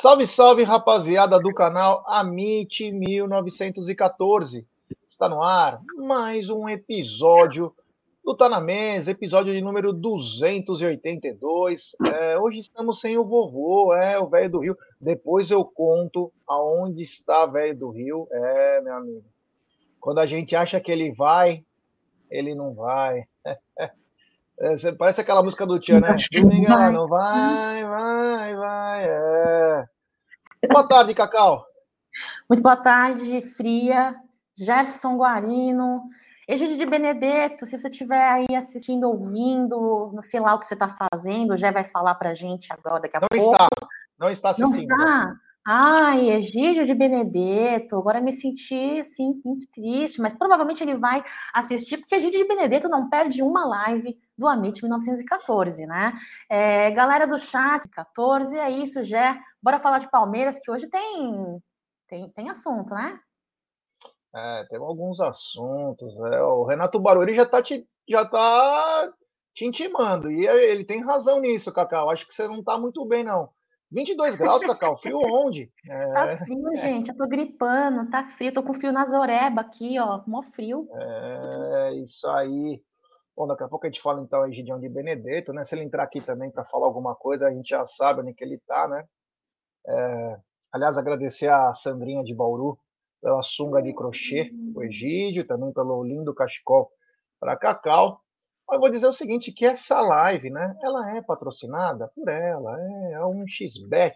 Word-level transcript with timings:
Salve, 0.00 0.26
salve, 0.26 0.62
rapaziada 0.62 1.38
do 1.38 1.52
canal 1.52 2.02
Amit 2.06 2.90
1914. 2.90 4.66
Está 5.06 5.28
no 5.28 5.42
ar 5.42 5.78
mais 5.94 6.48
um 6.48 6.66
episódio 6.66 7.74
do 8.24 8.34
Tá 8.34 8.48
na 8.48 8.62
Mesa, 8.62 9.10
episódio 9.10 9.52
de 9.52 9.60
número 9.60 9.92
282. 9.92 11.96
É, 12.14 12.38
hoje 12.38 12.60
estamos 12.60 12.98
sem 12.98 13.18
o 13.18 13.26
vovô, 13.26 13.94
é, 13.94 14.18
o 14.18 14.26
velho 14.26 14.50
do 14.50 14.60
Rio. 14.60 14.78
Depois 14.98 15.50
eu 15.50 15.62
conto 15.66 16.32
aonde 16.48 17.02
está 17.02 17.44
velho 17.44 17.76
do 17.76 17.90
Rio. 17.90 18.26
É, 18.32 18.80
meu 18.80 18.94
amigo. 18.94 19.24
Quando 20.00 20.20
a 20.20 20.26
gente 20.26 20.56
acha 20.56 20.80
que 20.80 20.90
ele 20.90 21.12
vai, 21.12 21.62
ele 22.30 22.54
não 22.54 22.72
vai. 22.72 23.24
É, 24.62 24.92
parece 24.92 25.22
aquela 25.22 25.42
música 25.42 25.66
do 25.66 25.80
Tia, 25.80 25.98
né? 25.98 26.14
Não, 26.68 26.92
não 26.92 27.08
vai, 27.08 27.82
vai, 27.82 28.54
vai. 28.54 29.08
É. 29.08 29.84
Boa 30.68 30.86
tarde, 30.86 31.14
Cacau. 31.14 31.64
Muito 32.48 32.62
boa 32.62 32.76
tarde, 32.76 33.40
Fria, 33.40 34.14
Gerson 34.56 35.16
Guarino, 35.16 36.02
Egídio 36.46 36.76
de 36.76 36.84
Benedetto, 36.84 37.64
se 37.64 37.78
você 37.78 37.88
estiver 37.88 38.28
aí 38.28 38.56
assistindo, 38.56 39.08
ouvindo, 39.08 40.10
não 40.12 40.20
sei 40.20 40.40
lá 40.40 40.54
o 40.54 40.58
que 40.58 40.66
você 40.66 40.74
está 40.74 40.88
fazendo, 40.88 41.56
já 41.56 41.70
vai 41.70 41.84
falar 41.84 42.14
para 42.16 42.30
a 42.30 42.34
gente 42.34 42.72
agora, 42.72 43.00
daqui 43.00 43.16
a 43.16 43.20
não 43.20 43.28
pouco. 43.28 43.46
Não 43.46 43.52
está, 43.52 43.68
não 44.18 44.30
está 44.30 44.50
assistindo. 44.50 44.88
Não 44.88 44.98
está? 44.98 45.34
Ai, 45.66 46.30
Egídio 46.30 46.84
de 46.84 46.94
Benedetto, 46.94 47.96
agora 47.96 48.20
me 48.20 48.32
senti, 48.32 48.98
assim, 48.98 49.40
muito 49.44 49.66
triste, 49.70 50.20
mas 50.20 50.34
provavelmente 50.34 50.82
ele 50.82 50.96
vai 50.96 51.22
assistir, 51.54 51.98
porque 51.98 52.14
Egídio 52.16 52.40
de 52.40 52.48
Benedetto 52.48 52.88
não 52.88 53.08
perde 53.08 53.42
uma 53.42 53.64
live 53.64 54.18
do 54.36 54.48
Amit 54.48 54.82
1914, 54.82 55.86
né? 55.86 56.14
É, 56.48 56.90
galera 56.90 57.26
do 57.26 57.38
chat, 57.38 57.88
14, 57.88 58.58
é 58.58 58.70
isso, 58.70 59.04
Gé. 59.04 59.38
Bora 59.62 59.78
falar 59.78 59.98
de 59.98 60.10
Palmeiras, 60.10 60.58
que 60.58 60.70
hoje 60.70 60.88
tem, 60.88 61.62
tem, 62.08 62.30
tem 62.30 62.50
assunto, 62.50 62.94
né? 62.94 63.18
É, 64.34 64.64
tem 64.70 64.78
alguns 64.78 65.20
assuntos. 65.20 66.14
É, 66.32 66.42
o 66.42 66.64
Renato 66.64 66.98
Baroni 66.98 67.34
já 67.34 67.44
tá 67.44 67.62
te, 67.62 67.86
já 68.08 68.24
tá 68.24 69.12
te 69.54 69.66
intimando, 69.66 70.30
e 70.30 70.46
ele 70.46 70.84
tem 70.84 71.04
razão 71.04 71.40
nisso, 71.40 71.72
Cacau. 71.72 72.10
Acho 72.10 72.26
que 72.26 72.34
você 72.34 72.46
não 72.46 72.62
tá 72.62 72.78
muito 72.78 73.04
bem, 73.04 73.24
não. 73.24 73.50
22 73.92 74.36
graus, 74.36 74.62
Cacau, 74.64 74.96
frio 74.98 75.18
onde? 75.24 75.70
É... 75.88 76.12
Tá 76.12 76.36
frio, 76.38 76.76
gente, 76.76 77.10
eu 77.10 77.16
tô 77.16 77.26
gripando, 77.26 78.08
tá 78.08 78.24
frio, 78.24 78.52
tô 78.52 78.62
com 78.62 78.72
frio 78.72 78.92
na 78.92 79.04
zoreba 79.04 79.60
aqui, 79.60 79.98
ó, 79.98 80.22
mó 80.26 80.42
frio. 80.42 80.88
É, 80.92 81.94
isso 81.94 82.28
aí. 82.28 82.80
Bom, 83.36 83.48
daqui 83.48 83.64
a 83.64 83.68
pouco 83.68 83.86
a 83.86 83.90
gente 83.90 84.00
fala 84.00 84.22
então 84.22 84.42
aí 84.42 84.52
Gideão 84.52 84.78
de 84.78 84.88
Benedetto, 84.88 85.52
né? 85.52 85.64
Se 85.64 85.74
ele 85.74 85.82
entrar 85.82 86.04
aqui 86.04 86.20
também 86.20 86.50
para 86.50 86.64
falar 86.66 86.86
alguma 86.86 87.16
coisa, 87.16 87.48
a 87.48 87.52
gente 87.52 87.70
já 87.70 87.84
sabe 87.84 88.20
onde 88.20 88.32
que 88.32 88.44
ele 88.44 88.58
tá, 88.66 88.86
né? 88.86 89.04
É... 89.86 90.40
Aliás, 90.72 90.96
agradecer 90.96 91.48
a 91.48 91.74
Sandrinha 91.74 92.22
de 92.22 92.34
Bauru 92.34 92.78
pela 93.20 93.42
sunga 93.42 93.82
de 93.82 93.92
crochê, 93.92 94.52
o 94.74 94.82
Egídio, 94.82 95.46
também 95.46 95.72
pelo 95.72 96.02
lindo 96.04 96.34
cachecol 96.34 96.90
para 97.38 97.56
Cacau. 97.56 98.20
Eu 98.70 98.78
vou 98.78 98.90
dizer 98.90 99.08
o 99.08 99.12
seguinte, 99.12 99.50
que 99.50 99.66
essa 99.66 100.00
live, 100.00 100.48
né, 100.48 100.76
ela 100.80 101.16
é 101.16 101.20
patrocinada 101.20 102.08
por 102.14 102.28
ela, 102.28 102.80
é 102.80 103.14
a 103.14 103.22
1xBet, 103.22 104.14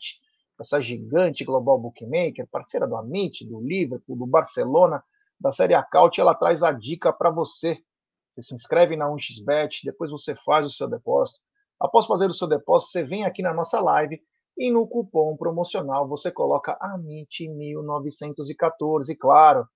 essa 0.61 0.81
gigante 0.81 1.45
global 1.45 1.77
bookmaker, 1.77 2.47
parceira 2.47 2.87
do 2.87 2.97
Amit, 2.97 3.45
do 3.45 3.61
Liverpool, 3.61 4.17
do 4.17 4.27
Barcelona, 4.27 5.03
da 5.41 5.51
Série 5.51 5.75
Acaute, 5.75 6.21
ela 6.21 6.35
traz 6.35 6.63
a 6.63 6.71
dica 6.71 7.13
para 7.13 7.31
você. 7.31 7.83
Você 8.31 8.43
se 8.43 8.55
inscreve 8.55 8.97
na 8.97 9.07
1xBet, 9.07 9.81
depois 9.85 10.11
você 10.11 10.37
faz 10.45 10.65
o 10.65 10.71
seu 10.71 10.89
depósito. 10.89 11.41
Após 11.81 12.07
fazer 12.07 12.27
o 12.27 12.33
seu 12.33 12.47
depósito, 12.47 12.93
você 12.93 13.03
vem 13.03 13.25
aqui 13.25 13.43
na 13.43 13.53
nossa 13.53 13.81
live 13.81 14.23
e 14.57 14.71
no 14.71 14.87
cupom 14.87 15.37
promocional 15.37 16.09
você 16.09 16.31
coloca 16.31 16.79
AMIT1914. 16.79 19.17
Claro, 19.19 19.67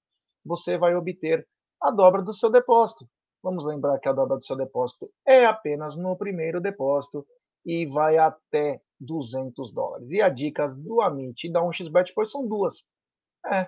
você 0.44 0.78
vai 0.78 0.94
obter 0.94 1.44
a 1.82 1.90
dobra 1.90 2.22
do 2.22 2.32
seu 2.32 2.48
depósito. 2.50 3.04
Vamos 3.42 3.66
lembrar 3.66 3.98
que 3.98 4.08
a 4.08 4.12
dobra 4.12 4.36
do 4.36 4.44
seu 4.44 4.56
depósito 4.56 5.10
é 5.26 5.44
apenas 5.44 5.96
no 5.96 6.16
primeiro 6.16 6.60
depósito 6.60 7.26
e 7.64 7.86
vai 7.86 8.18
até 8.18 8.80
200 9.00 9.72
dólares. 9.72 10.10
E 10.10 10.20
as 10.20 10.34
dicas 10.34 10.78
do 10.78 11.00
Amit 11.00 11.46
e 11.46 11.52
da 11.52 11.60
1xBet 11.60 12.12
pois 12.14 12.30
são 12.30 12.46
duas. 12.46 12.82
É. 13.46 13.66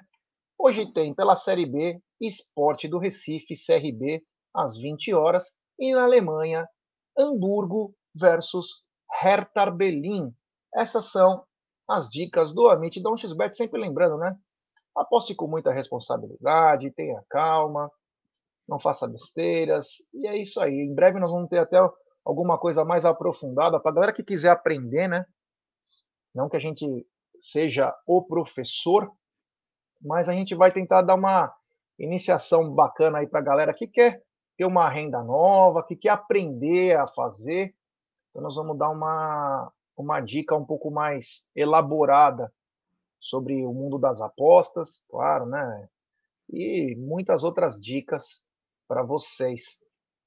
Hoje 0.59 0.93
tem 0.93 1.15
pela 1.15 1.37
Série 1.37 1.67
B 1.67 2.01
Esporte 2.21 2.87
do 2.87 2.99
Recife, 2.99 3.55
CRB, 3.55 4.23
às 4.55 4.77
20 4.77 5.15
horas. 5.15 5.45
E 5.79 5.95
na 5.95 6.05
Alemanha, 6.05 6.69
Hamburgo 7.17 7.95
versus 8.15 8.67
Hertha 9.23 9.71
Berlin. 9.71 10.35
Essas 10.75 11.11
são 11.11 11.45
as 11.89 12.09
dicas 12.09 12.53
do 12.55 12.69
Amit 12.69 13.03
da 13.03 13.11
1xBet, 13.11 13.53
sempre 13.53 13.81
lembrando, 13.81 14.17
né? 14.17 14.37
Aposte 14.97 15.35
com 15.35 15.47
muita 15.47 15.73
responsabilidade, 15.73 16.93
tenha 16.93 17.23
calma, 17.29 17.91
não 18.69 18.79
faça 18.79 19.09
besteiras. 19.09 19.89
E 20.15 20.27
é 20.27 20.37
isso 20.37 20.61
aí. 20.61 20.75
Em 20.75 20.95
breve 20.95 21.19
nós 21.19 21.31
vamos 21.31 21.49
ter 21.49 21.59
até 21.59 21.79
alguma 22.25 22.59
coisa 22.59 22.85
mais 22.85 23.05
aprofundada 23.05 23.81
para 23.81 23.91
a 23.91 23.95
galera 23.95 24.13
que 24.13 24.23
quiser 24.23 24.51
aprender, 24.51 25.09
né? 25.09 25.25
Não 26.35 26.49
que 26.49 26.57
a 26.57 26.61
gente 26.61 26.87
seja 27.41 27.95
o 28.07 28.23
professor, 28.23 29.11
mas 30.01 30.29
a 30.29 30.33
gente 30.33 30.55
vai 30.55 30.71
tentar 30.71 31.03
dar 31.03 31.15
uma 31.15 31.53
iniciação 31.99 32.73
bacana 32.73 33.19
aí 33.19 33.27
para 33.27 33.41
a 33.41 33.45
galera 33.45 33.75
que 33.75 33.87
quer 33.87 34.23
ter 34.57 34.65
uma 34.65 34.89
renda 34.89 35.23
nova, 35.23 35.85
que 35.85 35.97
quer 35.97 36.11
aprender 36.11 36.97
a 36.97 37.07
fazer. 37.09 37.75
Então 38.31 38.43
nós 38.43 38.55
vamos 38.55 38.79
dar 38.79 38.91
uma, 38.91 39.73
uma 39.97 40.21
dica 40.21 40.57
um 40.57 40.65
pouco 40.65 40.91
mais 40.91 41.45
elaborada 41.55 42.53
sobre 43.21 43.65
o 43.65 43.73
mundo 43.73 43.99
das 43.99 44.21
apostas, 44.21 45.05
claro, 45.09 45.47
né? 45.47 45.89
E 46.49 46.97
muitas 46.97 47.45
outras 47.45 47.81
dicas 47.81 48.43
para 48.89 49.03
vocês. 49.03 49.79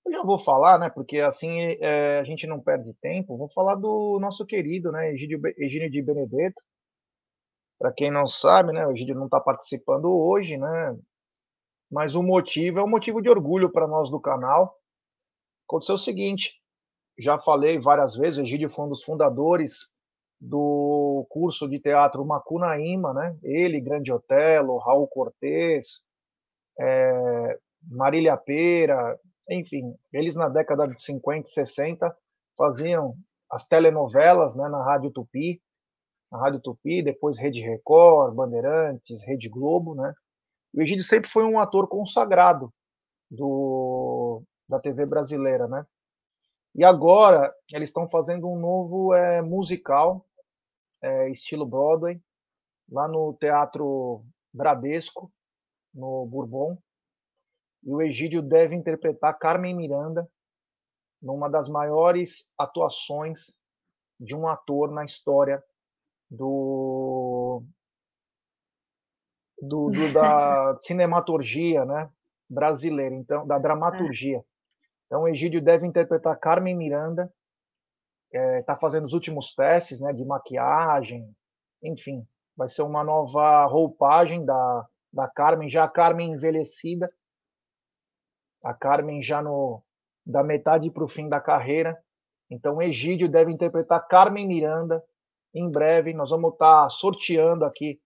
Eu 0.06 0.12
já 0.12 0.24
vou 0.24 0.38
falar, 0.38 0.78
né? 0.78 0.90
Porque 0.90 1.20
assim 1.20 1.60
é, 1.82 2.20
a 2.20 2.24
gente 2.24 2.46
não 2.46 2.62
perde 2.62 2.94
tempo. 2.96 3.38
Vou 3.38 3.50
falar 3.50 3.76
do 3.76 4.20
nosso 4.22 4.46
querido, 4.46 4.92
né? 4.92 5.12
Egídio, 5.12 5.42
Egídio 5.58 5.90
de 5.90 6.02
Benedetto. 6.02 6.62
Para 7.80 7.92
quem 7.92 8.12
não 8.12 8.28
sabe, 8.28 8.72
né? 8.72 8.86
O 8.86 8.92
Egídio 8.92 9.16
não 9.16 9.26
está 9.26 9.40
participando 9.40 10.06
hoje, 10.06 10.58
né? 10.58 10.98
Mas 11.92 12.16
o 12.16 12.24
motivo 12.24 12.80
é 12.80 12.84
um 12.84 12.90
motivo 12.90 13.22
de 13.22 13.30
orgulho 13.30 13.72
para 13.72 13.88
nós 13.88 14.10
do 14.10 14.20
canal. 14.20 14.78
Aconteceu 15.68 15.96
o 15.96 16.00
seguinte: 16.00 16.62
já 17.18 17.38
falei 17.40 17.80
várias 17.80 18.16
vezes, 18.16 18.40
Egídio 18.40 18.70
foi 18.70 18.86
um 18.86 18.90
dos 18.90 19.04
fundadores 19.04 19.88
do 20.40 21.26
curso 21.30 21.70
de 21.70 21.80
teatro 21.80 22.26
Macunaíma, 22.26 23.14
né? 23.14 23.38
Ele, 23.44 23.80
Grande 23.80 24.12
Otelo, 24.12 24.78
Raul 24.78 25.08
Cortez, 25.08 26.02
é, 26.80 27.60
Marília 27.90 28.36
Pera, 28.36 29.18
enfim, 29.50 29.96
eles 30.12 30.36
na 30.36 30.50
década 30.50 30.88
de 30.88 31.02
50 31.02 31.48
e 31.48 31.52
60 31.52 32.16
faziam 32.58 33.16
as 33.50 33.66
telenovelas 33.66 34.56
né, 34.56 34.68
na 34.68 34.84
Rádio 34.84 35.12
Tupi, 35.12 35.62
na 36.32 36.40
Rádio 36.40 36.60
Tupi, 36.60 37.02
depois 37.04 37.38
Rede 37.38 37.62
Record, 37.62 38.34
Bandeirantes, 38.34 39.24
Rede 39.24 39.48
Globo, 39.48 39.94
né? 39.96 40.14
O 40.74 40.82
Egídio 40.82 41.04
sempre 41.04 41.30
foi 41.30 41.44
um 41.44 41.60
ator 41.60 41.88
consagrado 41.88 42.74
do, 43.30 44.42
da 44.68 44.80
TV 44.80 45.06
brasileira, 45.06 45.68
né? 45.68 45.86
E 46.76 46.84
agora 46.84 47.54
eles 47.72 47.90
estão 47.90 48.10
fazendo 48.10 48.50
um 48.50 48.60
novo 48.60 49.14
é, 49.14 49.42
musical, 49.42 50.26
é, 51.02 51.30
estilo 51.30 51.66
Broadway, 51.66 52.20
lá 52.90 53.08
no 53.08 53.34
Teatro 53.40 54.26
Bradesco, 54.52 55.32
no 55.94 56.26
Bourbon. 56.26 56.78
E 57.84 57.94
o 57.94 58.02
Egídio 58.02 58.42
deve 58.42 58.76
interpretar 58.76 59.38
Carmen 59.38 59.76
Miranda 59.76 60.28
numa 61.22 61.50
das 61.50 61.70
maiores 61.70 62.46
atuações 62.58 63.54
de 64.20 64.36
um 64.36 64.48
ator 64.48 64.92
na 64.92 65.06
história 65.06 65.64
do, 66.30 67.64
do, 69.62 69.90
do 69.90 70.14
da 70.14 70.76
cinematurgia, 70.80 71.86
né, 71.86 72.10
brasileira, 72.50 73.16
então 73.16 73.46
da 73.46 73.60
dramaturgia. 73.60 74.44
É. 75.14 75.16
Então, 75.16 75.24
o 75.24 75.28
Egídio 75.28 75.62
deve 75.62 75.86
interpretar 75.86 76.40
Carmen 76.40 76.76
Miranda, 76.76 77.32
está 78.32 78.74
é, 78.74 78.80
fazendo 78.80 79.06
os 79.06 79.14
últimos 79.14 79.54
testes, 79.54 80.00
né, 80.00 80.12
de 80.12 80.26
maquiagem, 80.26 81.32
enfim, 81.84 82.28
vai 82.58 82.68
ser 82.68 82.82
uma 82.82 83.04
nova 83.04 83.66
roupagem 83.68 84.44
da, 84.44 84.88
da 85.14 85.28
Carmen, 85.28 85.70
já 85.70 85.84
a 85.84 85.90
Carmen 85.90 86.32
envelhecida, 86.32 87.14
a 88.66 88.74
Carmen 88.74 89.22
já 89.22 89.42
no 89.42 89.84
da 90.26 90.42
metade 90.42 90.90
para 90.90 91.04
o 91.04 91.08
fim 91.08 91.28
da 91.28 91.40
carreira. 91.40 92.02
Então, 92.50 92.82
Egídio 92.82 93.30
deve 93.30 93.52
interpretar 93.52 94.08
Carmen 94.08 94.48
Miranda. 94.48 95.04
Em 95.54 95.70
breve, 95.70 96.14
nós 96.14 96.30
vamos 96.30 96.54
estar 96.54 96.84
tá 96.84 96.90
sorteando 96.90 97.66
aqui. 97.66 98.00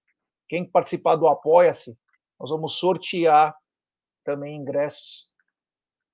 Quem 0.50 0.68
participar 0.68 1.16
do 1.16 1.28
Apoia-se, 1.28 1.96
nós 2.40 2.50
vamos 2.50 2.80
sortear 2.80 3.56
também 4.26 4.58
ingressos 4.58 5.27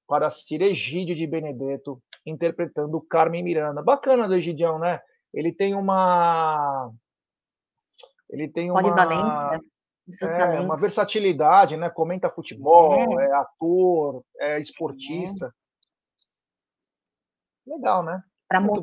para 0.07 0.27
assistir 0.27 0.61
Egídio 0.61 1.15
de 1.15 1.25
Benedetto 1.25 2.01
interpretando 2.25 3.01
Carmen 3.01 3.43
Miranda. 3.43 3.81
Bacana 3.81 4.27
do 4.27 4.35
Egidião, 4.35 4.79
né? 4.79 5.01
Ele 5.33 5.51
tem 5.51 5.73
uma 5.73 6.91
ele 8.29 8.47
tem 8.47 8.71
uma 8.71 8.81
é, 10.21 10.59
uma 10.59 10.75
versatilidade, 10.75 11.77
né? 11.77 11.89
Comenta 11.89 12.29
futebol, 12.29 13.19
é, 13.19 13.27
é 13.27 13.33
ator, 13.33 14.23
é 14.39 14.59
esportista. 14.59 15.53
É. 17.67 17.73
Legal, 17.75 18.03
né? 18.03 18.21
Para 18.47 18.59
mo 18.59 18.73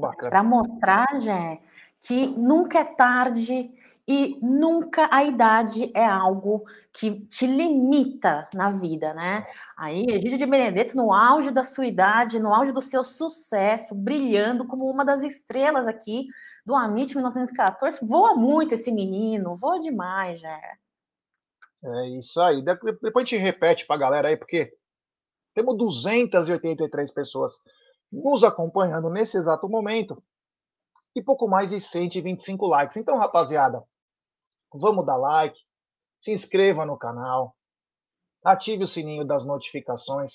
mostrar, 0.43 1.07
Jé, 1.21 1.61
que 2.01 2.27
nunca 2.27 2.79
é 2.79 2.85
tarde 2.85 3.71
e 4.13 4.37
nunca 4.43 5.09
a 5.13 5.23
idade 5.23 5.93
é 5.95 6.05
algo 6.05 6.65
que 6.93 7.21
te 7.27 7.47
limita 7.47 8.49
na 8.53 8.69
vida, 8.69 9.15
né? 9.15 9.47
Aí, 9.77 10.05
Egídio 10.09 10.37
de 10.37 10.47
Benedetto, 10.47 10.97
no 10.97 11.13
auge 11.13 11.53
da 11.53 11.63
sua 11.63 11.87
idade, 11.87 12.41
no 12.41 12.53
auge 12.53 12.73
do 12.73 12.81
seu 12.81 13.05
sucesso, 13.05 13.95
brilhando 13.95 14.67
como 14.67 14.91
uma 14.91 15.05
das 15.05 15.23
estrelas 15.23 15.87
aqui 15.87 16.27
do 16.67 16.75
Amit 16.75 17.15
1914, 17.15 18.05
voa 18.05 18.35
muito 18.35 18.75
esse 18.75 18.91
menino, 18.91 19.55
voa 19.55 19.79
demais, 19.79 20.41
já. 20.41 20.61
É 21.85 22.09
isso 22.19 22.41
aí. 22.41 22.65
Depois 22.65 23.15
a 23.15 23.21
gente 23.21 23.37
repete 23.37 23.87
para 23.87 23.95
a 23.95 24.01
galera 24.01 24.27
aí, 24.27 24.37
porque 24.37 24.77
temos 25.55 25.79
283 25.79 27.13
pessoas 27.13 27.53
nos 28.11 28.43
acompanhando 28.43 29.09
nesse 29.09 29.37
exato 29.37 29.69
momento 29.69 30.21
e 31.15 31.23
pouco 31.23 31.47
mais 31.47 31.71
de 31.71 31.81
125 31.81 32.67
likes. 32.67 32.97
Então, 32.97 33.17
rapaziada, 33.17 33.85
vamos 34.75 35.07
dar 35.07 35.17
like, 35.17 35.59
se 36.21 36.33
inscreva 36.33 36.85
no 36.85 36.99
canal, 36.99 37.55
ative 38.45 38.85
o 38.85 38.89
sininho 38.89 39.25
das 39.25 39.45
notificações, 39.45 40.35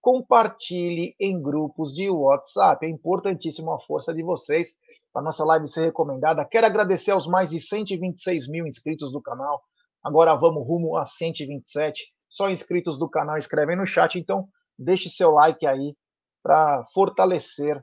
compartilhe 0.00 1.14
em 1.18 1.40
grupos 1.40 1.94
de 1.94 2.10
WhatsApp. 2.10 2.84
É 2.84 2.88
importantíssimo 2.88 3.72
a 3.72 3.80
força 3.80 4.12
de 4.12 4.22
vocês 4.22 4.74
para 5.12 5.22
nossa 5.22 5.44
live 5.44 5.68
ser 5.68 5.86
recomendada. 5.86 6.44
Quero 6.44 6.66
agradecer 6.66 7.12
aos 7.12 7.26
mais 7.26 7.50
de 7.50 7.60
126 7.60 8.48
mil 8.48 8.66
inscritos 8.66 9.12
do 9.12 9.22
canal. 9.22 9.62
Agora 10.02 10.34
vamos 10.34 10.66
rumo 10.66 10.96
a 10.96 11.06
127. 11.06 12.12
Só 12.28 12.50
inscritos 12.50 12.98
do 12.98 13.08
canal 13.08 13.36
escrevem 13.36 13.76
no 13.76 13.86
chat, 13.86 14.18
então 14.18 14.48
deixe 14.76 15.08
seu 15.08 15.30
like 15.30 15.66
aí 15.66 15.94
para 16.42 16.84
fortalecer 16.92 17.82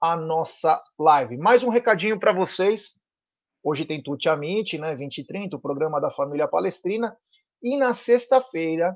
a 0.00 0.16
nossa 0.16 0.82
live. 0.98 1.36
Mais 1.36 1.62
um 1.62 1.68
recadinho 1.68 2.18
para 2.18 2.32
vocês. 2.32 2.90
Hoje 3.64 3.86
tem 3.86 4.02
Tuti 4.02 4.28
Amit, 4.28 4.76
né, 4.76 4.94
20 4.94 5.18
e 5.18 5.24
30, 5.24 5.56
o 5.56 5.60
programa 5.60 5.98
da 5.98 6.10
família 6.10 6.46
palestrina. 6.46 7.16
E 7.62 7.78
na 7.78 7.94
sexta-feira, 7.94 8.94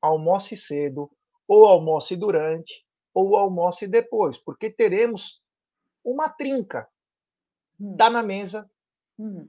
almoce 0.00 0.56
cedo, 0.56 1.10
ou 1.48 1.66
almoce 1.66 2.14
durante, 2.14 2.86
ou 3.12 3.36
almoce 3.36 3.88
depois, 3.88 4.38
porque 4.38 4.70
teremos 4.70 5.42
uma 6.04 6.28
trinca. 6.28 6.88
Hum. 7.80 7.96
Tá 7.96 8.08
na 8.08 8.22
mesa. 8.22 8.70
Hum. 9.18 9.48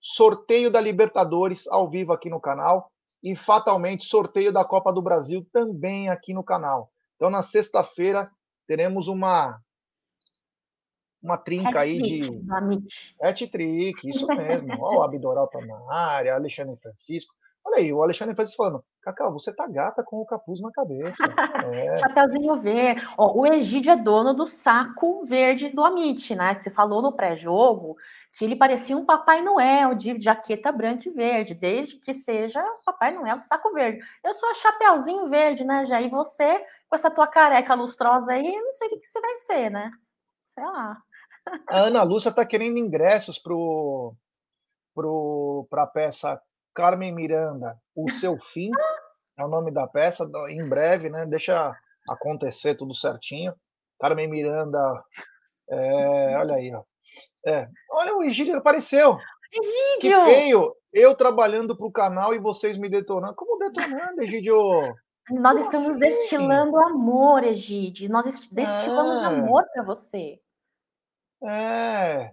Sorteio 0.00 0.70
da 0.70 0.80
Libertadores 0.80 1.66
ao 1.66 1.90
vivo 1.90 2.14
aqui 2.14 2.30
no 2.30 2.40
canal. 2.40 2.90
E 3.22 3.36
fatalmente 3.36 4.06
sorteio 4.06 4.52
da 4.52 4.64
Copa 4.64 4.92
do 4.92 5.02
Brasil 5.02 5.46
também 5.52 6.08
aqui 6.08 6.32
no 6.32 6.44
canal. 6.44 6.90
Então, 7.16 7.30
na 7.30 7.42
sexta-feira, 7.42 8.30
teremos 8.66 9.08
uma 9.08 9.62
uma 11.24 11.38
trinca 11.38 11.80
aí 11.80 12.00
de. 12.00 12.44
Hat-trick, 13.20 14.08
isso 14.08 14.26
mesmo. 14.26 14.72
Olha 14.78 14.98
o 14.98 15.02
Abdoral 15.02 15.48
tá 15.48 15.58
na 15.60 15.94
área, 15.94 16.34
Alexandre 16.34 16.76
Francisco. 16.76 17.34
Olha 17.64 17.78
aí, 17.78 17.90
o 17.90 18.02
Alexandre 18.02 18.34
Francisco 18.34 18.62
falando, 18.62 18.84
Cacau, 19.00 19.32
você 19.32 19.50
tá 19.50 19.66
gata 19.66 20.02
com 20.02 20.20
o 20.20 20.26
capuz 20.26 20.60
na 20.60 20.70
cabeça. 20.70 21.24
É. 21.72 21.96
Chapeuzinho 21.98 22.56
verde. 22.56 23.02
Ó, 23.16 23.38
o 23.38 23.46
Egídio 23.46 23.92
é 23.92 23.96
dono 23.96 24.34
do 24.34 24.46
saco 24.46 25.24
verde 25.24 25.70
do 25.70 25.82
Amit, 25.82 26.34
né? 26.34 26.54
Você 26.54 26.68
falou 26.68 27.00
no 27.00 27.12
pré-jogo 27.12 27.96
que 28.36 28.44
ele 28.44 28.54
parecia 28.54 28.96
um 28.96 29.06
Papai 29.06 29.40
Noel 29.40 29.94
de 29.94 30.20
jaqueta 30.20 30.70
branca 30.70 31.08
e 31.08 31.12
verde, 31.12 31.54
desde 31.54 31.96
que 31.96 32.12
seja 32.12 32.62
Papai 32.84 33.12
Noel 33.12 33.38
do 33.38 33.44
saco 33.44 33.72
verde. 33.72 34.04
Eu 34.22 34.34
sou 34.34 34.50
a 34.50 34.54
Chapeuzinho 34.54 35.26
verde, 35.28 35.64
né, 35.64 35.86
já? 35.86 36.02
E 36.02 36.08
você, 36.10 36.58
com 36.86 36.96
essa 36.96 37.10
tua 37.10 37.26
careca 37.26 37.74
lustrosa 37.74 38.32
aí, 38.32 38.42
não 38.42 38.72
sei 38.72 38.88
o 38.88 38.90
que, 38.90 38.98
que 38.98 39.06
você 39.06 39.20
vai 39.20 39.36
ser, 39.36 39.70
né? 39.70 39.90
Sei 40.46 40.64
lá. 40.64 41.02
A 41.68 41.80
Ana 41.80 42.02
Lúcia 42.02 42.30
está 42.30 42.44
querendo 42.44 42.78
ingressos 42.78 43.38
pro, 43.38 44.14
pro, 44.94 45.66
para 45.70 45.82
a 45.82 45.86
peça 45.86 46.40
Carmen 46.74 47.14
Miranda, 47.14 47.76
O 47.94 48.10
Seu 48.10 48.38
Fim, 48.52 48.70
é 49.38 49.44
o 49.44 49.48
nome 49.48 49.72
da 49.72 49.86
peça, 49.86 50.28
em 50.48 50.68
breve, 50.68 51.08
né? 51.08 51.26
Deixa 51.26 51.74
acontecer 52.08 52.74
tudo 52.76 52.94
certinho. 52.94 53.54
Carmen 54.00 54.28
Miranda, 54.28 54.78
é, 55.70 56.36
olha 56.36 56.54
aí, 56.56 56.74
ó. 56.74 56.82
É, 57.46 57.68
olha, 57.90 58.16
o 58.16 58.22
Egídio 58.22 58.56
apareceu. 58.56 59.18
Egídio! 59.52 60.24
Que 60.24 60.32
feio, 60.32 60.74
eu 60.92 61.14
trabalhando 61.14 61.76
para 61.76 61.86
o 61.86 61.92
canal 61.92 62.34
e 62.34 62.38
vocês 62.38 62.76
me 62.76 62.88
detonando. 62.88 63.34
Como 63.34 63.58
detonando, 63.58 64.22
Egídio? 64.22 64.56
Nós 65.30 65.52
Como 65.52 65.60
estamos 65.60 65.88
assim? 65.90 65.98
destilando 65.98 66.76
amor, 66.76 67.44
Egídio. 67.44 68.10
Nós 68.10 68.24
destilamos 68.50 69.22
é. 69.22 69.26
amor 69.26 69.64
para 69.72 69.82
você. 69.82 70.38
É. 71.42 72.32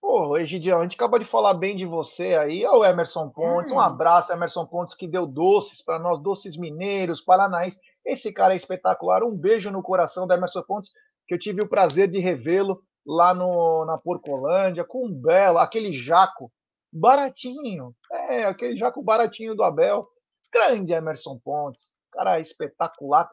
Pô, 0.00 0.36
Egidião, 0.36 0.80
a 0.80 0.82
gente 0.82 0.96
acabou 0.96 1.18
de 1.18 1.24
falar 1.24 1.54
bem 1.54 1.76
de 1.76 1.86
você 1.86 2.34
aí. 2.34 2.66
Olha 2.66 2.78
o 2.78 2.84
Emerson 2.84 3.30
Pontes. 3.30 3.70
Um 3.70 3.76
hum. 3.76 3.80
abraço, 3.80 4.32
Emerson 4.32 4.66
Pontes, 4.66 4.94
que 4.94 5.06
deu 5.06 5.26
doces 5.26 5.80
para 5.80 5.98
nós, 5.98 6.20
doces 6.20 6.56
mineiros, 6.56 7.20
paranaenses. 7.20 7.80
Esse 8.04 8.32
cara 8.32 8.52
é 8.52 8.56
espetacular. 8.56 9.22
Um 9.22 9.36
beijo 9.36 9.70
no 9.70 9.80
coração 9.80 10.26
do 10.26 10.34
Emerson 10.34 10.62
Pontes, 10.62 10.90
que 11.26 11.34
eu 11.34 11.38
tive 11.38 11.62
o 11.62 11.68
prazer 11.68 12.08
de 12.08 12.18
revê-lo 12.18 12.82
lá 13.06 13.32
no, 13.32 13.84
na 13.84 13.96
Porcolândia, 13.96 14.84
com 14.84 15.06
um 15.06 15.14
belo, 15.14 15.58
aquele 15.58 15.94
jaco 15.94 16.50
baratinho. 16.92 17.94
É, 18.10 18.44
aquele 18.44 18.76
jaco 18.76 19.02
baratinho 19.02 19.54
do 19.54 19.62
Abel. 19.62 20.08
Grande 20.52 20.92
Emerson 20.92 21.38
Pontes. 21.38 21.94
Cara 22.10 22.40
espetacular. 22.40 23.30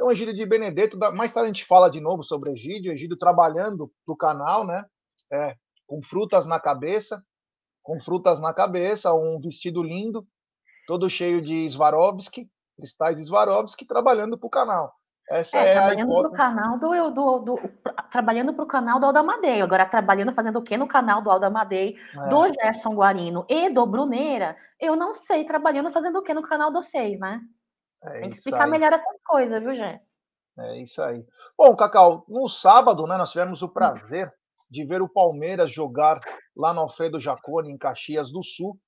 Então, 0.00 0.10
Egídio 0.10 0.32
de 0.32 0.46
Benedetto, 0.46 0.98
mais 1.14 1.30
tarde 1.30 1.50
a 1.50 1.52
gente 1.52 1.66
fala 1.66 1.90
de 1.90 2.00
novo 2.00 2.22
sobre 2.22 2.52
Egídio, 2.52 2.90
Egídio 2.90 3.18
trabalhando 3.18 3.92
para 4.06 4.14
o 4.14 4.16
canal, 4.16 4.66
né? 4.66 4.82
É, 5.30 5.54
com 5.86 6.00
frutas 6.00 6.46
na 6.46 6.58
cabeça, 6.58 7.22
com 7.82 8.00
frutas 8.00 8.40
na 8.40 8.54
cabeça, 8.54 9.12
um 9.12 9.38
vestido 9.38 9.82
lindo, 9.82 10.26
todo 10.86 11.10
cheio 11.10 11.42
de 11.42 11.68
Swarovski, 11.68 12.48
cristais 12.78 13.22
Swarovski, 13.26 13.86
trabalhando 13.86 14.38
para 14.38 14.46
o 14.46 14.50
canal. 14.50 14.90
Essa 15.28 15.58
é, 15.58 15.68
é 15.68 15.74
trabalhando 15.74 16.14
para 16.14 16.28
o 16.28 16.32
canal 16.32 16.78
do, 16.78 17.10
do, 17.10 17.38
do 17.40 17.60
trabalhando 18.10 18.54
para 18.54 18.64
o 18.64 18.66
canal 18.66 18.98
do 18.98 19.04
Aldamadei. 19.04 19.60
Agora, 19.60 19.84
trabalhando, 19.84 20.32
fazendo 20.32 20.60
o 20.60 20.62
que 20.62 20.78
no 20.78 20.88
canal 20.88 21.20
do 21.20 21.30
Aldamadei, 21.30 21.98
é. 22.16 22.28
do 22.30 22.50
Gerson 22.54 22.94
Guarino 22.94 23.44
e 23.50 23.68
do 23.68 23.84
Bruneira, 23.84 24.56
eu 24.80 24.96
não 24.96 25.12
sei 25.12 25.44
trabalhando, 25.44 25.92
fazendo 25.92 26.20
o 26.20 26.22
que 26.22 26.32
no 26.32 26.40
canal 26.40 26.72
dos 26.72 26.86
seis, 26.86 27.20
né? 27.20 27.42
É 28.04 28.20
Tem 28.20 28.30
que 28.30 28.36
explicar 28.36 28.64
aí. 28.64 28.70
melhor 28.70 28.92
essas 28.92 29.22
coisas, 29.24 29.60
viu, 29.60 29.74
Gê? 29.74 30.00
É 30.58 30.82
isso 30.82 31.00
aí. 31.02 31.24
Bom, 31.56 31.74
Cacau, 31.76 32.24
no 32.28 32.48
sábado, 32.48 33.06
né, 33.06 33.16
nós 33.16 33.30
tivemos 33.30 33.62
o 33.62 33.66
hum. 33.66 33.72
prazer 33.72 34.32
de 34.70 34.84
ver 34.84 35.02
o 35.02 35.08
Palmeiras 35.08 35.72
jogar 35.72 36.20
lá 36.56 36.72
no 36.72 36.82
Alfredo 36.82 37.18
Jaconi, 37.18 37.70
em 37.70 37.78
Caxias 37.78 38.30
do 38.30 38.42
Sul. 38.44 38.78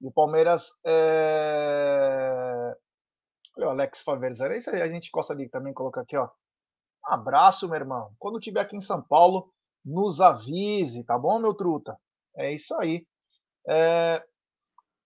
E 0.00 0.06
o 0.06 0.12
Palmeiras. 0.12 0.68
É... 0.84 2.74
Olha 3.56 3.66
o 3.68 3.70
Alex 3.70 4.02
Faverzera. 4.02 4.56
Isso 4.56 4.70
aí 4.70 4.82
a 4.82 4.88
gente 4.88 5.10
gosta 5.12 5.34
de 5.34 5.48
também 5.48 5.72
colocar 5.72 6.02
aqui, 6.02 6.16
ó. 6.16 6.28
Abraço, 7.04 7.68
meu 7.68 7.76
irmão. 7.76 8.12
Quando 8.18 8.38
estiver 8.38 8.60
aqui 8.60 8.76
em 8.76 8.80
São 8.80 9.02
Paulo, 9.02 9.52
nos 9.84 10.20
avise, 10.20 11.04
tá 11.04 11.18
bom, 11.18 11.38
meu 11.38 11.54
truta? 11.54 11.96
É 12.36 12.52
isso 12.52 12.74
aí. 12.74 13.06
É... 13.68 14.24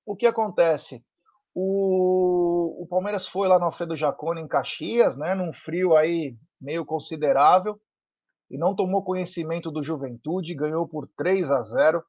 O 0.05 0.17
que 0.17 0.27
acontece? 0.27 1.05
O... 1.55 2.83
o, 2.83 2.87
Palmeiras 2.87 3.27
foi 3.27 3.47
lá 3.47 3.59
no 3.59 3.67
Alfredo 3.67 3.97
Jacone, 3.97 4.41
em 4.41 4.49
Caxias, 4.49 5.17
né, 5.17 5.35
num 5.35 5.53
frio 5.53 5.97
aí 5.97 6.37
meio 6.61 6.85
considerável, 6.85 7.79
e 8.51 8.57
não 8.57 8.75
tomou 8.75 9.05
conhecimento 9.05 9.71
do 9.71 9.83
Juventude, 9.83 10.55
ganhou 10.55 10.87
por 10.87 11.09
3 11.17 11.51
a 11.51 11.63
0 11.63 12.03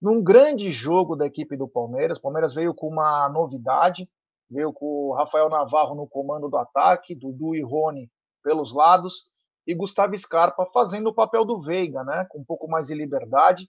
num 0.00 0.22
grande 0.22 0.70
jogo 0.70 1.14
da 1.14 1.26
equipe 1.26 1.56
do 1.56 1.68
Palmeiras. 1.68 2.18
O 2.18 2.22
Palmeiras 2.22 2.54
veio 2.54 2.74
com 2.74 2.88
uma 2.88 3.28
novidade, 3.28 4.08
veio 4.50 4.72
com 4.72 4.84
o 4.84 5.14
Rafael 5.14 5.48
Navarro 5.48 5.94
no 5.94 6.08
comando 6.08 6.48
do 6.48 6.56
ataque, 6.56 7.14
Dudu 7.14 7.54
e 7.54 7.62
Rony 7.62 8.10
pelos 8.42 8.74
lados, 8.74 9.30
e 9.66 9.74
Gustavo 9.74 10.16
Scarpa 10.16 10.66
fazendo 10.74 11.10
o 11.10 11.14
papel 11.14 11.44
do 11.44 11.62
Veiga, 11.62 12.02
né, 12.02 12.26
com 12.28 12.40
um 12.40 12.44
pouco 12.44 12.68
mais 12.68 12.88
de 12.88 12.94
liberdade, 12.94 13.68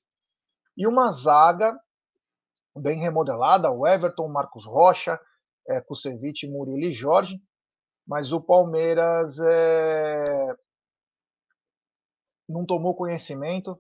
e 0.76 0.88
uma 0.88 1.10
zaga 1.12 1.78
bem 2.76 3.00
remodelada, 3.00 3.72
o 3.72 3.88
Everton, 3.88 4.28
Marcos 4.28 4.66
Rocha, 4.66 5.20
é, 5.68 5.80
Kusevich, 5.82 6.48
Murilo 6.48 6.86
e 6.86 6.92
Jorge, 6.92 7.42
mas 8.08 8.32
o 8.32 8.42
Palmeiras 8.42 9.38
é, 9.40 10.56
não 12.50 12.66
tomou 12.66 12.96
conhecimento, 12.96 13.80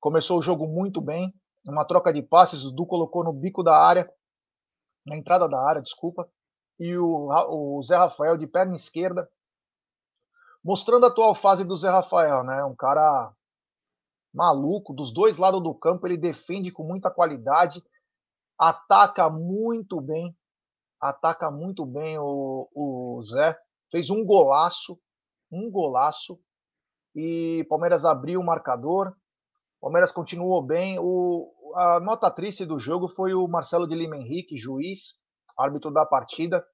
começou 0.00 0.38
o 0.38 0.42
jogo 0.42 0.66
muito 0.66 1.00
bem, 1.00 1.34
uma 1.66 1.84
troca 1.84 2.12
de 2.12 2.22
passes, 2.22 2.64
o 2.64 2.70
Du 2.70 2.86
colocou 2.86 3.24
no 3.24 3.32
bico 3.32 3.62
da 3.62 3.76
área, 3.76 4.10
na 5.06 5.16
entrada 5.16 5.48
da 5.48 5.60
área, 5.60 5.82
desculpa, 5.82 6.28
e 6.78 6.96
o, 6.96 7.28
o 7.48 7.82
Zé 7.82 7.96
Rafael 7.96 8.36
de 8.36 8.46
perna 8.46 8.76
esquerda, 8.76 9.28
mostrando 10.62 11.04
a 11.04 11.08
atual 11.08 11.34
fase 11.34 11.64
do 11.64 11.76
Zé 11.76 11.88
Rafael, 11.90 12.42
né? 12.42 12.64
Um 12.64 12.74
cara 12.74 13.32
maluco, 14.32 14.92
dos 14.92 15.12
dois 15.12 15.36
lados 15.36 15.62
do 15.62 15.74
campo, 15.74 16.06
ele 16.06 16.16
defende 16.16 16.70
com 16.70 16.82
muita 16.82 17.10
qualidade, 17.10 17.82
ataca 18.58 19.28
muito 19.28 20.00
bem, 20.00 20.34
ataca 21.00 21.50
muito 21.50 21.84
bem 21.84 22.18
o, 22.18 22.68
o 22.74 23.22
Zé, 23.24 23.56
fez 23.90 24.10
um 24.10 24.24
golaço, 24.24 24.98
um 25.50 25.70
golaço, 25.70 26.38
e 27.14 27.64
Palmeiras 27.68 28.04
abriu 28.04 28.40
o 28.40 28.44
marcador, 28.44 29.14
Palmeiras 29.80 30.10
continuou 30.10 30.62
bem, 30.62 30.98
o, 30.98 31.52
a 31.76 32.00
nota 32.00 32.30
triste 32.30 32.64
do 32.64 32.78
jogo 32.78 33.08
foi 33.08 33.34
o 33.34 33.46
Marcelo 33.46 33.86
de 33.86 33.94
Lima 33.94 34.16
Henrique, 34.16 34.56
juiz, 34.56 35.18
árbitro 35.58 35.92
da 35.92 36.04
partida, 36.04 36.64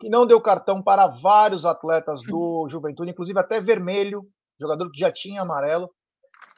que 0.00 0.08
não 0.08 0.26
deu 0.26 0.40
cartão 0.40 0.82
para 0.82 1.06
vários 1.06 1.64
atletas 1.64 2.22
do 2.22 2.68
Juventude, 2.70 3.10
inclusive 3.10 3.38
até 3.38 3.60
vermelho, 3.60 4.22
jogador 4.60 4.90
que 4.90 4.98
já 4.98 5.12
tinha 5.12 5.42
amarelo. 5.42 5.90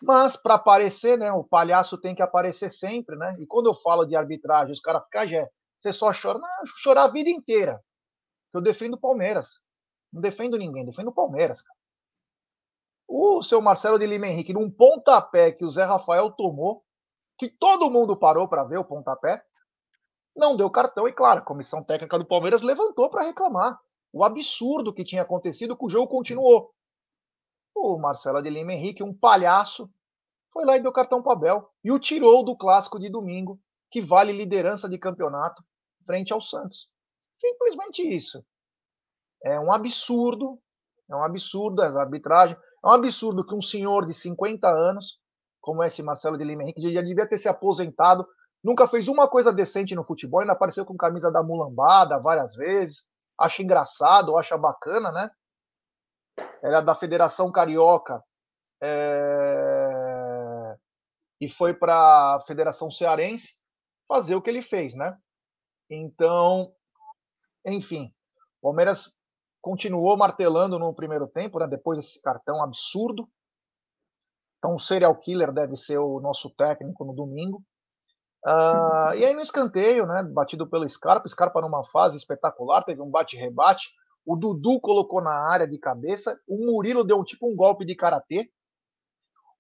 Mas 0.03 0.37
para 0.37 0.55
aparecer, 0.55 1.19
né, 1.19 1.31
o 1.31 1.45
palhaço 1.45 1.99
tem 1.99 2.15
que 2.15 2.23
aparecer 2.23 2.71
sempre, 2.71 3.17
né? 3.17 3.37
E 3.39 3.47
quando 3.47 3.67
eu 3.69 3.75
falo 3.75 4.07
de 4.07 4.17
arbitragem, 4.17 4.73
os 4.73 4.81
caras 4.81 5.05
ficam, 5.05 5.23
ah, 5.23 5.49
você 5.79 5.93
só 5.93 6.13
chora, 6.13 6.39
não, 6.39 6.49
chorar 6.79 7.05
a 7.05 7.09
vida 7.09 7.29
inteira. 7.29 7.83
Eu 8.53 8.61
defendo 8.61 8.95
o 8.95 9.01
Palmeiras. 9.01 9.61
Não 10.13 10.21
defendo 10.21 10.59
ninguém, 10.59 10.85
defendo 10.85 11.09
o 11.09 11.15
Palmeiras, 11.15 11.63
cara. 11.63 11.79
O 13.07 13.43
seu 13.43 13.61
Marcelo 13.61 13.99
de 13.99 14.07
Lima 14.07 14.27
Henrique, 14.27 14.53
num 14.53 14.71
pontapé 14.71 15.53
que 15.53 15.65
o 15.65 15.71
Zé 15.71 15.85
Rafael 15.85 16.31
tomou, 16.31 16.85
que 17.39 17.49
todo 17.49 17.91
mundo 17.91 18.17
parou 18.17 18.49
para 18.49 18.65
ver 18.65 18.79
o 18.79 18.85
pontapé, 18.85 19.43
não 20.37 20.57
deu 20.57 20.71
cartão 20.71 21.09
e, 21.09 21.13
claro, 21.13 21.41
a 21.41 21.45
comissão 21.45 21.83
técnica 21.83 22.19
do 22.19 22.25
Palmeiras 22.25 22.63
levantou 22.63 23.11
para 23.11 23.25
reclamar 23.25 23.79
o 24.13 24.25
absurdo 24.25 24.93
que 24.93 25.05
tinha 25.05 25.23
acontecido, 25.23 25.77
que 25.77 25.85
o 25.85 25.91
jogo 25.91 26.09
continuou. 26.09 26.73
O 27.83 27.99
Marcelo 27.99 28.43
de 28.43 28.51
Lima 28.51 28.73
Henrique, 28.73 29.03
um 29.03 29.17
palhaço, 29.17 29.91
foi 30.53 30.65
lá 30.65 30.77
e 30.77 30.83
deu 30.83 30.93
cartão 30.93 31.23
para 31.23 31.33
Abel 31.33 31.69
e 31.83 31.91
o 31.91 31.99
tirou 31.99 32.45
do 32.45 32.57
clássico 32.57 32.99
de 32.99 33.09
domingo, 33.09 33.59
que 33.91 34.03
vale 34.03 34.33
liderança 34.33 34.89
de 34.89 34.99
campeonato 34.99 35.63
frente 36.05 36.33
ao 36.33 36.41
Santos. 36.41 36.89
Simplesmente 37.35 38.03
isso. 38.03 38.45
É 39.43 39.59
um 39.59 39.73
absurdo, 39.73 40.61
é 41.11 41.17
um 41.17 41.23
absurdo 41.23 41.83
essa 41.83 42.01
arbitragem, 42.01 42.57
é 42.57 42.89
um 42.89 42.93
absurdo 42.93 43.47
que 43.47 43.55
um 43.55 43.63
senhor 43.63 44.05
de 44.05 44.13
50 44.13 44.69
anos 44.69 45.21
como 45.61 45.85
esse 45.85 46.03
Marcelo 46.03 46.39
de 46.39 46.45
Lima 46.45 46.63
Henrique, 46.63 46.93
já 46.93 47.03
devia 47.03 47.29
ter 47.29 47.39
se 47.39 47.49
aposentado, 47.49 48.27
nunca 48.65 48.89
fez 48.89 49.09
uma 49.09 49.29
coisa 49.29 49.53
decente 49.53 49.95
no 49.95 50.05
futebol, 50.05 50.41
ainda 50.41 50.53
apareceu 50.53 50.85
com 50.85 50.97
camisa 50.97 51.31
da 51.31 51.43
mulambada 51.43 52.19
várias 52.19 52.55
vezes, 52.55 53.05
acha 53.39 53.63
engraçado, 53.63 54.37
acha 54.37 54.57
bacana, 54.57 55.13
né? 55.13 55.31
Era 56.63 56.81
da 56.81 56.95
Federação 56.95 57.51
Carioca 57.51 58.23
é... 58.83 60.77
e 61.41 61.49
foi 61.49 61.75
para 61.75 62.37
a 62.37 62.41
Federação 62.47 62.91
Cearense 62.91 63.55
fazer 64.09 64.35
o 64.35 64.43
que 64.43 64.51
ele 64.51 64.63
fez, 64.63 64.95
né? 64.95 65.17
Então, 65.89 66.73
enfim, 67.67 68.13
o 68.61 68.69
Palmeiras 68.69 69.13
continuou 69.61 70.17
martelando 70.17 70.79
no 70.79 70.95
primeiro 70.95 71.27
tempo, 71.27 71.59
né? 71.59 71.67
Depois 71.67 71.99
desse 71.99 72.21
cartão 72.21 72.63
absurdo, 72.63 73.29
então, 74.61 74.75
o 74.75 74.79
serial 74.79 75.17
killer 75.17 75.51
deve 75.51 75.75
ser 75.75 75.99
o 75.99 76.21
nosso 76.21 76.51
técnico 76.51 77.03
no 77.03 77.15
domingo. 77.15 77.65
Uh, 78.47 79.15
e 79.17 79.25
aí 79.25 79.35
no 79.35 79.41
escanteio, 79.41 80.07
né, 80.07 80.23
batido 80.23 80.69
pelo 80.69 80.89
Scarpa, 80.89 81.29
Scarpa 81.29 81.61
numa 81.63 81.85
fase 81.91 82.17
espetacular, 82.19 82.85
teve 82.85 83.01
um 83.01 83.11
bate-rebate. 83.11 83.89
O 84.25 84.37
Dudu 84.37 84.81
colocou 84.81 85.21
na 85.21 85.35
área 85.35 85.67
de 85.67 85.79
cabeça, 85.79 86.39
o 86.47 86.67
Murilo 86.67 87.05
deu 87.05 87.25
tipo 87.25 87.51
um 87.51 87.57
golpe 87.57 87.85
de 87.85 87.95
karatê. 87.95 88.51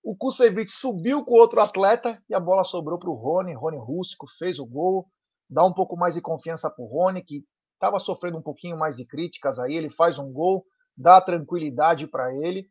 O 0.03 0.17
Kusevich 0.17 0.73
subiu 0.73 1.25
com 1.25 1.35
outro 1.35 1.61
atleta 1.61 2.23
e 2.29 2.35
a 2.35 2.41
bola 2.41 2.65
sobrou 2.65 2.99
para 2.99 3.11
o 3.11 3.15
Rony. 3.15 3.55
Rony 3.55 3.79
Rústico 3.79 4.27
fez 4.39 4.59
o 4.59 4.67
gol, 4.67 5.07
dá 5.49 5.65
um 5.65 5.73
pouco 5.73 5.97
mais 5.97 6.15
de 6.15 6.21
confiança 6.21 6.71
para 6.71 6.83
o 6.83 6.89
Rony, 6.89 7.23
que 7.23 7.45
estava 7.75 7.99
sofrendo 7.99 8.39
um 8.39 8.43
pouquinho 8.43 8.79
mais 8.79 8.97
de 8.97 9.05
críticas 9.05 9.59
aí. 9.59 9.75
Ele 9.75 9.91
faz 9.91 10.19
um 10.19 10.33
gol, 10.33 10.65
dá 10.97 11.21
tranquilidade 11.21 12.07
para 12.07 12.35
ele 12.35 12.71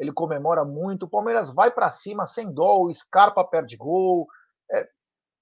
ele 0.00 0.12
comemora 0.12 0.64
muito. 0.64 1.04
O 1.04 1.08
Palmeiras 1.08 1.52
vai 1.52 1.70
para 1.70 1.90
cima 1.90 2.26
sem 2.26 2.50
dó, 2.50 2.80
o 2.80 2.92
Scarpa 2.92 3.44
perde 3.44 3.76
gol. 3.76 4.26
É, 4.72 4.88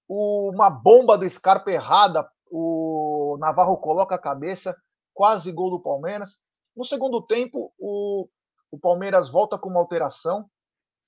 uma 0.08 0.68
bomba 0.68 1.16
do 1.16 1.30
Scarpa 1.30 1.70
errada, 1.70 2.28
o 2.50 3.36
Navarro 3.38 3.76
coloca 3.76 4.16
a 4.16 4.20
cabeça, 4.20 4.76
quase 5.18 5.50
gol 5.50 5.68
do 5.68 5.82
Palmeiras. 5.82 6.40
No 6.76 6.84
segundo 6.84 7.20
tempo, 7.20 7.74
o, 7.76 8.28
o 8.70 8.78
Palmeiras 8.78 9.28
volta 9.28 9.58
com 9.58 9.68
uma 9.68 9.80
alteração. 9.80 10.48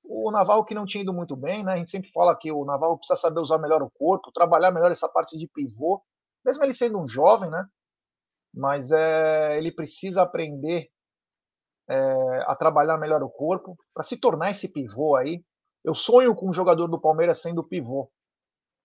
O 0.02 0.32
Navarro 0.32 0.64
que 0.64 0.74
não 0.74 0.84
tinha 0.84 1.04
ido 1.04 1.12
muito 1.12 1.36
bem, 1.36 1.62
né? 1.62 1.74
A 1.74 1.76
gente 1.76 1.92
sempre 1.92 2.10
fala 2.10 2.36
que 2.36 2.50
o 2.50 2.64
Navarro 2.64 2.98
precisa 2.98 3.16
saber 3.16 3.38
usar 3.38 3.58
melhor 3.58 3.84
o 3.84 3.90
corpo, 3.90 4.32
trabalhar 4.32 4.72
melhor 4.72 4.90
essa 4.90 5.08
parte 5.08 5.38
de 5.38 5.46
pivô, 5.46 6.02
mesmo 6.44 6.64
ele 6.64 6.74
sendo 6.74 6.98
um 6.98 7.06
jovem, 7.06 7.48
né? 7.52 7.64
Mas 8.52 8.90
é, 8.90 9.56
ele 9.56 9.70
precisa 9.70 10.22
aprender 10.22 10.88
é, 11.88 12.42
a 12.48 12.56
trabalhar 12.56 12.98
melhor 12.98 13.22
o 13.22 13.30
corpo, 13.30 13.78
para 13.94 14.02
se 14.02 14.16
tornar 14.16 14.50
esse 14.50 14.66
pivô 14.66 15.14
aí. 15.14 15.44
Eu 15.84 15.94
sonho 15.94 16.34
com 16.34 16.50
um 16.50 16.52
jogador 16.52 16.88
do 16.88 17.00
Palmeiras 17.00 17.40
sendo 17.40 17.62
pivô. 17.62 18.10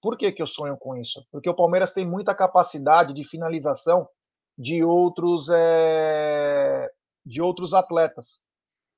Por 0.04 0.20
que, 0.20 0.32
que 0.32 0.42
eu 0.44 0.48
sonho 0.48 0.78
com 0.78 0.96
isso? 0.96 1.26
Porque 1.32 1.50
o 1.50 1.56
Palmeiras 1.56 1.92
tem 1.92 2.08
muita 2.08 2.36
capacidade 2.36 3.12
de 3.12 3.28
finalização 3.28 4.08
de 4.58 4.84
outros, 4.84 5.50
é, 5.50 6.90
de 7.26 7.42
outros 7.42 7.74
atletas, 7.74 8.40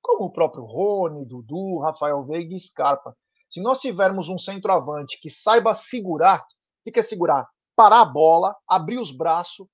como 0.01 0.25
o 0.25 0.31
próprio 0.31 0.63
Rony, 0.63 1.25
Dudu, 1.25 1.79
Rafael 1.79 2.23
Veiga 2.25 2.55
e 2.55 2.59
Scarpa. 2.59 3.15
Se 3.49 3.61
nós 3.61 3.79
tivermos 3.79 4.29
um 4.29 4.37
centroavante 4.37 5.19
que 5.19 5.29
saiba 5.29 5.73
segurar, 5.73 6.45
o 6.85 6.91
que 6.91 6.99
é 6.99 7.03
segurar? 7.03 7.47
Parar 7.75 8.01
a 8.01 8.05
bola, 8.05 8.55
abrir 8.67 8.99
os 8.99 9.11
braços, 9.11 9.67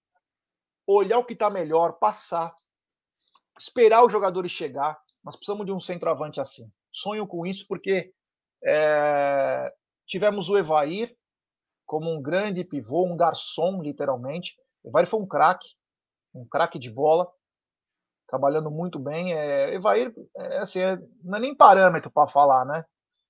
olhar 0.85 1.19
o 1.19 1.25
que 1.25 1.33
está 1.33 1.49
melhor, 1.49 1.93
passar, 1.93 2.53
esperar 3.57 4.05
os 4.05 4.11
jogadores 4.11 4.51
chegar. 4.51 4.97
Nós 5.23 5.35
precisamos 5.35 5.65
de 5.65 5.71
um 5.71 5.79
centroavante 5.79 6.39
assim. 6.39 6.69
Sonho 6.91 7.25
com 7.25 7.45
isso 7.45 7.65
porque 7.67 8.13
é, 8.63 9.73
tivemos 10.05 10.49
o 10.49 10.57
Evair 10.57 11.15
como 11.85 12.11
um 12.11 12.21
grande 12.21 12.63
pivô, 12.63 13.05
um 13.05 13.15
garçom, 13.15 13.81
literalmente. 13.81 14.55
Evair 14.85 15.07
foi 15.07 15.19
um 15.19 15.27
craque, 15.27 15.67
um 16.33 16.47
craque 16.47 16.77
de 16.77 16.91
bola, 16.91 17.31
trabalhando 18.27 18.69
muito 18.71 18.99
bem. 18.99 19.33
É, 19.33 19.73
Evair, 19.73 20.13
é, 20.37 20.57
assim, 20.59 20.79
é, 20.79 20.97
não 21.23 21.37
é 21.37 21.41
nem 21.41 21.55
parâmetro 21.55 22.11
para 22.11 22.27
falar, 22.27 22.65
né? 22.65 22.85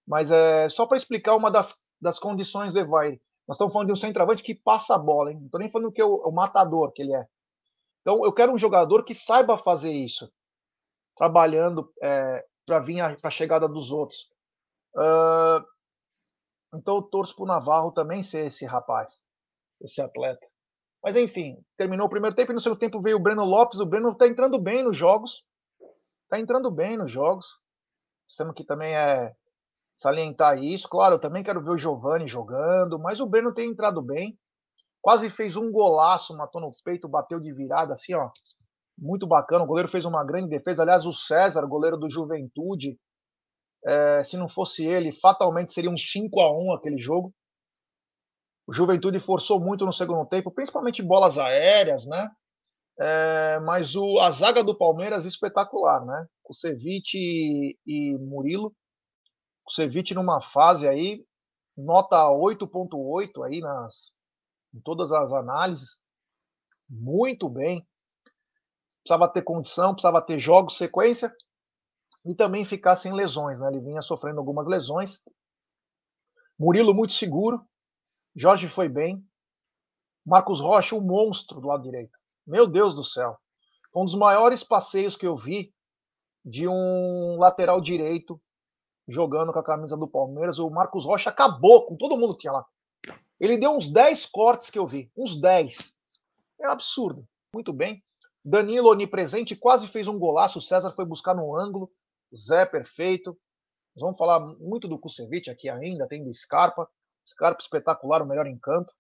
Mas 0.08 0.32
é 0.32 0.70
só 0.70 0.86
para 0.86 0.98
explicar 0.98 1.36
uma 1.36 1.52
das, 1.52 1.74
das 2.02 2.20
condições 2.20 2.74
do 2.74 2.80
Evair. 2.80 3.22
Nós 3.48 3.56
estamos 3.56 3.74
falando 3.74 3.88
de 3.88 3.94
um 3.94 3.98
centroavante 3.98 4.44
que 4.44 4.56
passa 4.56 4.96
a 4.96 5.00
bola, 5.00 5.32
hein? 5.32 5.38
Não 5.38 5.46
estou 5.46 5.60
nem 5.60 5.72
falando 5.72 5.92
que 5.92 6.02
é 6.02 6.06
o, 6.06 6.16
o 6.16 6.32
matador 6.32 6.92
que 6.94 7.02
ele 7.02 7.14
é. 7.14 7.26
Então, 8.02 8.24
eu 8.26 8.34
quero 8.34 8.52
um 8.52 8.58
jogador 8.58 9.04
que 9.06 9.16
saiba 9.16 9.58
fazer 9.58 9.92
isso, 9.92 10.30
trabalhando 11.16 11.92
é, 12.02 12.46
para 12.66 12.80
vir 12.80 12.98
para 13.20 13.28
a 13.28 13.32
chegada 13.32 13.68
dos 13.68 13.92
outros. 13.92 14.30
Uh, 14.96 15.64
então, 16.76 16.98
eu 16.98 17.02
torço 17.04 17.36
para 17.36 17.44
o 17.44 17.48
Navarro 17.48 17.92
também 17.92 18.24
ser 18.24 18.48
esse 18.48 18.66
rapaz, 18.66 19.26
esse 19.82 20.02
atleta. 20.02 20.46
Mas, 21.04 21.18
enfim, 21.18 21.58
terminou 21.78 22.08
o 22.08 22.10
primeiro 22.10 22.36
tempo 22.36 22.52
e 22.52 22.56
no 22.56 22.62
segundo 22.62 22.80
tempo 22.80 23.02
veio 23.02 23.18
o 23.18 23.20
Breno 23.20 23.44
Lopes. 23.44 23.80
O 23.80 23.86
Breno 23.86 24.12
está 24.12 24.26
entrando 24.26 24.58
bem 24.60 24.84
nos 24.84 24.96
jogos, 24.96 25.44
está 26.24 26.40
entrando 26.40 26.72
bem 26.72 26.98
nos 26.98 27.12
jogos. 27.12 27.46
Temos 28.38 28.56
que 28.56 28.64
também 28.64 28.96
é 28.96 29.34
salientar 29.98 30.58
isso. 30.64 30.88
Claro, 30.88 31.16
eu 31.16 31.20
também 31.20 31.44
quero 31.44 31.62
ver 31.62 31.72
o 31.72 31.78
Giovani 31.78 32.28
jogando, 32.28 32.98
mas 32.98 33.20
o 33.20 33.28
Breno 33.28 33.54
tem 33.54 33.70
entrado 33.70 34.02
bem. 34.02 34.38
Quase 35.02 35.30
fez 35.30 35.58
um 35.58 35.70
golaço, 35.70 36.36
matou 36.38 36.62
no 36.62 36.72
peito, 36.86 37.10
bateu 37.10 37.38
de 37.38 37.54
virada, 37.54 37.94
assim, 37.94 38.14
ó. 38.14 38.30
Muito 38.98 39.28
bacana. 39.28 39.66
O 39.66 39.68
goleiro 39.68 39.90
fez 39.90 40.06
uma 40.06 40.24
grande 40.24 40.48
defesa. 40.48 40.84
Aliás, 40.84 41.06
o 41.06 41.14
César, 41.14 41.66
goleiro 41.66 41.98
do 41.98 42.10
Juventude, 42.10 42.98
é, 43.86 44.24
se 44.24 44.38
não 44.38 44.48
fosse 44.48 44.86
ele, 44.86 45.12
fatalmente 45.12 45.74
seria 45.74 45.92
um 45.92 45.98
5 45.98 46.40
a 46.40 46.50
1 46.50 46.74
aquele 46.74 46.98
jogo. 46.98 47.34
O 48.66 48.74
Juventude 48.74 49.20
forçou 49.20 49.60
muito 49.60 49.86
no 49.86 49.92
segundo 49.92 50.26
tempo, 50.28 50.52
principalmente 50.52 51.02
bolas 51.02 51.38
aéreas, 51.38 52.06
né? 52.06 52.30
É, 53.00 53.60
mas 53.60 53.96
o, 53.96 54.20
a 54.20 54.32
zaga 54.32 54.64
do 54.64 54.78
Palmeiras 54.78 55.26
espetacular, 55.26 56.06
né? 56.06 56.28
O 56.48 56.54
Ceviche 56.54 57.18
e, 57.18 57.78
e 57.86 58.18
Murilo. 58.20 58.74
O 59.66 59.72
Ceviche 59.72 60.14
numa 60.14 60.42
fase 60.42 60.88
aí, 60.88 61.26
nota 61.76 62.30
8.8 62.30 63.46
aí 63.46 63.60
nas, 63.60 64.14
em 64.74 64.80
todas 64.82 65.12
as 65.12 65.34
análises. 65.34 66.00
Muito 66.90 67.50
bem. 67.50 67.86
Precisava 69.04 69.28
ter 69.28 69.42
condição, 69.42 69.94
precisava 69.94 70.22
ter 70.22 70.40
jogos, 70.40 70.78
sequência 70.78 71.34
e 72.26 72.34
também 72.36 72.64
ficar 72.64 72.96
sem 72.96 73.12
lesões, 73.12 73.60
né? 73.60 73.68
Ele 73.68 73.82
vinha 73.82 74.02
sofrendo 74.02 74.40
algumas 74.40 74.68
lesões. 74.68 75.22
Murilo 76.58 76.94
muito 76.94 77.14
seguro. 77.14 77.66
Jorge 78.36 78.68
foi 78.68 78.90
bem. 78.90 79.24
Marcos 80.26 80.60
Rocha, 80.60 80.96
um 80.96 81.02
monstro 81.02 81.60
do 81.60 81.68
lado 81.68 81.84
direito. 81.84 82.18
Meu 82.46 82.66
Deus 82.66 82.96
do 82.96 83.04
céu. 83.04 83.38
Um 83.96 84.06
dos 84.06 84.16
maiores 84.16 84.64
passeios 84.64 85.16
que 85.16 85.28
eu 85.28 85.38
vi 85.38 85.74
de 86.44 86.68
um 86.68 87.38
lateral 87.38 87.80
direito 87.80 88.42
jogando 89.08 89.54
com 89.54 89.60
a 89.60 89.64
camisa 89.64 89.96
do 89.96 90.08
Palmeiras. 90.08 90.60
O 90.60 90.70
Marcos 90.70 91.06
Rocha 91.06 91.30
acabou 91.30 91.86
com 91.86 91.96
todo 91.96 92.18
mundo 92.18 92.34
que 92.34 92.42
tinha 92.42 92.54
lá. 92.54 92.66
Ele 93.40 93.58
deu 93.58 93.72
uns 93.72 93.92
10 93.92 94.26
cortes 94.28 94.70
que 94.70 94.80
eu 94.80 94.88
vi. 94.88 95.12
Uns 95.16 95.40
10. 95.40 95.94
É 96.62 96.68
absurdo. 96.68 97.28
Muito 97.54 97.72
bem. 97.72 98.04
Danilo 98.44 98.90
onipresente 98.90 99.56
quase 99.56 99.88
fez 99.88 100.08
um 100.08 100.18
golaço. 100.18 100.60
O 100.60 100.62
César 100.62 100.92
foi 100.92 101.06
buscar 101.06 101.36
no 101.36 101.56
ângulo. 101.56 101.92
Zé 102.36 102.66
perfeito. 102.66 103.38
vamos 103.96 104.18
falar 104.18 104.40
muito 104.40 104.88
do 104.88 104.98
Kusevich 104.98 105.52
aqui 105.52 105.70
ainda, 105.70 106.08
tem 106.08 106.24
do 106.24 106.34
Scarpa. 106.34 106.90
Scarpa 107.26 107.62
espetacular, 107.62 108.22
o 108.22 108.26
melhor 108.26 108.48
em 108.48 108.58
campo. 108.58 108.92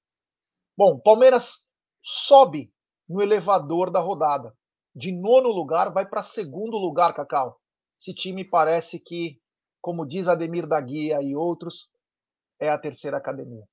Bom, 0.77 0.99
Palmeiras 0.99 1.63
sobe 2.01 2.73
no 3.07 3.21
elevador 3.21 3.91
da 3.91 3.99
rodada. 3.99 4.55
De 4.95 5.11
nono 5.11 5.49
lugar 5.49 5.91
vai 5.91 6.05
para 6.05 6.23
segundo 6.23 6.77
lugar, 6.77 7.13
Cacau. 7.13 7.59
Esse 7.99 8.13
time 8.13 8.47
parece 8.47 8.99
que, 8.99 9.41
como 9.81 10.05
diz 10.05 10.27
Ademir 10.27 10.67
da 10.67 10.79
Guia 10.79 11.21
e 11.21 11.35
outros, 11.35 11.89
é 12.59 12.69
a 12.69 12.77
terceira 12.77 13.17
academia. 13.17 13.67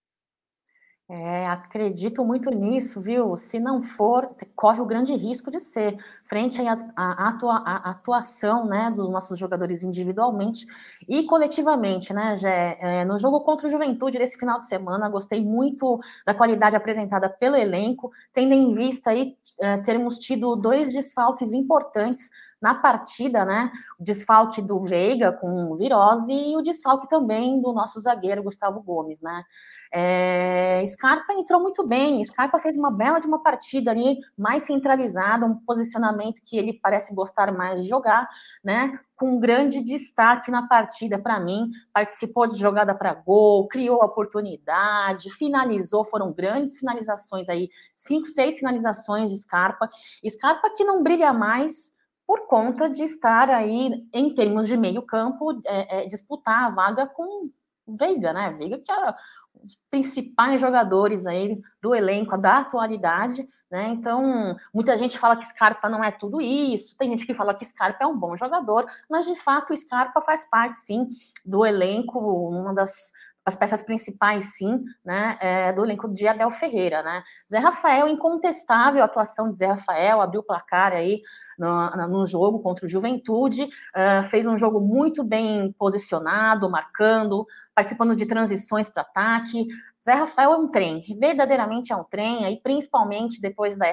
É, 1.13 1.45
acredito 1.49 2.25
muito 2.25 2.51
nisso, 2.51 3.01
viu? 3.01 3.37
Se 3.37 3.59
não 3.59 3.83
for, 3.83 4.31
corre 4.55 4.81
o 4.81 4.87
grande 4.87 5.13
risco 5.13 5.51
de 5.51 5.59
ser, 5.59 5.97
frente 6.25 6.61
à 6.95 7.29
atua, 7.29 7.57
atuação 7.57 8.65
né, 8.65 8.93
dos 8.95 9.11
nossos 9.11 9.37
jogadores 9.37 9.83
individualmente 9.83 10.65
e 11.09 11.25
coletivamente, 11.25 12.13
né, 12.15 12.37
Gé? 12.37 12.79
É, 12.81 13.05
no 13.05 13.19
jogo 13.19 13.41
contra 13.41 13.67
o 13.67 13.71
Juventude 13.71 14.19
desse 14.19 14.39
final 14.39 14.61
de 14.61 14.69
semana, 14.69 15.09
gostei 15.09 15.45
muito 15.45 15.99
da 16.25 16.33
qualidade 16.33 16.77
apresentada 16.77 17.29
pelo 17.29 17.57
elenco, 17.57 18.13
tendo 18.33 18.55
em 18.55 18.73
vista 18.73 19.11
aí 19.11 19.37
é, 19.59 19.79
termos 19.79 20.17
tido 20.17 20.55
dois 20.55 20.93
desfalques 20.93 21.53
importantes 21.53 22.31
na 22.61 22.75
partida, 22.75 23.45
né? 23.45 23.71
O 23.99 24.05
desfalque 24.05 24.61
do 24.61 24.79
Veiga 24.81 25.33
com 25.33 25.75
virose 25.77 26.33
e 26.33 26.57
o 26.57 26.63
desfalque 26.63 27.09
também 27.09 27.61
do 27.61 27.73
nosso 27.73 28.01
zagueiro 28.01 28.43
Gustavo 28.43 28.83
Gomes, 28.83 29.21
né? 29.21 29.45
É, 29.93 30.83
Scarpa 30.87 31.33
entrou 31.33 31.61
muito 31.61 31.87
bem, 31.87 32.23
Scarpa 32.23 32.59
fez 32.59 32.77
uma 32.77 32.91
bela 32.91 33.19
de 33.19 33.27
uma 33.27 33.43
partida 33.43 33.91
ali, 33.91 34.19
mais 34.37 34.65
centralizada, 34.65 35.47
um 35.47 35.57
posicionamento 35.57 36.41
que 36.45 36.57
ele 36.57 36.75
parece 36.75 37.15
gostar 37.15 37.53
mais 37.53 37.83
de 37.83 37.89
jogar, 37.89 38.29
né? 38.63 38.99
Com 39.17 39.37
um 39.37 39.41
grande 39.41 39.83
destaque 39.83 40.51
na 40.51 40.67
partida 40.69 41.19
para 41.19 41.41
mim, 41.41 41.69
participou 41.93 42.47
de 42.47 42.57
jogada 42.57 42.95
para 42.95 43.15
gol, 43.15 43.67
criou 43.69 44.03
oportunidade, 44.03 45.31
finalizou, 45.31 46.05
foram 46.05 46.33
grandes 46.33 46.79
finalizações 46.79 47.49
aí, 47.49 47.69
cinco, 47.95 48.27
seis 48.27 48.59
finalizações 48.59 49.31
de 49.31 49.39
Scarpa. 49.39 49.89
Scarpa 50.27 50.71
que 50.75 50.85
não 50.85 51.03
brilha 51.03 51.33
mais, 51.33 51.93
por 52.31 52.47
conta 52.47 52.89
de 52.89 53.03
estar 53.03 53.51
aí, 53.51 54.07
em 54.13 54.33
termos 54.33 54.69
de 54.69 54.77
meio 54.77 55.03
campo, 55.03 55.61
é, 55.67 56.03
é, 56.03 56.07
disputar 56.07 56.67
a 56.67 56.71
vaga 56.71 57.05
com 57.05 57.51
Veiga, 57.89 58.33
né? 58.33 58.53
Veiga 58.53 58.79
que 58.79 58.93
é 58.93 59.11
um 59.57 59.63
dos 59.63 59.77
principais 59.91 60.61
jogadores 60.61 61.27
aí 61.27 61.61
do 61.83 61.93
elenco 61.93 62.39
da 62.39 62.59
atualidade, 62.59 63.49
né? 63.69 63.89
Então, 63.89 64.55
muita 64.73 64.97
gente 64.97 65.19
fala 65.19 65.35
que 65.35 65.45
Scarpa 65.45 65.89
não 65.89 66.05
é 66.05 66.13
tudo 66.13 66.41
isso, 66.41 66.97
tem 66.97 67.11
gente 67.11 67.27
que 67.27 67.35
fala 67.35 67.53
que 67.53 67.65
Scarpa 67.65 68.05
é 68.05 68.07
um 68.07 68.17
bom 68.17 68.37
jogador, 68.37 68.87
mas 69.09 69.27
de 69.27 69.35
fato 69.35 69.77
Scarpa 69.77 70.23
faz 70.23 70.49
parte, 70.49 70.79
sim, 70.79 71.09
do 71.45 71.67
elenco, 71.67 72.21
uma 72.21 72.73
das 72.73 73.11
as 73.51 73.57
peças 73.57 73.83
principais, 73.83 74.57
sim, 74.57 74.83
né, 75.05 75.37
é, 75.41 75.73
do 75.73 75.85
elenco 75.85 76.09
de 76.09 76.27
Abel 76.27 76.51
Ferreira, 76.51 77.03
né. 77.03 77.23
Zé 77.49 77.59
Rafael, 77.59 78.09
incontestável 78.09 79.03
a 79.03 79.05
atuação 79.05 79.51
de 79.51 79.57
Zé 79.57 79.67
Rafael, 79.67 80.21
abriu 80.21 80.41
o 80.41 80.45
placar 80.45 80.93
aí 80.93 81.21
no, 81.59 82.09
no 82.09 82.27
jogo 82.27 82.61
contra 82.61 82.87
o 82.87 82.89
Juventude, 82.89 83.65
uh, 83.65 84.23
fez 84.29 84.47
um 84.47 84.57
jogo 84.57 84.81
muito 84.81 85.23
bem 85.23 85.73
posicionado, 85.79 86.71
marcando, 86.71 87.47
participando 87.75 88.17
de 88.17 88.27
transições 88.27 88.89
para 88.89 89.03
ataque. 89.03 89.67
Zé 90.03 90.15
Rafael 90.15 90.53
é 90.53 90.57
um 90.57 90.69
trem, 90.69 91.05
verdadeiramente 91.19 91.93
é 91.93 91.97
um 91.97 92.05
trem, 92.05 92.45
aí 92.45 92.61
principalmente 92.63 93.41
depois 93.41 93.77
da, 93.77 93.87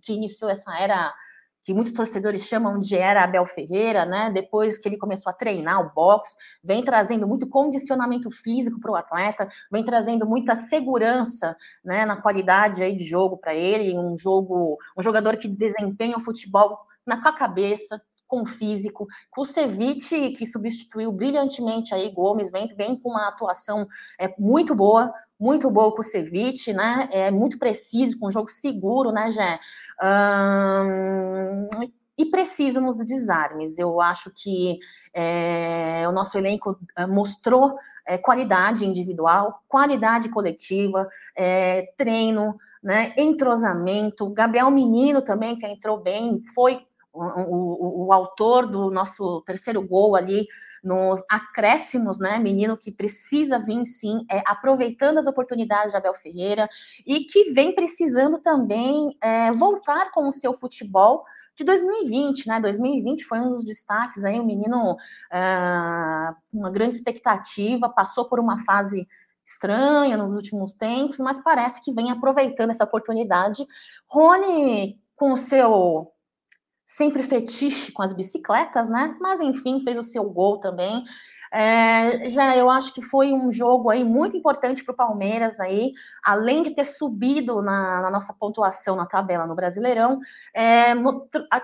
que 0.00 0.12
iniciou 0.12 0.50
essa 0.50 0.72
era 0.78 1.12
que 1.62 1.74
muitos 1.74 1.92
torcedores 1.92 2.46
chamam 2.46 2.78
de 2.78 2.96
era 2.96 3.24
Abel 3.24 3.44
Ferreira, 3.44 4.04
né? 4.04 4.30
Depois 4.30 4.78
que 4.78 4.88
ele 4.88 4.96
começou 4.96 5.30
a 5.30 5.34
treinar 5.34 5.80
o 5.80 5.92
boxe, 5.94 6.36
vem 6.62 6.82
trazendo 6.82 7.26
muito 7.26 7.48
condicionamento 7.48 8.30
físico 8.30 8.80
para 8.80 8.90
o 8.90 8.96
atleta, 8.96 9.46
vem 9.70 9.84
trazendo 9.84 10.26
muita 10.26 10.54
segurança, 10.54 11.56
né, 11.84 12.04
na 12.04 12.20
qualidade 12.20 12.82
aí 12.82 12.94
de 12.94 13.04
jogo 13.04 13.36
para 13.36 13.54
ele, 13.54 13.96
um 13.96 14.16
jogo, 14.16 14.78
um 14.96 15.02
jogador 15.02 15.36
que 15.36 15.48
desempenha 15.48 16.16
o 16.16 16.20
futebol 16.20 16.78
na 17.06 17.20
com 17.20 17.28
a 17.28 17.32
cabeça, 17.32 18.00
com 18.30 18.46
físico. 18.46 19.08
Kusevich, 19.28 20.30
que 20.30 20.46
substituiu 20.46 21.10
brilhantemente 21.10 21.92
aí 21.92 22.08
Gomes, 22.10 22.50
vem, 22.52 22.72
vem 22.76 22.96
com 22.96 23.10
uma 23.10 23.26
atuação 23.26 23.86
é, 24.18 24.32
muito 24.38 24.72
boa, 24.72 25.12
muito 25.38 25.68
boa 25.68 25.88
o 25.88 25.94
Kusevich, 25.94 26.72
né? 26.72 27.08
É 27.10 27.30
muito 27.30 27.58
preciso, 27.58 28.18
com 28.18 28.28
um 28.28 28.30
jogo 28.30 28.48
seguro, 28.48 29.10
né, 29.10 29.30
Jé? 29.30 29.58
e 32.20 32.26
preciso 32.26 32.82
nos 32.82 32.96
desarmes. 32.98 33.78
Eu 33.78 33.98
acho 33.98 34.30
que 34.30 34.78
é, 35.14 36.04
o 36.06 36.12
nosso 36.12 36.36
elenco 36.36 36.78
é, 36.94 37.06
mostrou 37.06 37.74
é, 38.06 38.18
qualidade 38.18 38.86
individual, 38.86 39.62
qualidade 39.66 40.28
coletiva, 40.28 41.08
é, 41.34 41.92
treino, 41.96 42.58
né, 42.82 43.14
entrosamento. 43.16 44.28
Gabriel 44.28 44.70
Menino 44.70 45.22
também, 45.22 45.56
que 45.56 45.66
entrou 45.66 45.98
bem, 45.98 46.42
foi 46.54 46.86
o, 47.12 47.22
o, 47.22 48.06
o, 48.06 48.12
autor 48.12 48.66
do 48.66 48.90
nosso 48.90 49.42
terceiro 49.42 49.82
gol 49.82 50.14
ali 50.14 50.46
nos 50.82 51.22
acréscimos, 51.28 52.18
né? 52.18 52.38
Menino 52.38 52.76
que 52.76 52.92
precisa 52.92 53.58
vir 53.58 53.84
sim, 53.84 54.24
é, 54.30 54.42
aproveitando 54.46 55.18
as 55.18 55.26
oportunidades 55.26 55.90
de 55.90 55.96
Abel 55.96 56.14
Ferreira 56.14 56.68
e 57.06 57.20
que 57.24 57.52
vem 57.52 57.74
precisando 57.74 58.38
também 58.38 59.16
é, 59.20 59.50
voltar 59.52 60.10
com 60.12 60.28
o 60.28 60.32
seu 60.32 60.54
futebol 60.54 61.24
de 61.56 61.64
2020, 61.64 62.46
né? 62.46 62.60
2020 62.60 63.24
foi 63.24 63.40
um 63.40 63.50
dos 63.50 63.64
destaques 63.64 64.24
aí, 64.24 64.38
o 64.38 64.44
menino 64.44 64.96
é, 65.32 66.34
uma 66.54 66.70
grande 66.70 66.94
expectativa, 66.94 67.88
passou 67.88 68.28
por 68.28 68.38
uma 68.38 68.64
fase 68.64 69.06
estranha 69.44 70.16
nos 70.16 70.32
últimos 70.32 70.72
tempos, 70.72 71.18
mas 71.18 71.42
parece 71.42 71.82
que 71.82 71.92
vem 71.92 72.10
aproveitando 72.10 72.70
essa 72.70 72.84
oportunidade. 72.84 73.66
Rony, 74.08 74.98
com 75.16 75.32
o 75.32 75.36
seu 75.36 76.12
sempre 77.00 77.22
fetiche 77.22 77.90
com 77.92 78.02
as 78.02 78.12
bicicletas, 78.12 78.86
né? 78.90 79.16
Mas 79.18 79.40
enfim, 79.40 79.80
fez 79.80 79.96
o 79.96 80.02
seu 80.02 80.22
gol 80.24 80.58
também. 80.58 81.02
É, 81.52 82.28
já 82.28 82.56
eu 82.56 82.70
acho 82.70 82.94
que 82.94 83.02
foi 83.02 83.32
um 83.32 83.50
jogo 83.50 83.90
aí 83.90 84.04
muito 84.04 84.36
importante 84.36 84.84
para 84.84 84.92
o 84.92 84.96
Palmeiras 84.96 85.58
aí, 85.58 85.92
além 86.22 86.62
de 86.62 86.74
ter 86.74 86.84
subido 86.84 87.60
na, 87.60 88.02
na, 88.02 88.10
nossa 88.10 88.32
pontuação 88.32 88.94
na 88.94 89.04
tabela 89.06 89.46
no 89.46 89.54
Brasileirão, 89.54 90.18
é, 90.54 90.92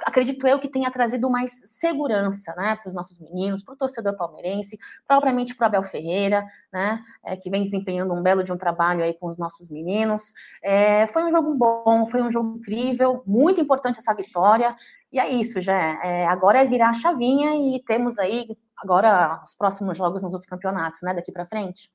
acredito 0.05 0.47
eu 0.47 0.59
que 0.59 0.69
tenha 0.69 0.91
trazido 0.91 1.31
mais 1.31 1.53
segurança, 1.79 2.55
né, 2.57 2.77
para 2.77 2.89
os 2.89 2.95
nossos 2.95 3.21
meninos, 3.21 3.63
para 3.63 3.75
o 3.75 3.77
torcedor 3.77 4.17
palmeirense, 4.17 4.79
propriamente 5.07 5.55
para 5.55 5.65
o 5.65 5.67
Abel 5.69 5.83
Ferreira, 5.85 6.45
né, 6.73 7.01
é, 7.25 7.37
que 7.37 7.49
vem 7.49 7.63
desempenhando 7.63 8.13
um 8.13 8.23
belo 8.23 8.43
de 8.43 8.53
um 8.53 8.57
trabalho 8.57 9.05
aí 9.05 9.15
com 9.15 9.27
os 9.27 9.37
nossos 9.37 9.71
meninos. 9.71 10.33
É, 10.63 11.07
foi 11.07 11.25
um 11.25 11.31
jogo 11.31 11.55
bom, 11.55 12.07
foi 12.07 12.23
um 12.23 12.31
jogo 12.31 12.57
incrível, 12.57 13.23
muito 13.27 13.61
importante 13.61 13.99
essa 13.99 14.15
vitória. 14.15 14.75
E 15.13 15.19
é 15.21 15.29
isso, 15.29 15.61
já. 15.61 15.75
É, 16.05 16.27
agora 16.27 16.59
é 16.59 16.65
virar 16.65 16.91
a 16.91 16.95
chavinha 16.95 17.55
e 17.55 17.83
temos 17.85 18.19
aí 18.19 18.49
agora 18.79 19.43
os 19.43 19.55
próximos 19.55 19.97
jogos 19.97 20.23
nos 20.23 20.33
outros 20.33 20.49
campeonatos, 20.49 21.01
né? 21.03 21.15
Daqui 21.15 21.33
para 21.33 21.47
frente. 21.47 21.91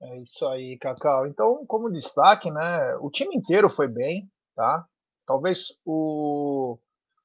É 0.00 0.18
isso 0.18 0.46
aí, 0.48 0.76
Cacau. 0.78 1.26
Então, 1.26 1.64
como 1.66 1.90
destaque, 1.90 2.50
né? 2.50 2.96
O 2.96 3.10
time 3.10 3.36
inteiro 3.36 3.70
foi 3.70 3.86
bem, 3.86 4.28
tá? 4.56 4.84
Talvez 5.24 5.68
o, 5.84 6.76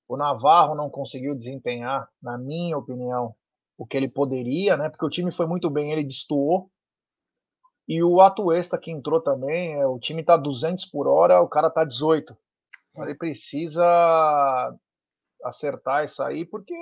o 0.07 0.15
Navarro 0.15 0.75
não 0.75 0.89
conseguiu 0.89 1.35
desempenhar, 1.35 2.07
na 2.21 2.37
minha 2.37 2.77
opinião, 2.77 3.35
o 3.77 3.85
que 3.85 3.97
ele 3.97 4.07
poderia, 4.07 4.77
né? 4.77 4.89
Porque 4.89 5.05
o 5.05 5.09
time 5.09 5.31
foi 5.31 5.47
muito 5.47 5.69
bem, 5.69 5.91
ele 5.91 6.03
destoou. 6.03 6.69
E 7.87 8.03
o 8.03 8.21
Atuesta 8.21 8.77
que 8.77 8.91
entrou 8.91 9.21
também, 9.21 9.73
é, 9.73 9.87
o 9.87 9.97
time 9.97 10.23
tá 10.23 10.37
200 10.37 10.85
por 10.85 11.07
hora, 11.07 11.41
o 11.41 11.47
cara 11.47 11.69
tá 11.69 11.83
18. 11.83 12.37
Ele 12.97 13.15
precisa 13.15 14.75
acertar 15.43 16.03
isso 16.03 16.21
aí, 16.21 16.45
porque 16.45 16.73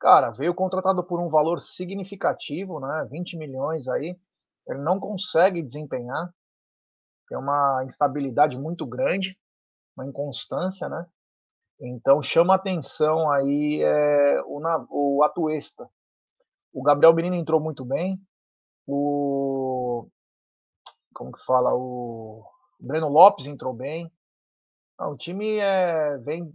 cara, 0.00 0.30
veio 0.30 0.54
contratado 0.54 1.04
por 1.04 1.20
um 1.20 1.28
valor 1.28 1.60
significativo, 1.60 2.80
né? 2.80 3.06
20 3.10 3.36
milhões 3.36 3.86
aí. 3.86 4.18
Ele 4.66 4.80
não 4.80 4.98
consegue 4.98 5.62
desempenhar. 5.62 6.32
Tem 7.28 7.38
uma 7.38 7.84
instabilidade 7.84 8.58
muito 8.58 8.86
grande, 8.86 9.38
uma 9.96 10.06
inconstância, 10.06 10.88
né? 10.88 11.06
Então 11.80 12.22
chama 12.22 12.54
atenção 12.54 13.30
aí 13.30 13.82
é, 13.82 14.42
o, 14.42 14.60
o 14.90 15.22
Atuesta. 15.22 15.88
O 16.72 16.82
Gabriel 16.82 17.14
Menino 17.14 17.36
entrou 17.36 17.60
muito 17.60 17.84
bem. 17.84 18.20
O 18.86 20.08
como 21.14 21.32
que 21.32 21.44
fala? 21.44 21.74
O 21.74 22.42
Breno 22.78 23.08
Lopes 23.08 23.46
entrou 23.46 23.74
bem. 23.74 24.10
o 24.98 25.16
time 25.16 25.58
é, 25.58 26.16
vem 26.18 26.50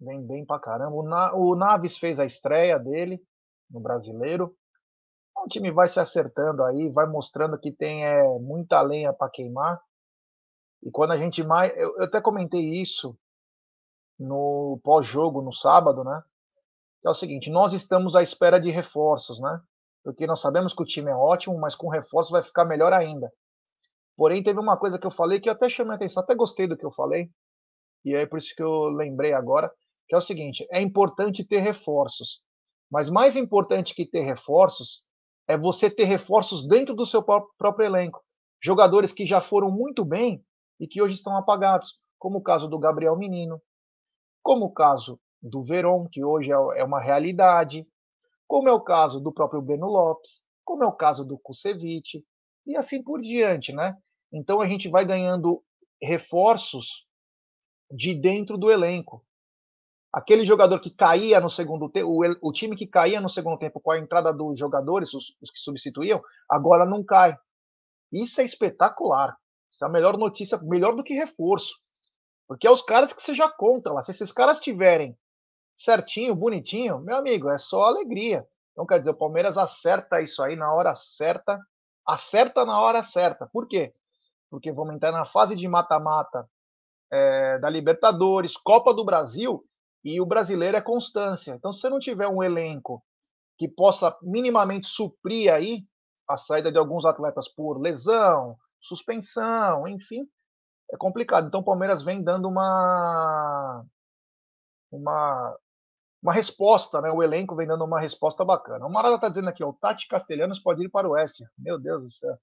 Vem 0.00 0.26
bem 0.26 0.44
pra 0.44 0.58
caramba. 0.58 0.94
O, 0.94 1.02
Na, 1.02 1.34
o 1.34 1.54
Naves 1.54 1.96
fez 1.96 2.18
a 2.18 2.24
estreia 2.24 2.78
dele 2.78 3.20
no 3.70 3.80
brasileiro. 3.80 4.54
O 5.36 5.48
time 5.48 5.70
vai 5.70 5.86
se 5.86 6.00
acertando 6.00 6.62
aí, 6.64 6.88
vai 6.88 7.06
mostrando 7.06 7.58
que 7.58 7.70
tem 7.70 8.04
é, 8.04 8.22
muita 8.38 8.80
lenha 8.80 9.12
para 9.12 9.30
queimar. 9.30 9.80
E 10.82 10.90
quando 10.90 11.12
a 11.12 11.16
gente 11.16 11.42
mais. 11.42 11.72
Eu, 11.76 11.96
eu 11.98 12.04
até 12.04 12.20
comentei 12.20 12.80
isso 12.80 13.16
no 14.18 14.80
pós-jogo, 14.82 15.42
no 15.42 15.52
sábado, 15.52 16.04
né? 16.04 16.22
É 17.04 17.10
o 17.10 17.14
seguinte: 17.14 17.50
nós 17.50 17.72
estamos 17.72 18.14
à 18.16 18.22
espera 18.22 18.60
de 18.60 18.70
reforços, 18.70 19.40
né? 19.40 19.60
Porque 20.02 20.26
nós 20.26 20.40
sabemos 20.40 20.72
que 20.72 20.82
o 20.82 20.86
time 20.86 21.10
é 21.10 21.14
ótimo, 21.14 21.58
mas 21.58 21.74
com 21.74 21.88
reforços 21.88 22.30
vai 22.30 22.42
ficar 22.42 22.64
melhor 22.64 22.92
ainda. 22.92 23.30
Porém, 24.16 24.42
teve 24.42 24.58
uma 24.58 24.76
coisa 24.76 24.98
que 24.98 25.06
eu 25.06 25.10
falei 25.10 25.40
que 25.40 25.48
eu 25.48 25.52
até 25.52 25.68
chamei 25.68 25.92
a 25.92 25.96
atenção, 25.96 26.22
até 26.22 26.34
gostei 26.34 26.66
do 26.66 26.76
que 26.76 26.86
eu 26.86 26.92
falei, 26.92 27.30
e 28.04 28.14
é 28.14 28.24
por 28.24 28.38
isso 28.38 28.54
que 28.56 28.62
eu 28.62 28.84
lembrei 28.88 29.32
agora, 29.32 29.70
que 30.08 30.14
é 30.14 30.18
o 30.18 30.22
seguinte: 30.22 30.66
é 30.70 30.80
importante 30.80 31.44
ter 31.44 31.60
reforços, 31.60 32.42
mas 32.90 33.10
mais 33.10 33.36
importante 33.36 33.94
que 33.94 34.06
ter 34.06 34.22
reforços 34.22 35.02
é 35.48 35.56
você 35.56 35.90
ter 35.90 36.04
reforços 36.04 36.66
dentro 36.66 36.94
do 36.94 37.06
seu 37.06 37.22
próprio 37.22 37.86
elenco. 37.86 38.22
Jogadores 38.62 39.12
que 39.12 39.24
já 39.26 39.40
foram 39.40 39.70
muito 39.70 40.04
bem 40.04 40.44
e 40.80 40.86
que 40.86 41.00
hoje 41.00 41.14
estão 41.14 41.36
apagados, 41.36 41.98
como 42.18 42.38
o 42.38 42.42
caso 42.42 42.68
do 42.68 42.78
Gabriel 42.78 43.16
Menino, 43.16 43.60
como 44.42 44.66
o 44.66 44.72
caso 44.72 45.20
do 45.42 45.62
Veron, 45.62 46.08
que 46.08 46.24
hoje 46.24 46.50
é, 46.50 46.80
é 46.80 46.84
uma 46.84 47.00
realidade, 47.00 47.86
como 48.46 48.68
é 48.68 48.72
o 48.72 48.80
caso 48.80 49.20
do 49.20 49.32
próprio 49.32 49.62
Beno 49.62 49.86
Lopes, 49.86 50.42
como 50.64 50.82
é 50.82 50.86
o 50.86 50.92
caso 50.92 51.24
do 51.24 51.38
Kusevich, 51.38 52.24
e 52.66 52.76
assim 52.76 53.02
por 53.02 53.20
diante, 53.20 53.72
né? 53.72 53.96
Então 54.32 54.60
a 54.60 54.68
gente 54.68 54.88
vai 54.88 55.04
ganhando 55.04 55.62
reforços 56.02 57.06
de 57.90 58.14
dentro 58.14 58.58
do 58.58 58.70
elenco 58.70 59.24
aquele 60.12 60.44
jogador 60.44 60.80
que 60.80 60.90
caía 60.90 61.40
no 61.40 61.50
segundo 61.50 61.88
tempo, 61.90 62.22
o, 62.40 62.52
time 62.52 62.76
que 62.76 62.86
caía 62.86 63.20
no 63.20 63.28
segundo 63.28 63.58
tempo 63.58 63.80
com 63.80 63.90
a 63.90 63.98
entrada 63.98 64.32
dos 64.32 64.58
jogadores, 64.58 65.12
os, 65.12 65.36
os, 65.40 65.50
que 65.50 65.58
substituíam, 65.58 66.22
agora 66.50 66.84
não 66.84 67.04
cai. 67.04 67.36
Isso 68.12 68.40
é 68.40 68.44
espetacular. 68.44 69.36
Isso 69.68 69.84
é 69.84 69.88
a 69.88 69.90
melhor 69.90 70.16
notícia, 70.16 70.58
melhor 70.62 70.94
do 70.94 71.04
que 71.04 71.14
reforço. 71.14 71.74
Porque 72.48 72.66
é 72.66 72.70
os 72.70 72.82
caras 72.82 73.12
que 73.12 73.22
você 73.22 73.34
já 73.34 73.48
conta 73.48 73.92
lá. 73.92 74.02
Se 74.02 74.12
esses 74.12 74.32
caras 74.32 74.60
tiverem 74.60 75.16
certinho, 75.74 76.34
bonitinho, 76.34 77.00
meu 77.00 77.16
amigo, 77.16 77.50
é 77.50 77.58
só 77.58 77.84
alegria. 77.84 78.46
Então, 78.72 78.86
quer 78.86 78.98
dizer, 78.98 79.10
o 79.10 79.16
Palmeiras 79.16 79.58
acerta 79.58 80.20
isso 80.20 80.42
aí 80.42 80.54
na 80.54 80.72
hora 80.72 80.94
certa, 80.94 81.60
acerta 82.06 82.64
na 82.64 82.80
hora 82.80 83.02
certa. 83.02 83.46
Por 83.52 83.66
quê? 83.66 83.92
Porque 84.50 84.70
vamos 84.70 84.94
entrar 84.94 85.12
na 85.12 85.24
fase 85.24 85.56
de 85.56 85.66
mata-mata 85.66 86.48
é, 87.10 87.58
da 87.58 87.68
Libertadores, 87.68 88.56
Copa 88.56 88.94
do 88.94 89.04
Brasil, 89.04 89.64
e 90.06 90.20
o 90.20 90.26
brasileiro 90.26 90.76
é 90.76 90.80
constância. 90.80 91.52
Então, 91.52 91.72
se 91.72 91.80
você 91.80 91.88
não 91.88 91.98
tiver 91.98 92.28
um 92.28 92.40
elenco 92.40 93.02
que 93.58 93.66
possa 93.66 94.16
minimamente 94.22 94.86
suprir 94.86 95.52
aí 95.52 95.84
a 96.28 96.36
saída 96.36 96.70
de 96.70 96.78
alguns 96.78 97.04
atletas 97.04 97.48
por 97.48 97.80
lesão, 97.80 98.56
suspensão, 98.80 99.88
enfim, 99.88 100.24
é 100.92 100.96
complicado. 100.96 101.48
Então, 101.48 101.60
o 101.60 101.64
Palmeiras 101.64 102.04
vem 102.04 102.22
dando 102.22 102.48
uma 102.48 103.84
uma 104.92 105.56
uma 106.22 106.32
resposta, 106.32 107.00
né? 107.00 107.10
O 107.10 107.22
elenco 107.22 107.56
vem 107.56 107.66
dando 107.66 107.84
uma 107.84 108.00
resposta 108.00 108.44
bacana. 108.44 108.86
O 108.86 108.92
Marada 108.92 109.18
tá 109.20 109.28
dizendo 109.28 109.48
aqui, 109.48 109.64
ó, 109.64 109.70
o 109.70 109.74
Tati 109.74 110.06
Castelhanos 110.06 110.60
pode 110.60 110.84
ir 110.84 110.88
para 110.88 111.08
o 111.08 111.12
West. 111.12 111.40
Meu 111.58 111.80
Deus 111.80 112.04
do 112.04 112.12
céu. 112.12 112.36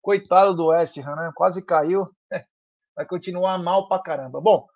Coitado 0.00 0.54
do 0.54 0.66
West, 0.68 0.96
né? 0.98 1.32
Quase 1.34 1.62
caiu. 1.62 2.08
Vai 2.96 3.06
continuar 3.06 3.58
mal 3.58 3.88
pra 3.88 4.00
caramba. 4.00 4.40
Bom, 4.40 4.68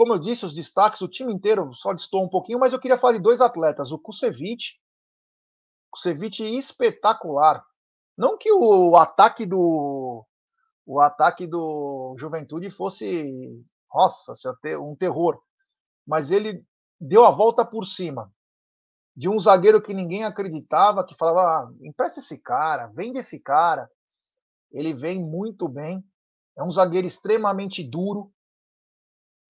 como 0.00 0.14
eu 0.14 0.18
disse, 0.18 0.46
os 0.46 0.54
destaques, 0.54 1.02
o 1.02 1.08
time 1.08 1.30
inteiro 1.30 1.74
só 1.74 1.92
distou 1.92 2.24
um 2.24 2.28
pouquinho, 2.30 2.58
mas 2.58 2.72
eu 2.72 2.80
queria 2.80 2.96
falar 2.96 3.12
de 3.12 3.22
dois 3.22 3.42
atletas, 3.42 3.92
o 3.92 3.98
Kusevich, 3.98 4.80
Kusevich 5.90 6.42
espetacular. 6.42 7.62
Não 8.16 8.38
que 8.38 8.50
o 8.50 8.96
ataque 8.96 9.44
do 9.44 10.24
o 10.86 11.00
ataque 11.00 11.46
do 11.46 12.16
Juventude 12.18 12.70
fosse, 12.70 13.62
nossa, 13.94 14.32
um 14.80 14.96
terror, 14.96 15.38
mas 16.06 16.30
ele 16.30 16.64
deu 16.98 17.26
a 17.26 17.30
volta 17.30 17.62
por 17.62 17.86
cima 17.86 18.32
de 19.14 19.28
um 19.28 19.38
zagueiro 19.38 19.82
que 19.82 19.92
ninguém 19.92 20.24
acreditava, 20.24 21.04
que 21.04 21.14
falava, 21.14 21.42
ah, 21.42 21.72
empresta 21.82 22.20
esse 22.20 22.38
cara, 22.38 22.86
vende 22.86 23.18
esse 23.18 23.38
cara. 23.38 23.86
Ele 24.72 24.94
vem 24.94 25.22
muito 25.22 25.68
bem. 25.68 26.02
É 26.56 26.64
um 26.64 26.70
zagueiro 26.70 27.06
extremamente 27.06 27.84
duro, 27.84 28.32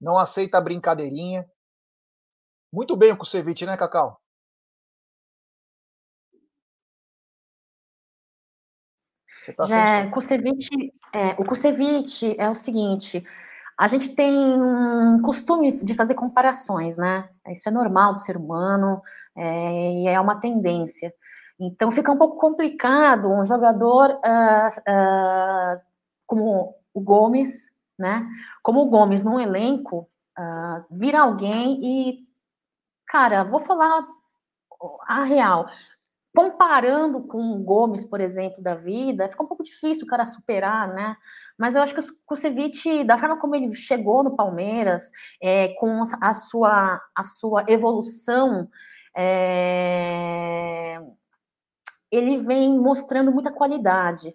não 0.01 0.19
aceita 0.19 0.61
brincadeirinha. 0.61 1.49
Muito 2.73 2.97
bem 2.97 3.13
o 3.13 3.17
Kusevich, 3.17 3.67
né, 3.67 3.77
Cacau? 3.77 4.21
Tá 9.57 9.67
Já, 9.67 10.11
Kusevich, 10.11 10.93
é, 11.13 11.31
o 11.39 11.45
Kusevich 11.45 12.37
é 12.39 12.49
o 12.49 12.55
seguinte, 12.55 13.25
a 13.81 13.89
gente 13.89 14.15
tem 14.15 14.37
um 14.37 15.23
costume 15.23 15.83
de 15.83 15.95
fazer 15.95 16.15
comparações, 16.15 16.99
né? 16.99 17.31
Isso 17.49 17.67
é 17.67 17.73
normal 17.73 18.13
do 18.13 18.19
ser 18.19 18.37
humano 18.37 19.01
é, 19.35 20.03
e 20.03 20.07
é 20.07 20.21
uma 20.21 20.39
tendência. 20.39 21.11
Então 21.59 21.91
fica 21.91 22.13
um 22.13 22.19
pouco 22.19 22.37
complicado 22.37 23.33
um 23.33 23.43
jogador 23.43 24.11
uh, 24.11 24.69
uh, 24.69 25.81
como 26.27 26.75
o 26.93 27.01
Gomes, 27.01 27.71
né? 28.01 28.27
Como 28.63 28.81
o 28.81 28.91
Gomes 28.91 29.23
num 29.23 29.39
elenco, 29.39 30.09
uh, 30.39 30.85
vira 30.91 31.21
alguém 31.21 31.81
e, 31.83 32.27
cara, 33.07 33.45
vou 33.45 33.61
falar 33.61 34.05
a 35.07 35.25
real. 35.25 35.69
Comparando 36.35 37.23
com 37.25 37.57
o 37.57 37.63
Gomes, 37.63 38.05
por 38.05 38.21
exemplo, 38.21 38.63
da 38.63 38.75
vida, 38.75 39.29
fica 39.29 39.43
um 39.43 39.47
pouco 39.47 39.65
difícil 39.65 40.05
o 40.05 40.09
cara 40.09 40.25
superar, 40.25 40.89
né? 40.89 41.17
Mas 41.59 41.75
eu 41.75 41.83
acho 41.83 41.93
que 41.93 42.01
o 42.01 42.05
Kusevich, 42.25 43.05
da 43.05 43.19
forma 43.19 43.39
como 43.39 43.57
ele 43.57 43.75
chegou 43.75 44.23
no 44.23 44.37
Palmeiras, 44.37 45.11
é, 45.43 45.69
com 45.75 46.03
a 46.21 46.33
sua, 46.33 47.01
a 47.15 47.23
sua 47.25 47.65
evolução, 47.69 48.69
é, 49.17 51.01
ele 52.11 52.39
vem 52.39 52.79
mostrando 52.79 53.33
muita 53.33 53.53
qualidade. 53.53 54.35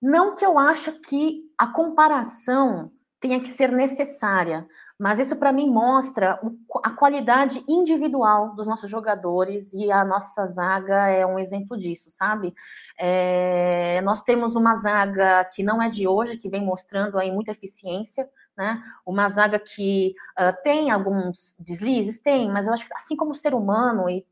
Não 0.00 0.34
que 0.34 0.44
eu 0.44 0.58
acho 0.58 0.92
que 1.00 1.42
a 1.56 1.66
comparação 1.66 2.90
tenha 3.20 3.40
que 3.40 3.48
ser 3.48 3.72
necessária, 3.72 4.66
mas 4.98 5.18
isso 5.18 5.36
para 5.36 5.52
mim 5.52 5.68
mostra 5.68 6.40
a 6.84 6.90
qualidade 6.90 7.64
individual 7.68 8.54
dos 8.54 8.66
nossos 8.66 8.88
jogadores 8.88 9.72
e 9.74 9.90
a 9.90 10.04
nossa 10.04 10.46
zaga 10.46 11.08
é 11.08 11.26
um 11.26 11.38
exemplo 11.38 11.76
disso, 11.76 12.10
sabe? 12.10 12.54
É, 12.96 14.00
nós 14.02 14.22
temos 14.22 14.54
uma 14.54 14.76
zaga 14.76 15.44
que 15.46 15.64
não 15.64 15.82
é 15.82 15.88
de 15.88 16.06
hoje, 16.06 16.36
que 16.36 16.48
vem 16.48 16.64
mostrando 16.64 17.18
aí 17.18 17.30
muita 17.30 17.50
eficiência, 17.50 18.28
né? 18.56 18.80
Uma 19.04 19.28
zaga 19.28 19.58
que 19.58 20.14
uh, 20.38 20.62
tem 20.62 20.90
alguns 20.90 21.56
deslizes, 21.58 22.18
tem, 22.20 22.48
mas 22.50 22.66
eu 22.66 22.72
acho 22.72 22.86
que 22.86 22.96
assim 22.96 23.16
como 23.16 23.34
ser 23.34 23.52
humano 23.52 24.08
e, 24.08 24.24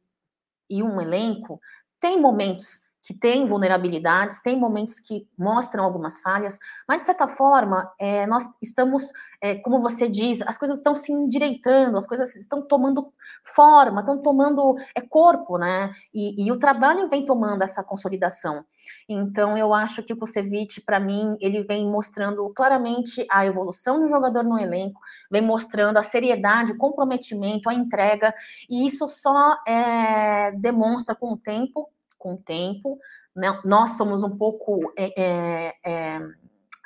e 0.71 0.83
um 0.83 1.01
elenco, 1.01 1.61
tem 1.99 2.21
momentos 2.21 2.86
que 3.07 3.15
tem 3.15 3.47
vulnerabilidades, 3.47 4.43
tem 4.43 4.59
momentos 4.59 4.99
que 4.99 5.29
mostram 5.39 5.85
algumas 5.85 6.21
falhas, 6.21 6.59
mas 6.89 6.99
de 7.01 7.07
certa 7.07 7.29
forma, 7.29 7.89
é, 8.01 8.27
nós 8.27 8.49
estamos, 8.61 9.13
é, 9.41 9.55
como 9.55 9.81
você 9.81 10.09
diz, 10.09 10.43
as 10.43 10.59
coisas 10.59 10.79
estão 10.79 10.93
se 10.93 11.13
endireitando, 11.13 11.97
as 11.97 12.05
coisas 12.05 12.35
estão 12.35 12.61
tomando 12.61 13.13
forma, 13.45 14.01
estão 14.01 14.21
tomando 14.21 14.75
é, 14.93 15.01
corpo, 15.01 15.57
né? 15.57 15.93
E, 16.13 16.45
e, 16.45 16.51
o 16.51 16.59
trabalho 16.59 17.09
vem 17.09 17.25
tomando 17.25 17.63
essa 17.63 17.81
consolidação. 17.81 18.65
Então, 19.09 19.57
eu 19.57 19.73
acho 19.73 20.03
que 20.03 20.13
o 20.13 20.17
Kusevich, 20.17 20.81
para 20.81 20.99
mim, 20.99 21.37
ele 21.41 21.63
vem 21.63 21.89
mostrando 21.89 22.53
claramente 22.55 23.25
a 23.31 23.47
evolução 23.47 24.01
do 24.01 24.09
jogador 24.09 24.43
no 24.43 24.59
elenco, 24.59 25.01
vem 25.31 25.43
mostrando 25.43 25.97
a 25.97 26.03
seriedade, 26.03 26.73
o 26.73 26.77
comprometimento, 26.77 27.69
a 27.69 27.75
entrega, 27.75 28.35
e 28.69 28.85
isso 28.85 29.07
só 29.07 29.57
é, 29.67 30.51
demonstra 30.53 31.15
com 31.15 31.33
o 31.33 31.37
tempo 31.37 31.89
com 32.19 32.35
o 32.35 32.39
tempo. 32.39 32.99
Né? 33.35 33.61
Nós 33.65 33.97
somos 33.97 34.23
um 34.23 34.37
pouco. 34.37 34.93
É, 34.97 35.23
é, 35.23 35.75
é 35.85 36.21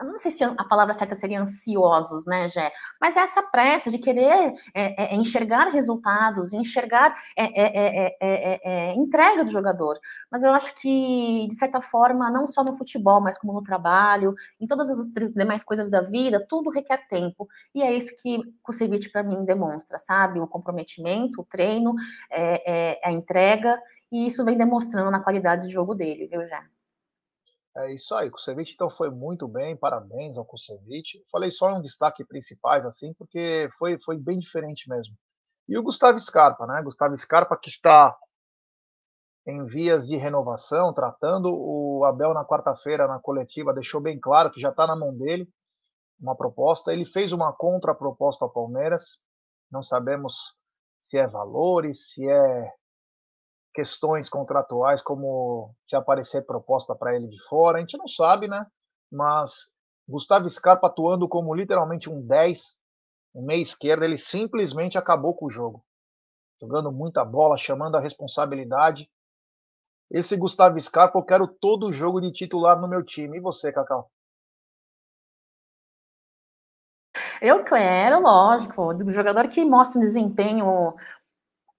não 0.05 0.19
sei 0.19 0.31
se 0.31 0.43
a 0.45 0.65
palavra 0.65 0.95
certa 0.95 1.15
seria 1.15 1.41
ansiosos, 1.41 2.25
né, 2.27 2.49
Gé? 2.49 2.71
Mas 3.01 3.17
é 3.17 3.21
essa 3.21 3.43
pressa 3.43 3.91
de 3.91 3.99
querer 3.99 4.53
é, 4.75 5.05
é, 5.05 5.15
é 5.15 5.15
enxergar 5.15 5.69
resultados, 5.69 6.53
enxergar 6.53 7.15
é, 7.37 8.93
entrega 8.95 9.45
do 9.45 9.51
jogador. 9.51 9.99
Mas 10.31 10.43
eu 10.43 10.51
acho 10.53 10.75
que, 10.75 11.47
de 11.49 11.55
certa 11.55 11.81
forma, 11.81 12.31
não 12.31 12.47
só 12.47 12.65
no 12.65 12.73
futebol, 12.73 13.21
mas 13.21 13.39
como 13.39 13.53
no 13.53 13.63
trabalho, 13.63 14.35
em 14.61 14.67
todas 14.67 14.91
as 14.91 15.07
demais 15.33 15.63
coisas 15.63 15.91
da 15.91 16.01
vida, 16.03 16.45
tudo 16.49 16.71
requer 16.71 17.07
tempo. 17.09 17.49
E 17.75 17.83
é 17.83 17.93
isso 17.93 18.13
que 18.23 18.39
o 18.39 18.45
Kusevich, 18.63 19.11
para 19.11 19.23
mim, 19.23 19.45
demonstra, 19.45 19.99
sabe? 19.99 20.41
O 20.41 20.47
comprometimento, 20.47 21.41
o 21.41 21.45
treino, 21.45 21.95
a 23.05 23.13
entrega 23.13 23.81
e 24.11 24.27
isso 24.27 24.45
vem 24.45 24.57
demonstrando 24.57 25.11
na 25.11 25.21
qualidade 25.21 25.67
de 25.67 25.73
jogo 25.73 25.95
dele, 25.95 26.27
viu, 26.27 26.47
já? 26.47 26.65
É 27.77 27.95
isso 27.95 28.15
aí, 28.15 28.29
Kusevich 28.31 28.75
então 28.75 28.91
foi 28.91 29.11
muito 29.11 29.47
bem, 29.47 29.77
parabéns 29.77 30.37
ao 30.37 30.45
Kusevich. 30.45 31.25
Falei 31.31 31.53
só 31.53 31.73
um 31.75 31.81
destaque 31.81 32.25
principais 32.25 32.85
assim, 32.85 33.15
porque 33.15 33.69
foi, 33.79 33.99
foi 34.01 34.19
bem 34.19 34.39
diferente 34.39 34.89
mesmo. 34.89 35.15
E 35.69 35.79
o 35.79 35.83
Gustavo 35.83 36.21
Scarpa, 36.21 36.67
né? 36.67 36.83
Gustavo 36.83 37.17
Scarpa 37.17 37.57
que 37.57 37.71
está 37.71 38.17
em 39.47 39.65
vias 39.67 40.07
de 40.07 40.17
renovação, 40.17 40.93
tratando 40.93 41.49
o 41.53 42.05
Abel 42.05 42.35
na 42.35 42.45
quarta-feira 42.45 43.07
na 43.07 43.21
coletiva, 43.21 43.73
deixou 43.73 44.01
bem 44.01 44.19
claro 44.19 44.51
que 44.51 44.61
já 44.61 44.71
está 44.71 44.87
na 44.87 44.97
mão 44.97 45.17
dele 45.17 45.49
uma 46.21 46.37
proposta. 46.37 46.93
Ele 46.93 47.05
fez 47.07 47.33
uma 47.33 47.53
contraproposta 47.53 48.45
ao 48.45 48.53
Palmeiras, 48.53 49.21
não 49.71 49.83
sabemos 49.83 50.35
se 51.01 51.17
é 51.17 51.27
valores, 51.27 52.13
se 52.13 52.29
é 52.29 52.73
questões 53.73 54.29
contratuais, 54.29 55.03
como 55.03 55.75
se 55.83 55.97
aparecer 55.97 56.45
proposta 56.45 56.95
para 56.95 57.15
ele 57.15 57.29
de 57.29 57.41
fora, 57.45 57.79
a 57.79 57.81
gente 57.81 57.97
não 57.97 58.09
sabe, 58.09 58.49
né? 58.49 58.67
Mas 59.11 59.73
Gustavo 60.09 60.49
Scarpa 60.49 60.89
atuando 60.89 61.29
como 61.29 61.55
literalmente 61.55 62.11
um 62.11 62.21
10, 62.21 62.79
um 63.35 63.45
meia 63.45 63.63
esquerda, 63.63 64.05
ele 64.05 64.17
simplesmente 64.17 64.99
acabou 64.99 65.35
com 65.35 65.47
o 65.47 65.51
jogo. 65.51 65.85
Jogando 66.61 66.93
muita 66.93 67.25
bola, 67.25 67.57
chamando 67.57 67.97
a 67.97 68.01
responsabilidade. 68.01 69.09
Esse 70.11 70.37
Gustavo 70.37 70.79
Scarpa, 70.81 71.19
eu 71.19 71.23
quero 71.23 71.47
todo 71.47 71.87
o 71.87 71.93
jogo 71.93 72.21
de 72.21 72.33
titular 72.33 72.79
no 72.81 72.89
meu 72.89 73.05
time. 73.05 73.39
E 73.39 73.41
você, 73.41 73.73
Cacau? 73.73 74.11
Eu 77.41 77.65
quero, 77.65 78.21
lógico, 78.21 78.93
o 78.93 79.13
jogador 79.13 79.49
que 79.49 79.65
mostra 79.65 79.99
um 79.99 80.03
desempenho 80.03 80.95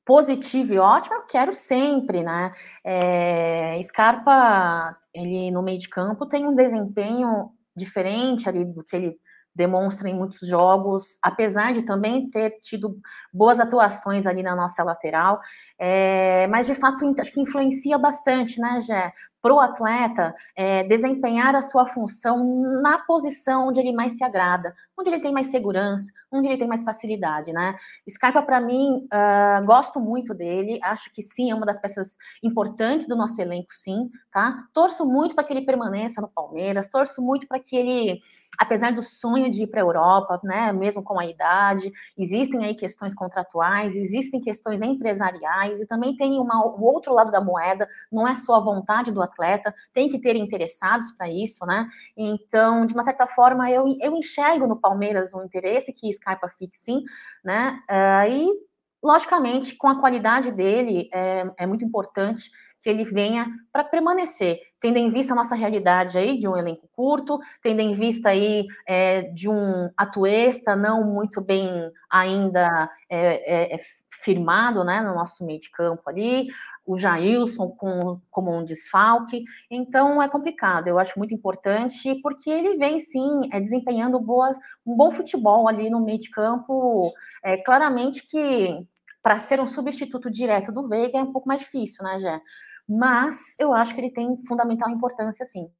positivo 0.06 0.74
e 0.74 0.80
ótimo, 0.80 1.16
eu 1.16 1.24
quero 1.24 1.54
sempre, 1.54 2.24
né? 2.24 2.52
É, 2.84 3.80
Scarpa, 3.84 4.98
ele 5.14 5.52
no 5.52 5.62
meio 5.62 5.78
de 5.80 5.90
campo 5.90 6.26
tem 6.26 6.48
um 6.48 6.56
desempenho 6.56 7.52
diferente 7.76 8.50
ali 8.50 8.66
do 8.66 8.84
que 8.84 8.96
ele 8.96 9.18
demonstra 9.54 10.10
em 10.10 10.16
muitos 10.16 10.48
jogos, 10.48 11.18
apesar 11.22 11.74
de 11.74 11.82
também 11.82 12.30
ter 12.30 12.60
tido 12.62 13.00
boas 13.34 13.60
atuações 13.60 14.26
ali 14.26 14.42
na 14.42 14.56
nossa 14.56 14.84
lateral, 14.84 15.40
é, 15.78 16.48
mas 16.48 16.66
de 16.66 16.74
fato 16.74 17.14
acho 17.20 17.32
que 17.32 17.42
influencia 17.42 17.98
bastante, 17.98 18.60
né, 18.60 18.80
Gé? 18.80 19.12
Para 19.42 19.54
o 19.54 19.60
atleta 19.60 20.36
é, 20.56 20.84
desempenhar 20.84 21.56
a 21.56 21.64
sua 21.64 21.88
função 21.88 22.62
na 22.82 23.00
posição 23.00 23.70
onde 23.70 23.80
ele 23.80 23.92
mais 23.92 24.16
se 24.16 24.24
agrada, 24.24 24.74
onde 24.98 25.10
ele 25.10 25.20
tem 25.20 25.34
mais 25.34 25.48
segurança, 25.48 26.12
onde 26.32 26.48
ele 26.48 26.58
tem 26.58 26.68
mais 26.68 26.84
facilidade, 26.84 27.52
né? 27.52 27.76
Scarpa, 28.08 28.42
para 28.44 28.62
mim, 28.62 29.08
uh, 29.12 29.66
gosto 29.66 30.00
muito 30.00 30.34
dele, 30.34 30.80
acho 30.84 31.12
que 31.12 31.24
sim, 31.24 31.50
é 31.50 31.56
uma 31.56 31.66
das 31.66 31.82
peças 31.82 32.18
importantes 32.44 33.08
do 33.08 33.16
nosso 33.16 33.42
elenco, 33.42 33.74
sim, 33.74 34.10
tá? 34.32 34.64
Torço 34.74 35.06
muito 35.06 35.34
para 35.34 35.44
que 35.44 35.54
ele 35.54 35.66
permaneça 35.66 36.22
no 36.22 36.30
Palmeiras, 36.30 36.88
torço 36.88 37.20
muito 37.22 37.48
para 37.48 37.60
que 37.60 37.76
ele 37.76 38.22
apesar 38.58 38.92
do 38.92 39.02
sonho 39.02 39.50
de 39.50 39.64
ir 39.64 39.68
para 39.68 39.82
a 39.82 39.84
Europa, 39.84 40.40
né, 40.44 40.72
mesmo 40.72 41.02
com 41.02 41.20
a 41.20 41.26
idade, 41.26 41.92
existem 42.18 42.64
aí 42.64 42.76
questões 42.76 43.14
contratuais, 43.14 43.96
existem 43.96 44.40
questões 44.40 44.82
empresariais 44.82 45.82
e 45.82 45.88
também 45.88 46.16
tem 46.16 46.40
uma, 46.40 46.66
o 46.66 46.84
outro 46.84 47.14
lado 47.14 47.32
da 47.32 47.42
moeda, 47.42 47.88
não 48.12 48.28
é 48.28 48.36
só 48.36 48.56
a 48.56 48.60
vontade 48.60 49.12
do 49.12 49.22
atleta, 49.22 49.74
tem 49.94 50.10
que 50.10 50.20
ter 50.20 50.36
interessados 50.36 51.12
para 51.12 51.30
isso, 51.30 51.66
né? 51.66 51.88
Então, 52.16 52.86
de 52.86 52.94
uma 52.94 53.04
certa 53.04 53.26
forma, 53.26 53.70
eu, 53.72 53.86
eu 54.00 54.16
enxergo 54.16 54.68
no 54.68 54.80
Palmeiras 54.80 55.34
um 55.34 55.44
interesse 55.44 55.94
que 55.94 56.12
Scarpa 56.14 56.48
fique 56.50 56.78
sim, 56.78 57.04
né? 57.44 57.80
Uh, 57.90 58.32
e, 58.32 58.72
logicamente, 59.04 59.76
com 59.76 59.88
a 59.88 60.00
qualidade 60.00 60.52
dele, 60.52 61.10
é, 61.14 61.52
é 61.58 61.66
muito 61.66 61.84
importante 61.84 62.52
que 62.82 62.90
ele 62.90 63.04
venha 63.04 63.48
para 63.72 63.84
permanecer, 63.84 64.60
tendo 64.80 64.98
em 64.98 65.10
vista 65.10 65.34
a 65.34 65.36
nossa 65.36 65.56
realidade 65.56 66.18
aí 66.18 66.38
de 66.38 66.48
um 66.48 66.58
elenco 66.58 66.90
curto, 66.92 67.40
tendo 67.62 67.80
em 67.80 67.94
vista 67.94 68.30
aí 68.30 68.66
é, 68.88 69.22
de 69.22 69.48
um 69.48 69.90
atuesta 69.96 70.76
não 70.76 71.04
muito 71.04 71.40
bem 71.40 71.70
ainda 72.10 72.90
é, 73.10 73.74
é, 73.74 73.76
é, 73.76 73.80
firmado 74.24 74.84
né, 74.84 75.02
no 75.02 75.16
nosso 75.16 75.46
meio 75.46 75.60
de 75.60 75.70
campo 75.70 76.02
ali, 76.08 76.48
o 76.86 76.98
Jailson 76.98 77.70
com, 77.70 78.20
como 78.30 78.56
um 78.56 78.64
desfalque, 78.64 79.44
então 79.70 80.22
é 80.22 80.30
complicado, 80.30 80.88
eu 80.88 81.00
acho 81.00 81.18
muito 81.18 81.34
importante, 81.34 82.16
porque 82.22 82.50
ele 82.50 82.78
vem 82.78 83.00
sim 83.00 83.50
é, 83.52 83.60
desempenhando 83.60 84.20
boas, 84.20 84.58
um 84.86 84.96
bom 84.96 85.12
futebol 85.12 85.68
ali 85.68 85.90
no 85.90 86.04
meio 86.04 86.20
de 86.20 86.30
campo, 86.30 87.12
é, 87.44 87.58
claramente 87.58 88.24
que 88.28 88.86
para 89.22 89.38
ser 89.38 89.60
um 89.60 89.68
substituto 89.68 90.30
direto 90.30 90.72
do 90.72 90.88
Veiga 90.88 91.20
é 91.20 91.24
um 91.24 91.32
pouco 91.32 91.48
mais 91.48 91.62
difícil, 91.62 92.04
né, 92.04 92.20
Jé? 92.20 92.42
mas 92.88 93.56
eu 93.58 93.74
acho 93.74 93.96
que 93.96 94.02
ele 94.02 94.12
tem 94.12 94.36
fundamental 94.46 94.90
importância, 94.90 95.46
sim. 95.46 95.72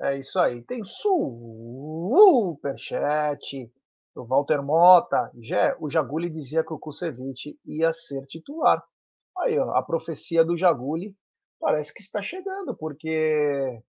É 0.00 0.18
isso 0.18 0.38
aí. 0.38 0.62
Tem 0.62 0.84
superchat 0.84 1.72
do 4.14 4.26
Walter 4.26 4.62
Mota. 4.62 5.30
Jé, 5.40 5.74
o 5.80 5.88
Jaguli 5.88 6.28
dizia 6.28 6.62
que 6.62 6.74
o 6.74 6.78
Kusevich 6.78 7.58
ia 7.64 7.90
ser 7.92 8.26
titular. 8.26 8.84
Aí, 9.38 9.58
ó, 9.58 9.70
a 9.70 9.82
profecia 9.82 10.44
do 10.44 10.58
Jaguli 10.58 11.16
parece 11.58 11.94
que 11.94 12.02
está 12.02 12.20
chegando, 12.20 12.76
porque 12.76 13.82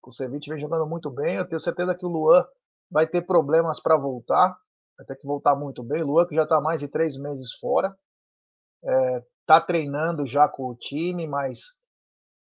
o 0.00 0.06
Kusevich 0.06 0.50
vem 0.50 0.58
jogando 0.58 0.86
muito 0.88 1.08
bem. 1.10 1.36
Eu 1.36 1.46
tenho 1.46 1.60
certeza 1.60 1.94
que 1.94 2.04
o 2.04 2.08
Luan 2.08 2.44
vai 2.90 3.06
ter 3.06 3.22
problemas 3.22 3.80
para 3.80 3.96
voltar. 3.96 4.58
Vai 4.96 5.06
ter 5.06 5.16
que 5.16 5.26
voltar 5.26 5.54
muito 5.54 5.82
bem. 5.82 6.02
Luan 6.02 6.26
que 6.26 6.34
já 6.34 6.44
está 6.44 6.60
mais 6.60 6.80
de 6.80 6.88
três 6.88 7.16
meses 7.18 7.54
fora. 7.60 7.94
É, 8.84 9.22
está 9.40 9.60
treinando 9.60 10.26
já 10.26 10.48
com 10.48 10.64
o 10.68 10.74
time, 10.74 11.26
mas 11.26 11.60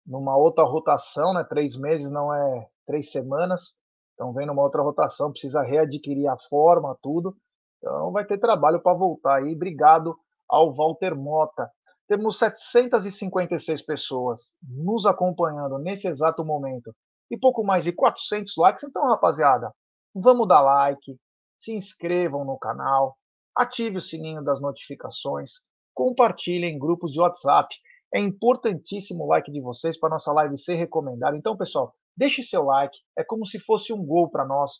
numa 0.07 0.37
outra 0.37 0.65
rotação, 0.65 1.33
né? 1.35 1.45
Três 1.45 1.77
meses 1.77 2.11
não 2.11 2.35
é 2.35 2.69
três 2.87 3.11
semanas. 3.11 3.77
Então 4.15 4.33
vem 4.33 4.47
numa 4.47 4.63
outra 4.63 4.83
rotação, 4.83 5.31
precisa 5.31 5.63
readquirir 5.63 6.29
a 6.29 6.37
forma, 6.49 6.97
tudo. 7.03 7.37
Então 7.79 8.13
vai 8.13 8.25
ter 8.25 8.39
trabalho 8.39 8.83
para 8.83 8.97
voltar 8.97 9.39
aí. 9.39 9.55
Obrigado 9.55 10.17
ao 10.49 10.75
Walter 10.75 11.15
Mota. 11.15 11.71
Temos 12.09 12.39
756 12.39 13.83
pessoas 13.83 14.55
nos 14.63 15.07
acompanhando 15.07 15.79
nesse 15.79 16.09
exato 16.09 16.45
momento 16.45 16.93
e 17.31 17.39
pouco 17.39 17.63
mais 17.63 17.85
de 17.85 17.93
400 17.93 18.53
likes. 18.57 18.83
Então, 18.83 19.07
rapaziada, 19.07 19.73
vamos 20.13 20.49
dar 20.49 20.61
like, 20.61 21.17
se 21.61 21.73
inscrevam 21.73 22.45
no 22.45 22.59
canal, 22.59 23.17
ative 23.55 23.99
o 23.99 24.01
sininho 24.01 24.43
das 24.43 24.61
notificações, 24.61 25.53
compartilhe 25.95 26.67
em 26.67 26.79
grupos 26.79 27.13
de 27.13 27.21
WhatsApp. 27.21 27.69
É 28.13 28.19
importantíssimo 28.19 29.25
o 29.25 29.29
like 29.29 29.53
de 29.53 29.61
vocês 29.61 29.99
para 29.99 30.09
nossa 30.09 30.33
live 30.33 30.57
ser 30.57 30.75
recomendada. 30.75 31.37
Então, 31.37 31.57
pessoal, 31.57 31.95
deixe 32.17 32.43
seu 32.43 32.65
like. 32.65 32.97
É 33.17 33.23
como 33.23 33.47
se 33.47 33.61
fosse 33.61 33.93
um 33.93 34.05
gol 34.05 34.31
para 34.31 34.45
nós. 34.45 34.73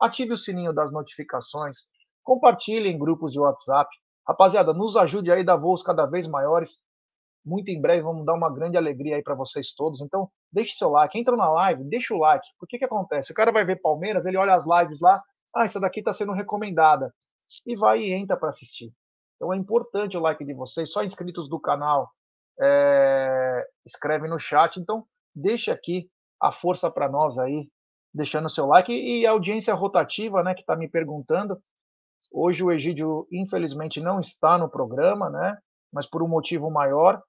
ative 0.00 0.32
o 0.32 0.38
sininho 0.38 0.72
das 0.72 0.92
notificações, 0.92 1.78
compartilhe 2.22 2.88
em 2.88 2.98
grupos 2.98 3.32
de 3.32 3.40
WhatsApp. 3.40 3.90
Rapaziada, 4.26 4.72
nos 4.72 4.96
ajude 4.96 5.32
aí 5.32 5.40
a 5.40 5.44
dar 5.44 5.56
voos 5.56 5.82
cada 5.82 6.06
vez 6.06 6.28
maiores. 6.28 6.78
Muito 7.44 7.70
em 7.70 7.80
breve 7.80 8.02
vamos 8.02 8.24
dar 8.24 8.34
uma 8.34 8.52
grande 8.52 8.76
alegria 8.76 9.16
aí 9.16 9.22
para 9.22 9.34
vocês 9.34 9.74
todos. 9.74 10.00
Então, 10.00 10.30
deixe 10.52 10.76
seu 10.76 10.90
like. 10.90 11.18
Entra 11.18 11.36
na 11.36 11.50
live, 11.50 11.82
deixa 11.84 12.14
o 12.14 12.18
like. 12.18 12.46
Por 12.60 12.68
que 12.68 12.78
que 12.78 12.84
acontece? 12.84 13.32
O 13.32 13.34
cara 13.34 13.50
vai 13.50 13.64
ver 13.64 13.80
Palmeiras, 13.80 14.24
ele 14.24 14.36
olha 14.36 14.54
as 14.54 14.64
lives 14.64 15.00
lá, 15.00 15.20
ah, 15.54 15.64
essa 15.64 15.80
daqui 15.80 16.00
está 16.00 16.12
sendo 16.12 16.32
recomendada. 16.32 17.12
E 17.66 17.76
vai 17.76 18.00
e 18.00 18.12
entra 18.12 18.36
para 18.36 18.50
assistir. 18.50 18.92
Então 19.36 19.52
é 19.52 19.56
importante 19.56 20.16
o 20.16 20.20
like 20.20 20.44
de 20.44 20.52
vocês. 20.52 20.90
Só 20.90 21.02
inscritos 21.02 21.48
do 21.48 21.60
canal 21.60 22.10
é, 22.60 23.66
escreve 23.86 24.28
no 24.28 24.38
chat. 24.38 24.78
Então, 24.78 25.06
deixe 25.34 25.70
aqui 25.70 26.10
a 26.40 26.52
força 26.52 26.90
para 26.90 27.08
nós 27.08 27.38
aí, 27.38 27.68
deixando 28.12 28.50
seu 28.50 28.66
like. 28.66 28.92
E 28.92 29.26
a 29.26 29.30
audiência 29.30 29.72
rotativa, 29.74 30.42
né, 30.42 30.54
que 30.54 30.60
está 30.60 30.76
me 30.76 30.88
perguntando. 30.88 31.60
Hoje 32.32 32.62
o 32.62 32.72
Egídio, 32.72 33.26
infelizmente, 33.32 34.00
não 34.00 34.20
está 34.20 34.58
no 34.58 34.68
programa, 34.68 35.30
né? 35.30 35.56
Mas 35.92 36.06
por 36.06 36.22
um 36.22 36.28
motivo 36.28 36.70
maior. 36.70 37.22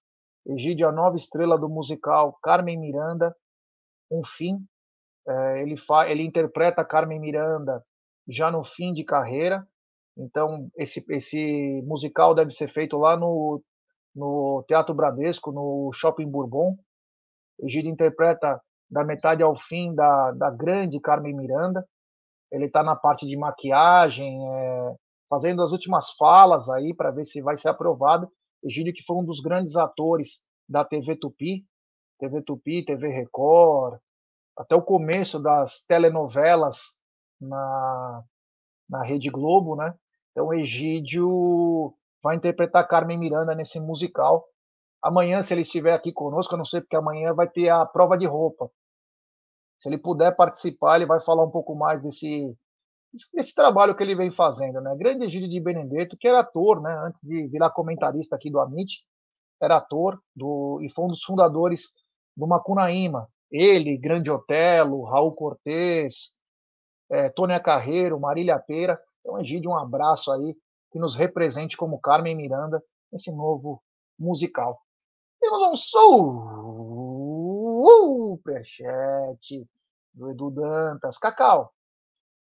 Egídio, 0.45 0.87
a 0.87 0.91
nova 0.91 1.15
estrela 1.15 1.57
do 1.57 1.69
musical 1.69 2.37
Carmen 2.41 2.77
Miranda, 2.77 3.35
um 4.11 4.23
fim. 4.25 4.57
É, 5.27 5.61
ele, 5.61 5.77
fa 5.77 6.09
ele 6.09 6.23
interpreta 6.23 6.83
Carmen 6.83 7.19
Miranda 7.19 7.83
já 8.29 8.51
no 8.51 8.63
fim 8.63 8.93
de 8.93 9.03
carreira. 9.03 9.67
Então, 10.17 10.69
esse, 10.77 11.03
esse 11.09 11.81
musical 11.85 12.35
deve 12.35 12.51
ser 12.51 12.67
feito 12.67 12.97
lá 12.97 13.17
no, 13.17 13.61
no 14.15 14.63
Teatro 14.67 14.93
Bradesco, 14.93 15.51
no 15.51 15.91
Shopping 15.93 16.29
Bourbon. 16.29 16.77
Egídio 17.61 17.91
interpreta 17.91 18.61
da 18.89 19.03
metade 19.03 19.43
ao 19.43 19.57
fim 19.57 19.93
da, 19.93 20.31
da 20.31 20.49
grande 20.49 20.99
Carmen 20.99 21.35
Miranda. 21.35 21.85
Ele 22.51 22.65
está 22.65 22.83
na 22.83 22.95
parte 22.95 23.25
de 23.27 23.37
maquiagem, 23.37 24.39
é, 24.51 24.95
fazendo 25.29 25.61
as 25.61 25.71
últimas 25.71 26.11
falas 26.17 26.69
aí 26.69 26.93
para 26.93 27.11
ver 27.11 27.25
se 27.25 27.41
vai 27.41 27.57
ser 27.57 27.69
aprovado. 27.69 28.29
Egídio, 28.63 28.93
que 28.93 29.03
foi 29.03 29.17
um 29.17 29.25
dos 29.25 29.39
grandes 29.39 29.75
atores 29.75 30.41
da 30.67 30.83
TV 30.83 31.15
Tupi, 31.15 31.65
TV 32.19 32.41
Tupi, 32.41 32.83
TV 32.83 33.07
Record, 33.07 33.99
até 34.57 34.75
o 34.75 34.81
começo 34.81 35.39
das 35.39 35.85
telenovelas 35.85 36.98
na, 37.39 38.23
na 38.89 39.03
Rede 39.03 39.29
Globo, 39.29 39.75
né? 39.75 39.93
Então, 40.31 40.53
Egídio 40.53 41.93
vai 42.21 42.35
interpretar 42.35 42.87
Carmen 42.87 43.17
Miranda 43.17 43.55
nesse 43.55 43.79
musical. 43.79 44.45
Amanhã, 45.01 45.41
se 45.41 45.53
ele 45.53 45.61
estiver 45.61 45.93
aqui 45.93 46.11
conosco, 46.11 46.53
eu 46.53 46.57
não 46.57 46.65
sei 46.65 46.81
porque 46.81 46.95
amanhã 46.95 47.33
vai 47.33 47.49
ter 47.49 47.69
a 47.69 47.85
prova 47.85 48.17
de 48.17 48.25
roupa. 48.25 48.69
Se 49.79 49.87
ele 49.87 49.97
puder 49.97 50.35
participar, 50.35 50.97
ele 50.97 51.05
vai 51.05 51.21
falar 51.21 51.45
um 51.45 51.51
pouco 51.51 51.73
mais 51.73 52.01
desse, 52.01 52.53
desse 53.33 53.55
trabalho 53.55 53.95
que 53.95 54.03
ele 54.03 54.15
vem 54.15 54.29
fazendo, 54.31 54.81
né? 54.81 54.93
Grande 54.97 55.25
Egídio 55.25 55.49
de 55.49 55.59
Benedetto, 55.59 56.17
que 56.17 56.27
era 56.27 56.41
ator, 56.41 56.81
né? 56.81 56.93
Antes 57.05 57.21
de 57.21 57.47
virar 57.47 57.69
comentarista 57.69 58.35
aqui 58.35 58.51
do 58.51 58.59
Amit, 58.59 59.05
era 59.61 59.77
ator 59.77 60.21
do, 60.35 60.79
e 60.81 60.89
foi 60.93 61.05
um 61.05 61.09
dos 61.09 61.23
fundadores 61.23 61.83
do 62.35 62.45
Macunaíma. 62.45 63.27
Ele, 63.51 63.97
Grande 63.97 64.29
Otelo, 64.29 65.03
Raul 65.03 65.33
Cortez, 65.33 66.33
é, 67.09 67.29
Tônia 67.29 67.59
Carreiro, 67.59 68.19
Marília 68.19 68.59
Pera. 68.59 68.99
Então, 69.21 69.39
Egídio, 69.39 69.71
um 69.71 69.77
abraço 69.77 70.31
aí, 70.31 70.55
que 70.91 70.99
nos 70.99 71.15
represente 71.15 71.75
como 71.75 71.99
Carmen 71.99 72.35
Miranda 72.35 72.81
nesse 73.11 73.31
novo 73.31 73.81
musical. 74.17 74.79
Temos 75.39 75.71
um 75.71 75.75
superchat 78.37 79.67
do 80.13 80.31
Edu 80.31 80.51
Dantas. 80.51 81.17
Cacau. 81.17 81.73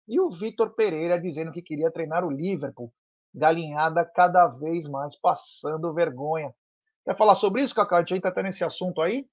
E 0.08 0.20
o 0.20 0.30
Vitor 0.30 0.72
Pereira 0.72 1.20
dizendo 1.20 1.52
que 1.52 1.62
queria 1.62 1.92
treinar 1.92 2.26
o 2.26 2.32
Liverpool. 2.32 2.92
Galinhada 3.34 4.06
cada 4.06 4.48
vez 4.48 4.88
mais 4.88 5.16
passando 5.20 5.94
vergonha. 5.94 6.54
Quer 7.04 7.16
falar 7.16 7.36
sobre 7.36 7.62
isso, 7.62 7.76
Cacau? 7.76 7.98
A 7.98 8.02
gente 8.02 8.16
ainda 8.16 8.30
está 8.30 8.42
nesse 8.42 8.64
assunto 8.64 9.02
aí? 9.02 9.28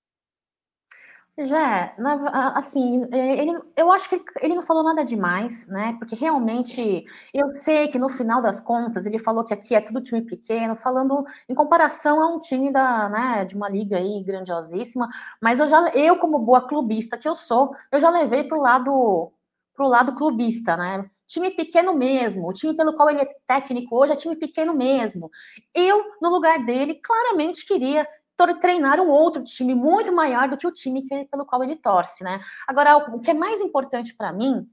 Já, 1.36 1.92
assim, 2.54 3.08
é, 3.10 3.40
ele, 3.42 3.58
eu 3.76 3.90
acho 3.90 4.08
que 4.08 4.22
ele 4.40 4.54
não 4.54 4.62
falou 4.62 4.84
nada 4.84 5.04
demais, 5.04 5.66
né? 5.66 5.96
Porque 5.98 6.14
realmente 6.14 7.04
eu 7.32 7.52
sei 7.54 7.88
que 7.88 7.98
no 7.98 8.08
final 8.08 8.40
das 8.40 8.60
contas 8.60 9.04
ele 9.04 9.18
falou 9.18 9.42
que 9.44 9.52
aqui 9.52 9.74
é 9.74 9.80
tudo 9.80 10.00
time 10.00 10.22
pequeno, 10.22 10.76
falando 10.76 11.24
em 11.48 11.54
comparação 11.54 12.20
a 12.22 12.28
um 12.32 12.38
time 12.38 12.70
da, 12.72 13.08
né, 13.08 13.44
de 13.44 13.56
uma 13.56 13.68
liga 13.68 13.96
aí 13.98 14.22
grandiosíssima, 14.22 15.08
mas 15.42 15.58
eu 15.58 15.66
já, 15.66 15.88
eu 15.90 16.16
como 16.18 16.38
boa 16.38 16.68
clubista 16.68 17.18
que 17.18 17.28
eu 17.28 17.34
sou, 17.34 17.74
eu 17.90 17.98
já 18.00 18.10
levei 18.10 18.44
para 18.44 18.56
o 18.56 18.60
lado, 18.60 19.32
pro 19.74 19.88
lado 19.88 20.14
clubista, 20.14 20.76
né? 20.76 21.04
Time 21.26 21.50
pequeno 21.50 21.94
mesmo, 21.94 22.48
o 22.48 22.52
time 22.52 22.74
pelo 22.76 22.94
qual 22.94 23.10
ele 23.10 23.22
é 23.22 23.34
técnico 23.46 23.96
hoje 23.96 24.12
é 24.12 24.16
time 24.16 24.36
pequeno 24.36 24.72
mesmo. 24.72 25.28
Eu, 25.74 26.00
no 26.22 26.28
lugar 26.30 26.64
dele, 26.64 26.94
claramente 27.02 27.66
queria 27.66 28.06
treinar 28.60 29.00
um 29.00 29.08
outro 29.08 29.42
time 29.42 29.74
muito 29.74 30.12
maior 30.12 30.48
do 30.48 30.56
que 30.56 30.66
o 30.66 30.72
time 30.72 31.02
que, 31.02 31.24
pelo 31.26 31.46
qual 31.46 31.62
ele 31.62 31.76
torce, 31.76 32.24
né? 32.24 32.40
Agora, 32.66 32.96
o 32.96 33.20
que 33.20 33.30
é 33.30 33.34
mais 33.34 33.60
importante 33.60 34.14
para 34.14 34.32
mim, 34.32 34.66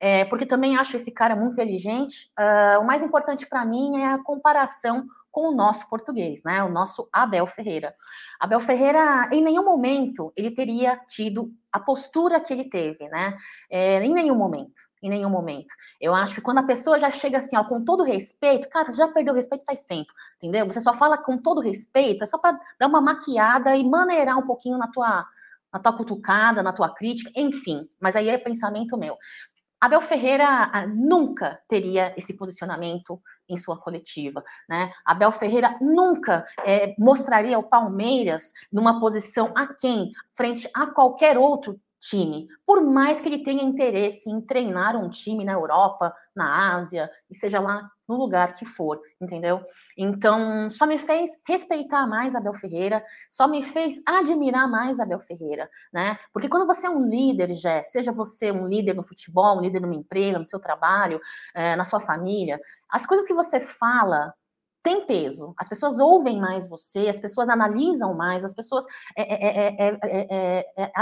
é, 0.00 0.24
porque 0.24 0.46
também 0.46 0.76
acho 0.76 0.96
esse 0.96 1.10
cara 1.10 1.34
muito 1.34 1.54
inteligente, 1.54 2.30
uh, 2.38 2.80
o 2.80 2.86
mais 2.86 3.02
importante 3.02 3.46
para 3.46 3.64
mim 3.64 3.98
é 3.98 4.06
a 4.06 4.22
comparação 4.22 5.06
com 5.30 5.48
o 5.48 5.54
nosso 5.54 5.88
português, 5.88 6.42
né? 6.44 6.62
O 6.62 6.68
nosso 6.68 7.08
Abel 7.12 7.46
Ferreira. 7.46 7.94
Abel 8.40 8.60
Ferreira, 8.60 9.28
em 9.32 9.42
nenhum 9.42 9.64
momento, 9.64 10.32
ele 10.36 10.50
teria 10.50 10.96
tido 11.08 11.52
a 11.72 11.78
postura 11.78 12.40
que 12.40 12.52
ele 12.52 12.64
teve, 12.64 13.08
né? 13.08 13.36
É, 13.70 14.02
em 14.02 14.12
nenhum 14.12 14.36
momento 14.36 14.87
em 15.02 15.08
nenhum 15.08 15.30
momento. 15.30 15.74
Eu 16.00 16.14
acho 16.14 16.34
que 16.34 16.40
quando 16.40 16.58
a 16.58 16.62
pessoa 16.62 16.98
já 16.98 17.10
chega 17.10 17.38
assim, 17.38 17.56
ó, 17.56 17.64
com 17.64 17.84
todo 17.84 18.02
respeito, 18.02 18.68
cara, 18.68 18.90
você 18.90 18.98
já 18.98 19.08
perdeu 19.08 19.32
o 19.32 19.36
respeito 19.36 19.64
faz 19.64 19.84
tempo, 19.84 20.12
entendeu? 20.36 20.66
Você 20.66 20.80
só 20.80 20.94
fala 20.94 21.18
com 21.18 21.38
todo 21.38 21.60
respeito, 21.60 22.24
é 22.24 22.26
só 22.26 22.38
para 22.38 22.58
dar 22.78 22.86
uma 22.86 23.00
maquiada 23.00 23.76
e 23.76 23.84
maneirar 23.84 24.38
um 24.38 24.46
pouquinho 24.46 24.78
na 24.78 24.88
tua 24.88 25.26
na 25.70 25.78
tua 25.78 25.92
cutucada, 25.92 26.62
na 26.62 26.72
tua 26.72 26.88
crítica, 26.88 27.30
enfim. 27.36 27.86
Mas 28.00 28.16
aí 28.16 28.30
é 28.30 28.38
pensamento 28.38 28.96
meu. 28.96 29.18
Abel 29.80 30.00
Ferreira 30.00 30.70
ah, 30.72 30.86
nunca 30.86 31.60
teria 31.68 32.12
esse 32.16 32.34
posicionamento 32.34 33.20
em 33.48 33.56
sua 33.56 33.78
coletiva, 33.78 34.42
né? 34.68 34.90
Abel 35.04 35.30
Ferreira 35.30 35.76
nunca 35.80 36.44
é, 36.64 36.94
mostraria 36.98 37.58
o 37.58 37.62
Palmeiras 37.62 38.52
numa 38.72 38.98
posição 38.98 39.52
a 39.54 39.66
quem 39.68 40.10
frente 40.34 40.68
a 40.74 40.86
qualquer 40.86 41.38
outro 41.38 41.80
time, 42.00 42.46
por 42.66 42.82
mais 42.82 43.20
que 43.20 43.28
ele 43.28 43.42
tenha 43.42 43.62
interesse 43.62 44.30
em 44.30 44.40
treinar 44.40 44.96
um 44.96 45.08
time 45.08 45.44
na 45.44 45.52
Europa, 45.52 46.14
na 46.34 46.76
Ásia, 46.76 47.10
e 47.30 47.34
seja 47.34 47.60
lá 47.60 47.88
no 48.08 48.16
lugar 48.16 48.54
que 48.54 48.64
for, 48.64 48.98
entendeu? 49.20 49.60
Então, 49.96 50.70
só 50.70 50.86
me 50.86 50.98
fez 50.98 51.30
respeitar 51.46 52.06
mais 52.06 52.34
Abel 52.34 52.54
Ferreira, 52.54 53.04
só 53.28 53.46
me 53.46 53.62
fez 53.62 54.00
admirar 54.06 54.68
mais 54.68 54.98
Abel 54.98 55.20
Ferreira, 55.20 55.68
né? 55.92 56.18
Porque 56.32 56.48
quando 56.48 56.66
você 56.66 56.86
é 56.86 56.90
um 56.90 57.06
líder, 57.06 57.52
já, 57.52 57.82
seja 57.82 58.10
você 58.10 58.50
um 58.50 58.66
líder 58.66 58.94
no 58.94 59.02
futebol, 59.02 59.58
um 59.58 59.60
líder 59.60 59.80
numa 59.80 59.94
empresa, 59.94 60.38
no 60.38 60.44
seu 60.44 60.58
trabalho, 60.58 61.20
é, 61.54 61.76
na 61.76 61.84
sua 61.84 62.00
família, 62.00 62.58
as 62.88 63.04
coisas 63.04 63.26
que 63.26 63.34
você 63.34 63.60
fala 63.60 64.32
tem 64.88 65.04
peso. 65.04 65.54
As 65.58 65.68
pessoas 65.68 65.98
ouvem 65.98 66.40
mais 66.40 66.66
você, 66.66 67.08
as 67.08 67.20
pessoas 67.20 67.50
analisam 67.50 68.14
mais, 68.14 68.42
as 68.42 68.54
pessoas 68.54 68.86
é, 69.14 69.22
é, 69.22 69.98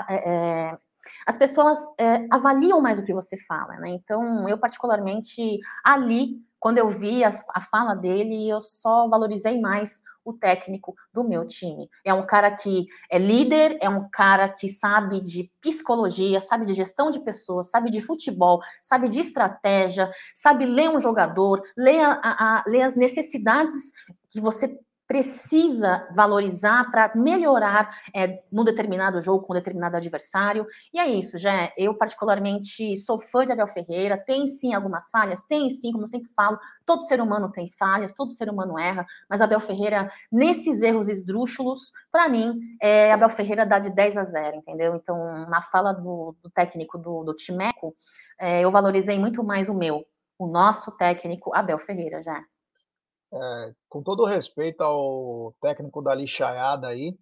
é, 0.09 0.79
as 1.25 1.38
pessoas 1.38 1.79
é, 1.96 2.27
avaliam 2.33 2.81
mais 2.81 2.99
o 2.99 3.05
que 3.05 3.14
você 3.14 3.37
fala, 3.37 3.77
né? 3.77 3.90
Então, 3.90 4.49
eu 4.49 4.59
particularmente 4.59 5.61
ali, 5.85 6.40
quando 6.67 6.79
eu 6.79 6.91
vi 6.91 7.23
a, 7.23 7.31
a, 7.55 7.61
fala 7.61 7.95
dele, 7.95 8.49
eu 8.49 8.61
só 8.61 9.07
valorizei 9.09 9.61
mais 9.61 10.03
o 10.25 10.33
técnico 10.33 10.97
do 11.15 11.23
meu 11.23 11.47
time. 11.47 11.89
É 12.05 12.13
um 12.13 12.27
cara 12.27 12.51
que 12.51 12.89
é 13.09 13.21
líder, 13.21 13.79
é 13.81 13.89
um 13.89 14.09
cara 14.11 14.49
que 14.49 14.67
sabe 14.67 15.21
de 15.21 15.49
psicologia, 15.61 16.41
sabe 16.41 16.67
de 16.67 16.75
gestão 16.75 17.09
de 17.09 17.21
pessoas, 17.21 17.71
sabe 17.71 17.89
de 17.89 18.01
futebol, 18.01 18.61
sabe 18.83 19.09
de 19.09 19.21
estratégia, 19.21 20.11
sabe 20.35 20.67
ler 20.67 20.91
um 20.91 20.99
jogador, 20.99 21.62
ler, 21.77 22.01
a, 22.01 22.19
a, 22.21 22.64
ler 22.67 22.83
as 22.83 22.97
necessidades 22.97 23.93
que 24.29 24.41
você 24.41 24.77
precisa 25.07 26.09
valorizar 26.15 26.91
para 26.91 27.13
melhorar 27.15 27.89
é, 28.15 28.43
num 28.51 28.65
determinado 28.65 29.21
jogo 29.23 29.45
com 29.45 29.53
um 29.53 29.57
determinado 29.57 29.97
adversário. 29.97 30.67
E 30.93 30.99
é 30.99 31.09
isso, 31.09 31.39
já. 31.39 31.73
Eu, 31.77 31.95
particularmente, 31.95 32.97
sou 32.97 33.19
fã 33.19 33.45
de 33.45 33.53
Abel 33.53 33.67
Ferreira. 33.67 34.17
Tem 34.17 34.47
sim 34.47 34.75
algumas 34.75 35.09
falhas, 35.11 35.43
tem 35.45 35.71
sim, 35.71 35.93
como 35.93 36.05
eu 36.05 36.09
sempre 36.09 36.31
falo, 36.35 36.59
todo 36.85 37.03
ser 37.03 37.21
humano 37.21 37.51
tem 37.51 37.69
falhas, 37.69 38.13
todo 38.13 38.33
ser 38.33 38.49
humano 38.49 38.79
erra, 38.79 39.07
mas 39.29 39.41
Abel 39.41 39.61
Ferreira, 39.61 40.09
nesses 40.31 40.83
erros 40.83 41.09
esdrúxulos, 41.09 41.93
para 42.11 42.29
mim, 42.29 42.59
é, 42.81 43.13
Abel 43.13 43.31
Ferreira 43.31 43.65
dá 43.65 43.79
de 43.79 43.91
10 43.91 44.17
a 44.17 44.23
0, 44.23 44.57
entendeu? 44.57 44.97
Então, 44.97 45.49
na 45.49 45.61
fala 45.61 45.93
do, 45.93 46.35
do 46.43 46.51
técnico 46.51 46.99
do, 46.99 47.23
do 47.25 47.35
Timeco, 47.35 47.95
é, 48.39 48.61
eu 48.63 48.71
valorizei 48.71 49.19
muito 49.19 49.45
mais 49.45 49.69
o 49.69 49.75
meu, 49.75 50.05
o 50.39 50.47
nosso 50.47 50.91
técnico 50.93 51.55
Abel 51.55 51.79
Ferreira, 51.79 52.23
já. 52.23 52.43
É, 53.33 53.74
com 53.89 54.03
todo 54.03 54.24
respeito 54.24 54.83
ao 54.83 55.55
técnico 55.61 56.03
da 56.03 56.14
lixaiada 56.14 56.89
aí, 56.89 57.18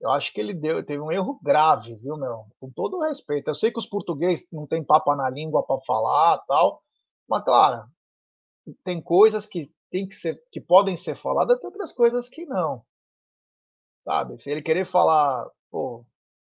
eu 0.00 0.10
acho 0.10 0.32
que 0.32 0.40
ele 0.40 0.54
deu, 0.54 0.84
teve 0.84 1.00
um 1.00 1.12
erro 1.12 1.38
grave, 1.42 1.94
viu, 1.96 2.16
meu? 2.16 2.46
Com 2.58 2.70
todo 2.70 3.00
respeito. 3.00 3.48
Eu 3.48 3.54
sei 3.54 3.70
que 3.70 3.78
os 3.78 3.86
portugueses 3.86 4.46
não 4.52 4.66
têm 4.66 4.82
papa 4.84 5.14
na 5.14 5.28
língua 5.28 5.62
para 5.62 5.80
falar 5.82 6.38
tal, 6.48 6.82
Mas, 7.28 7.44
claro, 7.44 7.86
tem 8.84 9.00
coisas 9.02 9.46
que, 9.46 9.72
tem 9.90 10.06
que, 10.08 10.14
ser, 10.14 10.42
que 10.52 10.60
podem 10.60 10.96
ser 10.96 11.16
faladas, 11.16 11.58
tem 11.58 11.66
outras 11.68 11.92
coisas 11.92 12.28
que 12.28 12.46
não. 12.46 12.84
Sabe? 14.04 14.42
Se 14.42 14.50
ele 14.50 14.62
querer 14.62 14.86
falar, 14.86 15.48
pô, 15.70 16.04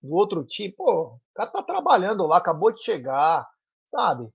do 0.03 0.15
outro 0.15 0.45
time, 0.45 0.73
pô, 0.73 1.15
o 1.15 1.21
cara 1.35 1.51
tá 1.51 1.63
trabalhando 1.63 2.27
lá, 2.27 2.39
acabou 2.39 2.73
de 2.73 2.83
chegar, 2.83 3.49
sabe? 3.87 4.29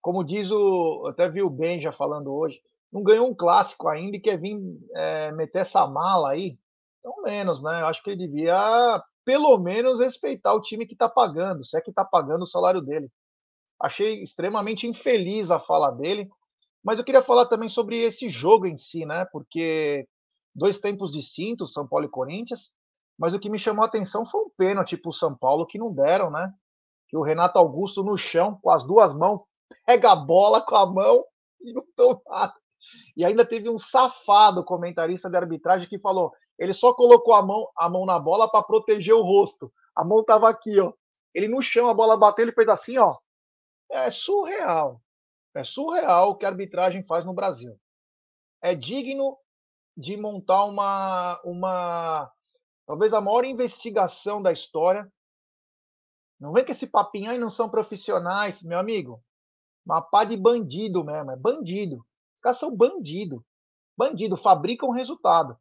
Como 0.00 0.24
diz 0.24 0.50
o. 0.50 1.06
Até 1.08 1.28
vi 1.30 1.42
o 1.42 1.50
Ben 1.50 1.80
já 1.80 1.92
falando 1.92 2.32
hoje, 2.34 2.60
não 2.92 3.02
ganhou 3.02 3.28
um 3.28 3.34
clássico 3.34 3.88
ainda 3.88 4.16
e 4.16 4.20
quer 4.20 4.38
vir 4.38 4.58
é, 4.94 5.32
meter 5.32 5.60
essa 5.60 5.86
mala 5.86 6.32
aí. 6.32 6.58
Então, 7.00 7.22
menos, 7.22 7.62
né? 7.62 7.80
Eu 7.80 7.86
acho 7.86 8.02
que 8.02 8.10
ele 8.10 8.28
devia, 8.28 9.02
pelo 9.24 9.58
menos, 9.58 9.98
respeitar 9.98 10.52
o 10.54 10.60
time 10.60 10.86
que 10.86 10.94
tá 10.94 11.08
pagando, 11.08 11.64
se 11.64 11.76
é 11.76 11.80
que 11.80 11.92
tá 11.92 12.04
pagando 12.04 12.42
o 12.42 12.46
salário 12.46 12.82
dele. 12.82 13.10
Achei 13.80 14.22
extremamente 14.22 14.86
infeliz 14.86 15.50
a 15.50 15.58
fala 15.58 15.90
dele, 15.90 16.28
mas 16.84 16.98
eu 16.98 17.04
queria 17.04 17.22
falar 17.22 17.46
também 17.46 17.68
sobre 17.68 18.02
esse 18.02 18.28
jogo 18.28 18.66
em 18.66 18.76
si, 18.76 19.06
né? 19.06 19.24
Porque 19.32 20.06
dois 20.54 20.78
tempos 20.78 21.12
distintos, 21.12 21.72
São 21.72 21.88
Paulo 21.88 22.04
e 22.04 22.10
Corinthians, 22.10 22.70
mas 23.18 23.34
o 23.34 23.40
que 23.40 23.50
me 23.50 23.58
chamou 23.58 23.84
a 23.84 23.86
atenção 23.88 24.26
foi 24.26 24.42
um 24.42 24.50
pênalti 24.56 24.96
para 24.96 25.08
o 25.08 25.14
São 25.14 25.36
Paulo 25.36 25.66
que 25.66 25.78
não 25.78 25.92
deram, 25.92 26.30
né? 26.30 26.52
Que 27.08 27.16
o 27.16 27.22
Renato 27.22 27.58
Augusto 27.58 28.04
no 28.04 28.16
chão, 28.16 28.58
com 28.62 28.70
as 28.70 28.86
duas 28.86 29.14
mãos, 29.14 29.40
pega 29.86 30.12
a 30.12 30.16
bola 30.16 30.60
com 30.60 30.76
a 30.76 30.86
mão 30.86 31.24
e 31.62 31.72
não 31.72 31.84
deu 31.96 32.20
nada. 32.28 32.54
E 33.16 33.24
ainda 33.24 33.44
teve 33.44 33.68
um 33.68 33.78
safado 33.78 34.64
comentarista 34.64 35.28
de 35.28 35.36
arbitragem 35.36 35.88
que 35.88 35.98
falou: 35.98 36.32
ele 36.58 36.74
só 36.74 36.94
colocou 36.94 37.34
a 37.34 37.42
mão, 37.42 37.68
a 37.76 37.88
mão 37.88 38.06
na 38.06 38.18
bola 38.18 38.50
para 38.50 38.62
proteger 38.62 39.14
o 39.14 39.22
rosto. 39.22 39.72
A 39.96 40.04
mão 40.04 40.20
estava 40.20 40.48
aqui, 40.48 40.78
ó. 40.80 40.92
Ele 41.34 41.48
no 41.48 41.62
chão, 41.62 41.88
a 41.88 41.94
bola 41.94 42.16
bateu, 42.16 42.44
ele 42.44 42.52
fez 42.52 42.68
assim, 42.68 42.98
ó. 42.98 43.16
É 43.90 44.10
surreal. 44.10 45.00
É 45.54 45.64
surreal 45.64 46.30
o 46.30 46.36
que 46.36 46.44
a 46.44 46.48
arbitragem 46.48 47.04
faz 47.04 47.24
no 47.24 47.34
Brasil. 47.34 47.78
É 48.62 48.74
digno 48.74 49.36
de 49.96 50.16
montar 50.16 50.64
uma, 50.64 51.40
uma 51.44 52.30
talvez 52.86 53.12
a 53.12 53.20
maior 53.20 53.44
investigação 53.44 54.42
da 54.42 54.52
história. 54.52 55.10
Não 56.40 56.52
vem 56.52 56.64
com 56.64 56.72
esse 56.72 56.86
papinho 56.86 57.30
aí, 57.30 57.38
não 57.38 57.50
são 57.50 57.68
profissionais, 57.68 58.62
meu 58.62 58.78
amigo. 58.78 59.22
Uma 59.84 60.00
pá 60.00 60.24
de 60.24 60.36
bandido 60.36 61.04
mesmo, 61.04 61.30
é 61.30 61.36
bandido. 61.36 62.04
São 62.54 62.74
bandido. 62.74 63.44
Bandido, 63.96 64.36
fabricam 64.36 64.90
resultado. 64.90 65.56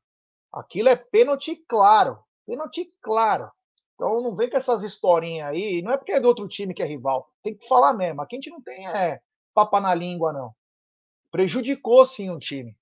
Aquilo 0.51 0.89
é 0.89 0.95
pênalti 0.95 1.55
claro. 1.67 2.19
Pênalti 2.45 2.91
claro. 3.01 3.51
Então 3.95 4.21
não 4.21 4.35
vem 4.35 4.49
com 4.49 4.57
essas 4.57 4.83
historinhas 4.83 5.49
aí. 5.49 5.81
Não 5.81 5.91
é 5.91 5.97
porque 5.97 6.11
é 6.11 6.19
do 6.19 6.27
outro 6.27 6.47
time 6.47 6.73
que 6.73 6.81
é 6.81 6.85
rival. 6.85 7.29
Tem 7.43 7.55
que 7.55 7.67
falar 7.67 7.93
mesmo. 7.93 8.21
Aqui 8.21 8.35
a 8.35 8.37
gente 8.37 8.49
não 8.49 8.61
tem 8.61 8.87
é, 8.87 9.21
papa 9.53 9.79
na 9.79 9.93
língua, 9.93 10.33
não. 10.33 10.53
Prejudicou 11.31 12.05
sim 12.05 12.29
o 12.29 12.39
time. 12.39 12.75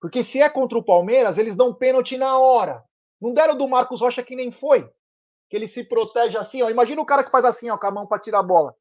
Porque 0.00 0.22
se 0.22 0.40
é 0.40 0.48
contra 0.48 0.78
o 0.78 0.84
Palmeiras, 0.84 1.38
eles 1.38 1.56
dão 1.56 1.74
pênalti 1.74 2.16
na 2.16 2.38
hora. 2.38 2.84
Não 3.20 3.32
deram 3.32 3.56
do 3.56 3.66
Marcos 3.66 4.00
Rocha 4.00 4.22
que 4.22 4.36
nem 4.36 4.52
foi. 4.52 4.88
Que 5.48 5.56
ele 5.56 5.66
se 5.66 5.84
protege 5.84 6.36
assim, 6.36 6.62
ó. 6.62 6.68
Imagina 6.68 7.00
o 7.00 7.06
cara 7.06 7.24
que 7.24 7.30
faz 7.30 7.44
assim, 7.44 7.70
ó, 7.70 7.78
com 7.78 7.86
a 7.86 7.90
mão 7.90 8.06
para 8.06 8.20
tirar 8.20 8.40
a 8.40 8.42
bola. 8.42 8.74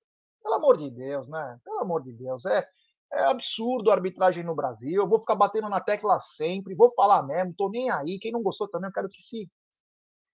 Pelo 0.43 0.55
amor 0.55 0.77
de 0.77 0.91
Deus, 0.91 1.27
né? 1.27 1.59
Pelo 1.63 1.79
amor 1.79 2.03
de 2.03 2.11
Deus. 2.11 2.45
É, 2.45 2.67
é 3.15 3.25
absurdo 3.25 3.89
a 3.89 3.93
arbitragem 3.93 4.43
no 4.43 4.55
Brasil. 4.55 5.01
Eu 5.01 5.07
vou 5.07 5.19
ficar 5.19 5.35
batendo 5.35 5.69
na 5.69 5.81
tecla 5.81 6.19
sempre, 6.19 6.75
vou 6.75 6.93
falar 6.93 7.23
mesmo, 7.23 7.53
tô 7.55 7.69
nem 7.69 7.89
aí. 7.89 8.19
Quem 8.19 8.31
não 8.31 8.43
gostou 8.43 8.67
também, 8.67 8.89
eu 8.89 8.93
quero 8.93 9.09
que 9.09 9.21
se. 9.21 9.49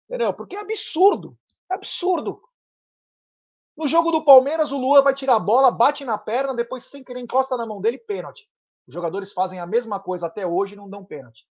Entendeu? 0.05 0.33
Porque 0.33 0.55
é 0.55 0.59
absurdo. 0.59 1.37
É 1.71 1.75
absurdo. 1.75 2.41
No 3.75 3.87
jogo 3.87 4.11
do 4.11 4.23
Palmeiras, 4.23 4.71
o 4.71 4.77
Lua 4.77 5.01
vai 5.01 5.13
tirar 5.13 5.35
a 5.35 5.39
bola, 5.39 5.69
bate 5.69 6.03
na 6.03 6.17
perna, 6.17 6.53
depois, 6.53 6.85
sem 6.85 7.03
querer, 7.03 7.19
encosta 7.19 7.55
na 7.57 7.65
mão 7.65 7.81
dele, 7.81 7.97
pênalti. 7.97 8.49
Os 8.87 8.93
jogadores 8.93 9.33
fazem 9.33 9.59
a 9.59 9.67
mesma 9.67 9.99
coisa 9.99 10.27
até 10.27 10.47
hoje 10.47 10.73
e 10.73 10.77
não 10.77 10.89
dão 10.89 11.05
pênalti. 11.05 11.45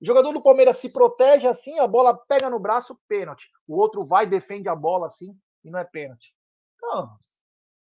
O 0.00 0.06
jogador 0.06 0.32
do 0.32 0.42
Palmeiras 0.42 0.78
se 0.78 0.90
protege 0.90 1.46
assim, 1.46 1.78
a 1.78 1.86
bola 1.86 2.16
pega 2.28 2.48
no 2.48 2.60
braço, 2.60 2.98
pênalti. 3.08 3.50
O 3.66 3.76
outro 3.76 4.06
vai, 4.06 4.26
defende 4.26 4.68
a 4.68 4.76
bola 4.76 5.08
assim 5.08 5.36
e 5.64 5.70
não 5.70 5.78
é 5.78 5.84
pênalti. 5.84 6.32
Não, 6.80 7.18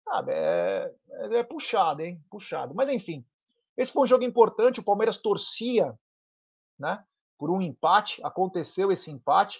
sabe, 0.05 0.33
é, 0.33 0.95
é, 1.11 1.39
é 1.39 1.43
puxado, 1.43 2.03
hein? 2.03 2.23
Puxado. 2.31 2.75
Mas 2.75 2.89
enfim, 2.91 3.25
esse 3.77 3.93
foi 3.93 4.03
um 4.03 4.07
jogo 4.07 4.25
importante. 4.25 4.81
O 4.81 4.85
Palmeiras 4.85 5.19
torcia, 5.19 5.99
né? 6.79 7.05
Por 7.39 7.51
um 7.51 7.61
empate. 7.61 8.23
Aconteceu 8.25 8.93
esse 8.93 9.11
empate. 9.11 9.59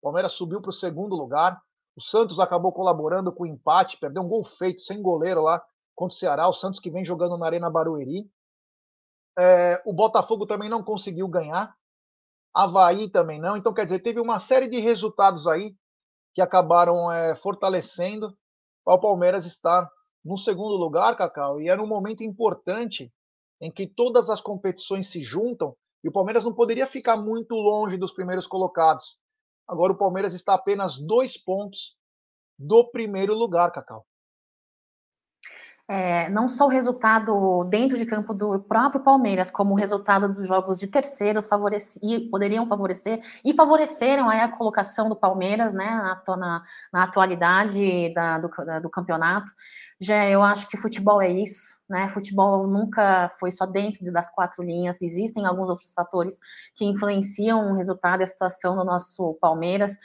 O 0.00 0.06
Palmeiras 0.06 0.32
subiu 0.32 0.60
para 0.60 0.70
o 0.70 0.72
segundo 0.72 1.14
lugar. 1.14 1.60
O 1.94 2.02
Santos 2.02 2.40
acabou 2.40 2.72
colaborando 2.72 3.32
com 3.32 3.44
o 3.44 3.46
empate, 3.46 3.96
perdeu 3.98 4.22
um 4.22 4.28
gol 4.28 4.44
feito 4.44 4.82
sem 4.82 5.00
goleiro 5.00 5.42
lá 5.42 5.64
contra 5.94 6.14
o 6.14 6.18
Ceará. 6.18 6.48
O 6.48 6.52
Santos 6.52 6.80
que 6.80 6.90
vem 6.90 7.04
jogando 7.04 7.38
na 7.38 7.46
Arena 7.46 7.70
Barueri. 7.70 8.30
É, 9.38 9.82
o 9.86 9.92
Botafogo 9.92 10.46
também 10.46 10.68
não 10.68 10.82
conseguiu 10.82 11.28
ganhar. 11.28 11.74
Havaí 12.54 13.08
também 13.08 13.38
não. 13.38 13.56
Então, 13.56 13.72
quer 13.72 13.84
dizer, 13.84 14.00
teve 14.00 14.20
uma 14.20 14.40
série 14.40 14.68
de 14.68 14.78
resultados 14.78 15.46
aí 15.46 15.76
que 16.34 16.40
acabaram 16.40 17.10
é, 17.10 17.34
fortalecendo 17.36 18.36
o 18.94 19.00
Palmeiras 19.00 19.44
estar 19.44 19.90
no 20.24 20.38
segundo 20.38 20.76
lugar, 20.76 21.16
Cacau. 21.16 21.60
E 21.60 21.68
era 21.68 21.82
um 21.82 21.86
momento 21.86 22.22
importante 22.22 23.12
em 23.60 23.70
que 23.70 23.86
todas 23.86 24.30
as 24.30 24.40
competições 24.40 25.08
se 25.08 25.22
juntam 25.22 25.74
e 26.04 26.08
o 26.08 26.12
Palmeiras 26.12 26.44
não 26.44 26.54
poderia 26.54 26.86
ficar 26.86 27.16
muito 27.16 27.54
longe 27.54 27.96
dos 27.96 28.12
primeiros 28.12 28.46
colocados. 28.46 29.18
Agora 29.66 29.92
o 29.92 29.98
Palmeiras 29.98 30.34
está 30.34 30.54
apenas 30.54 30.98
dois 30.98 31.36
pontos 31.36 31.96
do 32.58 32.88
primeiro 32.90 33.34
lugar, 33.34 33.72
Cacau. 33.72 34.06
É, 35.88 36.28
não 36.30 36.48
só 36.48 36.66
o 36.66 36.68
resultado 36.68 37.62
dentro 37.64 37.96
de 37.96 38.04
campo 38.04 38.34
do 38.34 38.58
próprio 38.58 39.04
Palmeiras, 39.04 39.52
como 39.52 39.72
o 39.72 39.76
resultado 39.76 40.28
dos 40.34 40.48
jogos 40.48 40.80
de 40.80 40.88
terceiros 40.88 41.46
favoreci, 41.46 42.28
poderiam 42.28 42.66
favorecer 42.66 43.20
e 43.44 43.54
favoreceram 43.54 44.28
a 44.28 44.48
colocação 44.48 45.08
do 45.08 45.14
Palmeiras 45.14 45.72
né, 45.72 45.86
na, 45.86 46.36
na, 46.36 46.62
na 46.92 47.02
atualidade 47.04 48.12
da, 48.12 48.36
do, 48.36 48.48
da, 48.48 48.78
do 48.80 48.90
campeonato. 48.90 49.52
Já 50.00 50.28
eu 50.28 50.42
acho 50.42 50.68
que 50.68 50.76
futebol 50.76 51.22
é 51.22 51.30
isso, 51.30 51.78
né? 51.88 52.08
Futebol 52.08 52.66
nunca 52.66 53.30
foi 53.38 53.52
só 53.52 53.64
dentro 53.64 54.12
das 54.12 54.28
quatro 54.28 54.64
linhas, 54.64 55.00
existem 55.00 55.46
alguns 55.46 55.70
outros 55.70 55.92
fatores 55.92 56.38
que 56.74 56.84
influenciam 56.84 57.72
o 57.72 57.76
resultado 57.76 58.20
e 58.20 58.24
a 58.24 58.26
situação 58.26 58.76
do 58.76 58.84
nosso 58.84 59.34
Palmeiras, 59.40 59.98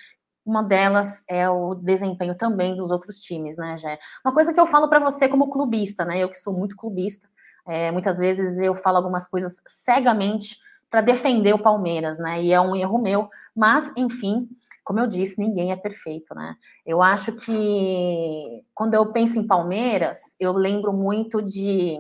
uma 0.46 0.64
delas 0.64 1.24
é 1.28 1.50
o 1.50 1.76
desempenho 1.76 2.36
também 2.36 2.76
dos 2.76 2.92
outros 2.92 3.20
times, 3.20 3.58
né, 3.58 3.78
Jé? 3.78 4.00
Uma 4.26 4.34
coisa 4.34 4.54
que 4.54 4.60
eu 4.60 4.66
falo 4.66 4.90
para 4.90 5.00
você 5.00 5.28
como 5.28 5.52
clubista, 5.52 6.04
né? 6.06 6.20
Eu 6.20 6.30
que 6.30 6.38
sou 6.38 6.54
muito 6.54 6.76
clubista, 6.76 7.28
é, 7.68 7.92
muitas 7.92 8.18
vezes 8.18 8.60
eu 8.60 8.74
falo 8.74 8.98
algumas 8.98 9.28
coisas 9.28 9.62
cegamente 9.66 10.58
para 10.90 11.02
defender 11.02 11.54
o 11.54 11.64
Palmeiras, 11.64 12.18
né? 12.18 12.44
E 12.44 12.52
é 12.52 12.60
um 12.60 12.76
erro 12.76 13.00
meu, 13.00 13.30
mas 13.56 13.94
enfim, 13.96 14.50
como 14.84 15.00
eu 15.00 15.08
disse, 15.08 15.40
ninguém 15.40 15.72
é 15.72 15.76
perfeito, 15.76 16.36
né? 16.36 16.56
Eu 16.86 17.02
acho 17.02 17.32
que 17.34 18.64
quando 18.74 18.94
eu 18.94 19.12
penso 19.12 19.40
em 19.40 19.48
Palmeiras, 19.48 20.36
eu 20.40 20.52
lembro 20.52 20.92
muito 20.92 21.42
de 21.42 21.98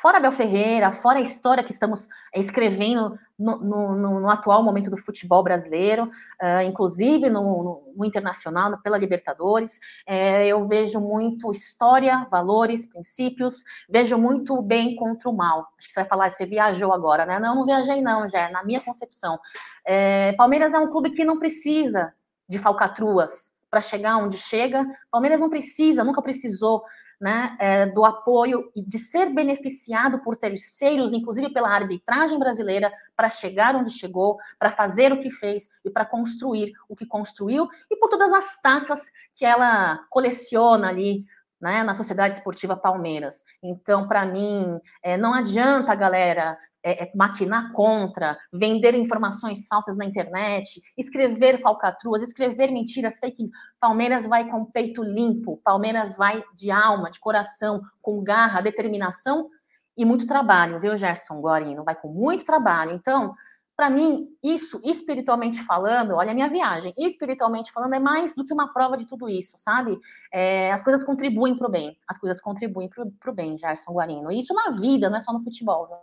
fora 0.00 0.18
Abel 0.18 0.32
Ferreira, 0.32 0.92
fora 0.92 1.18
a 1.18 1.22
história 1.22 1.64
que 1.64 1.72
estamos 1.72 2.06
escrevendo 2.34 3.18
no, 3.38 3.58
no, 3.58 4.20
no 4.20 4.30
atual 4.30 4.62
momento 4.62 4.90
do 4.90 4.96
futebol 4.96 5.42
brasileiro, 5.42 6.04
uh, 6.04 6.62
inclusive 6.66 7.30
no, 7.30 7.82
no, 7.96 8.04
internacional, 8.04 8.78
pela 8.82 8.98
Libertadores, 8.98 9.78
é, 10.06 10.46
eu 10.46 10.66
vejo 10.66 11.00
muito 11.00 11.50
história, 11.50 12.26
valores, 12.30 12.86
princípios, 12.86 13.64
vejo 13.88 14.18
muito 14.18 14.54
o 14.54 14.62
bem 14.62 14.94
contra 14.96 15.30
o 15.30 15.36
mal. 15.36 15.66
Acho 15.78 15.88
que 15.88 15.92
você 15.94 16.00
vai 16.00 16.08
falar, 16.08 16.30
você 16.30 16.44
viajou 16.44 16.92
agora, 16.92 17.24
né? 17.24 17.38
Não, 17.38 17.54
não 17.54 17.64
viajei 17.64 18.02
não, 18.02 18.28
já, 18.28 18.50
na 18.50 18.62
minha 18.64 18.80
concepção. 18.80 19.38
É, 19.86 20.32
Palmeiras 20.34 20.74
é 20.74 20.78
um 20.78 20.90
clube 20.90 21.10
que 21.10 21.24
não 21.24 21.38
precisa 21.38 22.12
de 22.48 22.58
falcatruas 22.58 23.55
para 23.76 23.82
chegar 23.82 24.16
onde 24.16 24.38
chega. 24.38 24.86
Palmeiras 25.10 25.38
não 25.38 25.50
precisa, 25.50 26.02
nunca 26.02 26.22
precisou 26.22 26.82
né, 27.20 27.54
é, 27.60 27.84
do 27.84 28.06
apoio 28.06 28.72
e 28.74 28.82
de 28.82 28.98
ser 28.98 29.26
beneficiado 29.34 30.18
por 30.22 30.34
terceiros, 30.34 31.12
inclusive 31.12 31.52
pela 31.52 31.68
arbitragem 31.68 32.38
brasileira, 32.38 32.90
para 33.14 33.28
chegar 33.28 33.76
onde 33.76 33.90
chegou, 33.90 34.38
para 34.58 34.70
fazer 34.70 35.12
o 35.12 35.20
que 35.20 35.28
fez 35.28 35.68
e 35.84 35.90
para 35.90 36.06
construir 36.06 36.72
o 36.88 36.96
que 36.96 37.04
construiu, 37.04 37.68
e 37.90 37.96
por 37.96 38.08
todas 38.08 38.32
as 38.32 38.58
taças 38.62 39.10
que 39.34 39.44
ela 39.44 40.00
coleciona 40.08 40.88
ali 40.88 41.26
né, 41.66 41.82
na 41.82 41.94
Sociedade 41.94 42.34
Esportiva 42.34 42.76
Palmeiras. 42.76 43.44
Então, 43.60 44.06
para 44.06 44.24
mim, 44.24 44.78
é, 45.02 45.16
não 45.16 45.34
adianta, 45.34 45.92
galera, 45.96 46.56
é, 46.80 47.02
é, 47.02 47.12
maquinar 47.12 47.72
contra, 47.72 48.38
vender 48.52 48.94
informações 48.94 49.66
falsas 49.66 49.96
na 49.96 50.04
internet, 50.04 50.80
escrever 50.96 51.60
falcatruas, 51.60 52.22
escrever 52.22 52.70
mentiras, 52.70 53.18
fake. 53.18 53.50
Palmeiras 53.80 54.28
vai 54.28 54.48
com 54.48 54.64
peito 54.64 55.02
limpo, 55.02 55.60
Palmeiras 55.64 56.16
vai 56.16 56.40
de 56.54 56.70
alma, 56.70 57.10
de 57.10 57.18
coração, 57.18 57.82
com 58.00 58.22
garra, 58.22 58.60
determinação 58.60 59.50
e 59.96 60.04
muito 60.04 60.24
trabalho, 60.24 60.78
viu, 60.78 60.96
Gerson 60.96 61.40
Guarino? 61.40 61.82
Vai 61.82 61.96
com 61.96 62.08
muito 62.08 62.44
trabalho. 62.44 62.92
Então, 62.92 63.34
para 63.76 63.90
mim, 63.90 64.28
isso, 64.42 64.80
espiritualmente 64.82 65.62
falando, 65.62 66.14
olha 66.14 66.30
a 66.30 66.34
minha 66.34 66.48
viagem, 66.48 66.94
espiritualmente 66.96 67.70
falando, 67.70 67.94
é 67.94 67.98
mais 67.98 68.34
do 68.34 68.42
que 68.44 68.54
uma 68.54 68.72
prova 68.72 68.96
de 68.96 69.06
tudo 69.06 69.28
isso, 69.28 69.52
sabe? 69.56 69.98
É, 70.32 70.72
as 70.72 70.82
coisas 70.82 71.04
contribuem 71.04 71.54
para 71.54 71.68
o 71.68 71.70
bem, 71.70 71.96
as 72.08 72.16
coisas 72.18 72.40
contribuem 72.40 72.88
para 72.88 73.30
o 73.30 73.34
bem, 73.34 73.58
Gerson 73.58 73.92
Guarino. 73.92 74.32
E 74.32 74.38
isso 74.38 74.54
na 74.54 74.70
vida, 74.70 75.10
não 75.10 75.18
é 75.18 75.20
só 75.20 75.32
no 75.32 75.42
futebol. 75.44 75.86
Viu? 75.88 75.96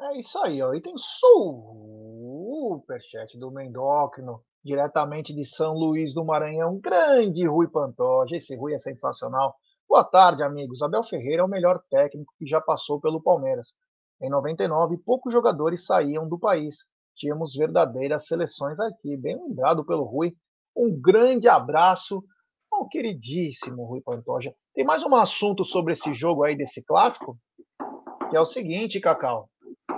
É 0.00 0.18
isso 0.18 0.38
aí, 0.38 0.62
ó. 0.62 0.72
E 0.72 0.80
tem 0.80 0.94
superchat 2.58 3.36
do 3.38 3.50
Mendócrino, 3.50 4.40
diretamente 4.64 5.34
de 5.34 5.44
São 5.44 5.74
Luís 5.74 6.14
do 6.14 6.24
Maranhão. 6.24 6.78
Grande 6.78 7.44
Rui 7.46 7.66
Pantoja. 7.68 8.36
Esse 8.36 8.54
Rui 8.54 8.72
é 8.74 8.78
sensacional. 8.78 9.56
Boa 9.88 10.04
tarde, 10.04 10.42
amigos. 10.42 10.80
Abel 10.80 11.02
Ferreira 11.04 11.42
é 11.42 11.44
o 11.44 11.48
melhor 11.48 11.82
técnico 11.90 12.32
que 12.38 12.46
já 12.46 12.60
passou 12.60 13.00
pelo 13.00 13.20
Palmeiras. 13.20 13.74
Em 14.22 14.30
99, 14.30 14.98
poucos 14.98 15.32
jogadores 15.32 15.84
saíam 15.84 16.28
do 16.28 16.38
país. 16.38 16.76
Tínhamos 17.16 17.54
verdadeiras 17.54 18.26
seleções 18.26 18.78
aqui. 18.80 19.16
Bem 19.16 19.36
lembrado 19.36 19.84
pelo 19.84 20.04
Rui. 20.04 20.34
Um 20.74 20.98
grande 20.98 21.48
abraço 21.48 22.24
ao 22.70 22.88
queridíssimo 22.88 23.84
Rui 23.84 24.00
Pantoja. 24.00 24.54
Tem 24.74 24.84
mais 24.84 25.02
um 25.02 25.14
assunto 25.14 25.64
sobre 25.64 25.92
esse 25.92 26.14
jogo 26.14 26.44
aí, 26.44 26.56
desse 26.56 26.82
clássico, 26.82 27.36
que 28.30 28.36
é 28.36 28.40
o 28.40 28.46
seguinte, 28.46 29.00
Cacau 29.00 29.50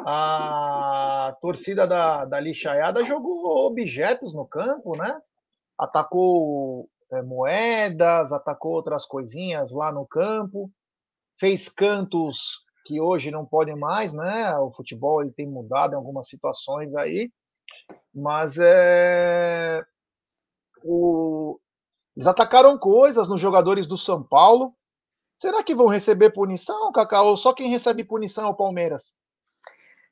a 0.07 1.35
torcida 1.41 1.87
da, 1.87 2.27
da 2.27 2.39
lixaiada 2.39 3.05
jogou 3.05 3.67
objetos 3.67 4.35
no 4.35 4.47
campo, 4.47 4.97
né? 4.97 5.19
Atacou 5.79 6.89
é, 7.11 7.23
moedas, 7.23 8.31
atacou 8.31 8.73
outras 8.73 9.07
coisinhas 9.07 9.73
lá 9.73 9.91
no 9.91 10.07
campo, 10.07 10.71
fez 11.39 11.69
cantos 11.69 12.64
que 12.85 13.01
hoje 13.01 13.31
não 13.31 13.47
podem 13.47 13.77
mais, 13.77 14.13
né? 14.13 14.57
O 14.59 14.71
futebol 14.71 15.23
ele 15.23 15.33
tem 15.33 15.49
mudado 15.49 15.95
em 15.95 15.97
algumas 15.97 16.29
situações 16.29 16.95
aí, 16.95 17.31
mas 18.15 18.57
é 18.59 19.85
o... 20.85 21.59
eles 22.17 22.27
atacaram 22.27 22.79
coisas 22.79 23.29
nos 23.29 23.41
jogadores 23.41 23.89
do 23.89 23.97
São 23.97 24.23
Paulo. 24.23 24.75
Será 25.35 25.63
que 25.65 25.75
vão 25.75 25.89
receber 25.89 26.31
punição, 26.31 26.93
Cacau? 26.93 27.37
Só 27.37 27.53
quem 27.53 27.71
recebe 27.71 28.05
punição 28.05 28.47
é 28.47 28.51
o 28.51 28.55
Palmeiras? 28.55 29.15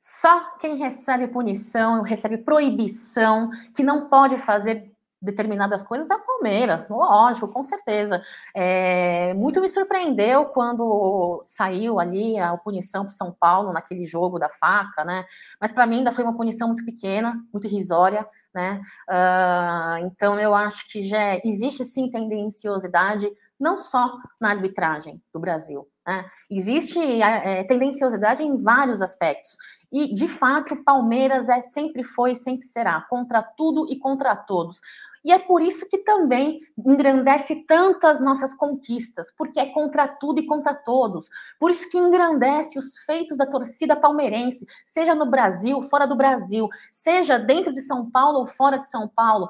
Só 0.01 0.57
quem 0.57 0.75
recebe 0.75 1.29
punição, 1.29 2.01
recebe 2.01 2.37
proibição, 2.37 3.49
que 3.73 3.83
não 3.83 4.09
pode 4.09 4.37
fazer 4.37 4.92
determinadas 5.23 5.83
coisas 5.83 6.09
é 6.09 6.15
o 6.15 6.19
Palmeiras, 6.19 6.89
lógico, 6.89 7.47
com 7.47 7.63
certeza. 7.63 8.21
É, 8.53 9.33
muito 9.33 9.61
me 9.61 9.69
surpreendeu 9.69 10.45
quando 10.45 11.41
saiu 11.45 11.99
ali 11.99 12.37
a 12.37 12.57
punição 12.57 13.05
para 13.05 13.13
São 13.13 13.31
Paulo 13.31 13.71
naquele 13.71 14.03
jogo 14.03 14.37
da 14.37 14.49
faca, 14.49 15.05
né? 15.05 15.25
Mas 15.59 15.71
para 15.71 15.87
mim 15.87 15.99
ainda 15.99 16.11
foi 16.11 16.23
uma 16.23 16.35
punição 16.35 16.67
muito 16.67 16.83
pequena, 16.83 17.41
muito 17.51 17.67
irrisória, 17.67 18.27
né? 18.53 18.81
Uh, 19.09 20.05
então 20.05 20.39
eu 20.39 20.53
acho 20.53 20.87
que 20.89 21.01
já 21.01 21.39
existe 21.43 21.85
sim 21.85 22.11
tendenciosidade, 22.11 23.31
não 23.59 23.79
só 23.79 24.17
na 24.39 24.49
arbitragem 24.49 25.21
do 25.33 25.39
Brasil. 25.39 25.87
Né? 26.05 26.25
Existe 26.49 26.99
é, 27.21 27.63
tendenciosidade 27.63 28.43
em 28.43 28.61
vários 28.61 29.01
aspectos. 29.01 29.57
E, 29.91 30.13
de 30.13 30.27
fato, 30.27 30.83
Palmeiras 30.83 31.47
é 31.49 31.61
sempre 31.61 32.03
foi, 32.03 32.35
sempre 32.35 32.65
será, 32.65 33.01
contra 33.01 33.41
tudo 33.43 33.87
e 33.91 33.97
contra 33.97 34.35
todos. 34.35 34.81
E 35.23 35.31
é 35.31 35.39
por 35.39 35.61
isso 35.61 35.87
que 35.87 35.99
também 35.99 36.59
engrandece 36.77 37.63
tantas 37.65 38.19
nossas 38.19 38.53
conquistas, 38.53 39.31
porque 39.37 39.59
é 39.59 39.71
contra 39.71 40.07
tudo 40.07 40.39
e 40.39 40.45
contra 40.45 40.73
todos. 40.73 41.29
Por 41.59 41.71
isso 41.71 41.89
que 41.89 41.97
engrandece 41.97 42.77
os 42.77 42.97
feitos 43.05 43.37
da 43.37 43.45
torcida 43.45 43.95
palmeirense, 43.95 44.65
seja 44.85 45.15
no 45.15 45.29
Brasil, 45.29 45.81
fora 45.81 46.05
do 46.05 46.15
Brasil, 46.15 46.67
seja 46.91 47.37
dentro 47.37 47.73
de 47.73 47.81
São 47.81 48.09
Paulo 48.09 48.39
ou 48.39 48.45
fora 48.45 48.77
de 48.77 48.87
São 48.87 49.07
Paulo. 49.07 49.47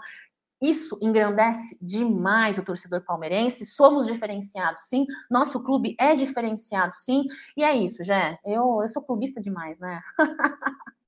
Isso 0.61 0.97
engrandece 1.01 1.77
demais 1.81 2.57
o 2.57 2.63
torcedor 2.63 3.01
palmeirense. 3.01 3.65
Somos 3.65 4.07
diferenciados, 4.07 4.83
sim. 4.83 5.05
Nosso 5.29 5.61
clube 5.61 5.93
é 5.99 6.15
diferenciado, 6.15 6.93
sim. 6.95 7.25
E 7.57 7.63
é 7.63 7.75
isso, 7.75 8.01
Jé. 8.01 8.39
Eu, 8.45 8.81
eu 8.81 8.87
sou 8.87 9.01
clubista 9.03 9.41
demais, 9.41 9.77
né? 9.79 9.99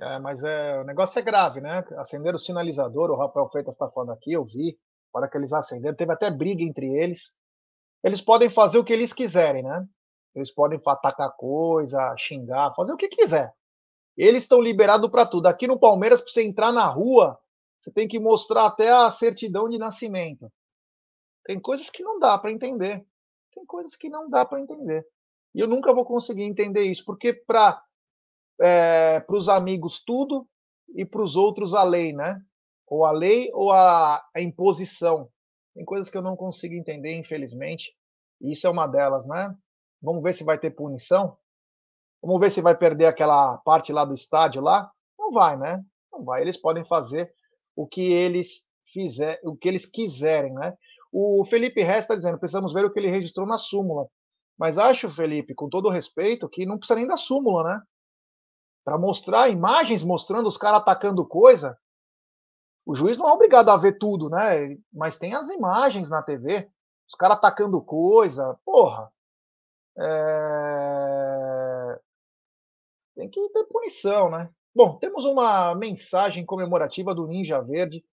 é, 0.00 0.18
mas 0.18 0.42
é, 0.42 0.80
o 0.80 0.84
negócio 0.84 1.18
é 1.18 1.22
grave, 1.22 1.60
né? 1.60 1.84
Acender 1.96 2.34
o 2.34 2.38
sinalizador, 2.38 3.10
o 3.10 3.16
Rafael 3.16 3.48
Freitas 3.50 3.74
está 3.74 3.88
falando 3.90 4.12
aqui, 4.12 4.32
eu 4.32 4.44
vi. 4.44 4.78
Na 5.12 5.20
hora 5.20 5.30
que 5.30 5.36
eles 5.36 5.52
acenderam, 5.52 5.94
teve 5.94 6.12
até 6.12 6.30
briga 6.30 6.62
entre 6.62 6.86
eles. 6.86 7.32
Eles 8.02 8.20
podem 8.20 8.50
fazer 8.50 8.78
o 8.78 8.84
que 8.84 8.92
eles 8.92 9.12
quiserem, 9.12 9.62
né? 9.62 9.86
Eles 10.34 10.52
podem 10.52 10.80
atacar 10.84 11.32
coisa, 11.36 12.14
xingar, 12.18 12.74
fazer 12.74 12.92
o 12.92 12.96
que 12.96 13.08
quiser. 13.08 13.54
Eles 14.16 14.42
estão 14.42 14.60
liberados 14.60 15.08
para 15.10 15.26
tudo. 15.26 15.46
Aqui 15.46 15.66
no 15.66 15.78
Palmeiras, 15.78 16.20
para 16.20 16.30
você 16.30 16.42
entrar 16.42 16.72
na 16.72 16.86
rua, 16.86 17.38
você 17.80 17.92
tem 17.92 18.08
que 18.08 18.18
mostrar 18.18 18.66
até 18.66 18.90
a 18.90 19.10
certidão 19.10 19.68
de 19.68 19.78
nascimento. 19.78 20.50
Tem 21.44 21.60
coisas 21.60 21.88
que 21.90 22.02
não 22.02 22.18
dá 22.18 22.36
para 22.38 22.50
entender. 22.50 23.06
Tem 23.54 23.64
coisas 23.64 23.94
que 23.94 24.08
não 24.08 24.28
dá 24.28 24.44
para 24.44 24.60
entender. 24.60 25.06
E 25.54 25.60
eu 25.60 25.68
nunca 25.68 25.94
vou 25.94 26.04
conseguir 26.04 26.42
entender 26.42 26.82
isso, 26.82 27.04
porque 27.04 27.32
para 27.32 27.80
é, 28.60 29.24
os 29.28 29.48
amigos 29.48 30.02
tudo 30.04 30.46
e 30.94 31.04
para 31.04 31.22
os 31.22 31.36
outros 31.36 31.74
a 31.74 31.82
lei, 31.82 32.12
né? 32.12 32.40
Ou 32.86 33.04
a 33.04 33.12
lei 33.12 33.50
ou 33.52 33.72
a, 33.72 34.22
a 34.34 34.40
imposição. 34.40 35.28
Tem 35.74 35.84
coisas 35.84 36.10
que 36.10 36.16
eu 36.16 36.22
não 36.22 36.36
consigo 36.36 36.74
entender, 36.74 37.16
infelizmente. 37.16 37.92
E 38.40 38.52
isso 38.52 38.66
é 38.66 38.70
uma 38.70 38.86
delas, 38.86 39.26
né? 39.26 39.54
Vamos 40.02 40.22
ver 40.22 40.34
se 40.34 40.44
vai 40.44 40.58
ter 40.58 40.70
punição. 40.70 41.36
Vamos 42.22 42.40
ver 42.40 42.50
se 42.50 42.60
vai 42.60 42.76
perder 42.76 43.06
aquela 43.06 43.58
parte 43.58 43.92
lá 43.92 44.04
do 44.04 44.14
estádio 44.14 44.62
lá. 44.62 44.90
Não 45.18 45.32
vai, 45.32 45.56
né? 45.56 45.82
Não 46.12 46.24
vai. 46.24 46.42
Eles 46.42 46.56
podem 46.56 46.84
fazer 46.84 47.32
o 47.74 47.86
que 47.86 48.12
eles 48.12 48.62
fizer, 48.92 49.40
o 49.42 49.56
que 49.56 49.68
eles 49.68 49.84
quiserem, 49.84 50.54
né? 50.54 50.74
O 51.12 51.44
Felipe 51.44 51.82
Resta 51.82 52.00
está 52.00 52.16
dizendo, 52.16 52.38
precisamos 52.38 52.72
ver 52.72 52.84
o 52.84 52.92
que 52.92 52.98
ele 52.98 53.10
registrou 53.10 53.46
na 53.46 53.58
súmula. 53.58 54.06
Mas 54.58 54.78
acho, 54.78 55.10
Felipe, 55.10 55.54
com 55.54 55.68
todo 55.68 55.88
respeito, 55.88 56.48
que 56.48 56.64
não 56.64 56.78
precisa 56.78 56.98
nem 56.98 57.06
da 57.06 57.16
súmula, 57.16 57.64
né? 57.64 57.82
Para 58.84 58.98
mostrar 58.98 59.48
imagens 59.48 60.04
mostrando 60.04 60.48
os 60.48 60.58
caras 60.58 60.80
atacando 60.80 61.26
coisa, 61.26 61.78
o 62.86 62.94
juiz 62.94 63.16
não 63.16 63.28
é 63.28 63.32
obrigado 63.32 63.70
a 63.70 63.76
ver 63.76 63.98
tudo, 63.98 64.28
né? 64.28 64.76
Mas 64.92 65.16
tem 65.16 65.34
as 65.34 65.48
imagens 65.48 66.10
na 66.10 66.22
TV, 66.22 66.68
os 67.08 67.14
caras 67.14 67.38
atacando 67.38 67.80
coisa, 67.80 68.58
porra. 68.64 69.10
É... 69.98 71.98
Tem 73.14 73.30
que 73.30 73.48
ter 73.50 73.64
punição, 73.64 74.30
né? 74.30 74.50
Bom, 74.74 74.98
temos 74.98 75.24
uma 75.24 75.74
mensagem 75.74 76.44
comemorativa 76.44 77.14
do 77.14 77.26
Ninja 77.26 77.62
Verde, 77.62 78.04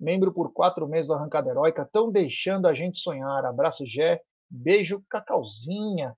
membro 0.00 0.32
por 0.32 0.52
quatro 0.52 0.88
meses 0.88 1.06
do 1.06 1.14
Arrancada 1.14 1.50
Heróica. 1.50 1.82
Estão 1.82 2.10
deixando 2.10 2.66
a 2.66 2.74
gente 2.74 2.98
sonhar. 2.98 3.44
Abraço, 3.44 3.86
Gé. 3.86 4.20
Beijo, 4.50 5.04
Cacauzinha. 5.10 6.16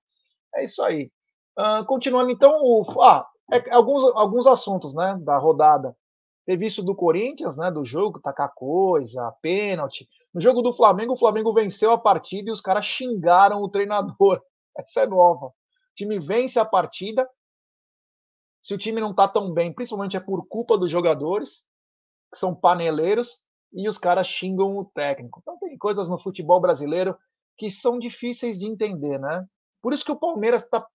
É 0.55 0.63
isso 0.63 0.81
aí. 0.81 1.11
Uh, 1.59 1.85
continuando, 1.85 2.31
então, 2.31 2.61
o, 2.63 3.01
ah, 3.01 3.27
é, 3.51 3.71
alguns, 3.71 4.03
alguns 4.15 4.47
assuntos 4.47 4.93
né, 4.95 5.17
da 5.21 5.37
rodada. 5.37 5.95
Teve 6.45 6.65
isso 6.65 6.81
do 6.81 6.95
Corinthians, 6.95 7.57
né, 7.57 7.69
do 7.69 7.85
jogo, 7.85 8.19
tacar 8.19 8.51
coisa, 8.55 9.31
pênalti. 9.41 10.07
No 10.33 10.41
jogo 10.41 10.61
do 10.61 10.73
Flamengo, 10.73 11.13
o 11.13 11.17
Flamengo 11.17 11.53
venceu 11.53 11.91
a 11.91 11.97
partida 11.97 12.49
e 12.49 12.51
os 12.51 12.61
caras 12.61 12.85
xingaram 12.85 13.61
o 13.61 13.69
treinador. 13.69 14.41
Essa 14.77 15.01
é 15.01 15.07
nova. 15.07 15.47
O 15.47 15.53
time 15.95 16.19
vence 16.19 16.57
a 16.57 16.65
partida, 16.65 17.29
se 18.61 18.73
o 18.73 18.77
time 18.77 19.01
não 19.01 19.11
está 19.11 19.27
tão 19.27 19.53
bem, 19.53 19.73
principalmente 19.73 20.15
é 20.15 20.19
por 20.19 20.47
culpa 20.47 20.77
dos 20.77 20.89
jogadores, 20.89 21.63
que 22.31 22.39
são 22.39 22.55
paneleiros, 22.55 23.37
e 23.73 23.87
os 23.87 23.97
caras 23.97 24.27
xingam 24.27 24.77
o 24.77 24.85
técnico. 24.85 25.39
Então 25.41 25.57
tem 25.59 25.77
coisas 25.77 26.09
no 26.09 26.19
futebol 26.19 26.59
brasileiro 26.59 27.17
que 27.57 27.69
são 27.69 27.99
difíceis 27.99 28.59
de 28.59 28.65
entender, 28.65 29.19
né? 29.19 29.45
Por 29.81 29.93
isso 29.93 30.05
que 30.05 30.11
o 30.11 30.19
Palmeiras 30.19 30.63
está 30.63 30.85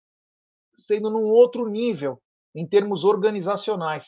sendo 0.75 1.11
num 1.11 1.25
outro 1.25 1.69
nível 1.69 2.21
em 2.57 2.67
termos 2.67 3.05
organizacionais. 3.05 4.07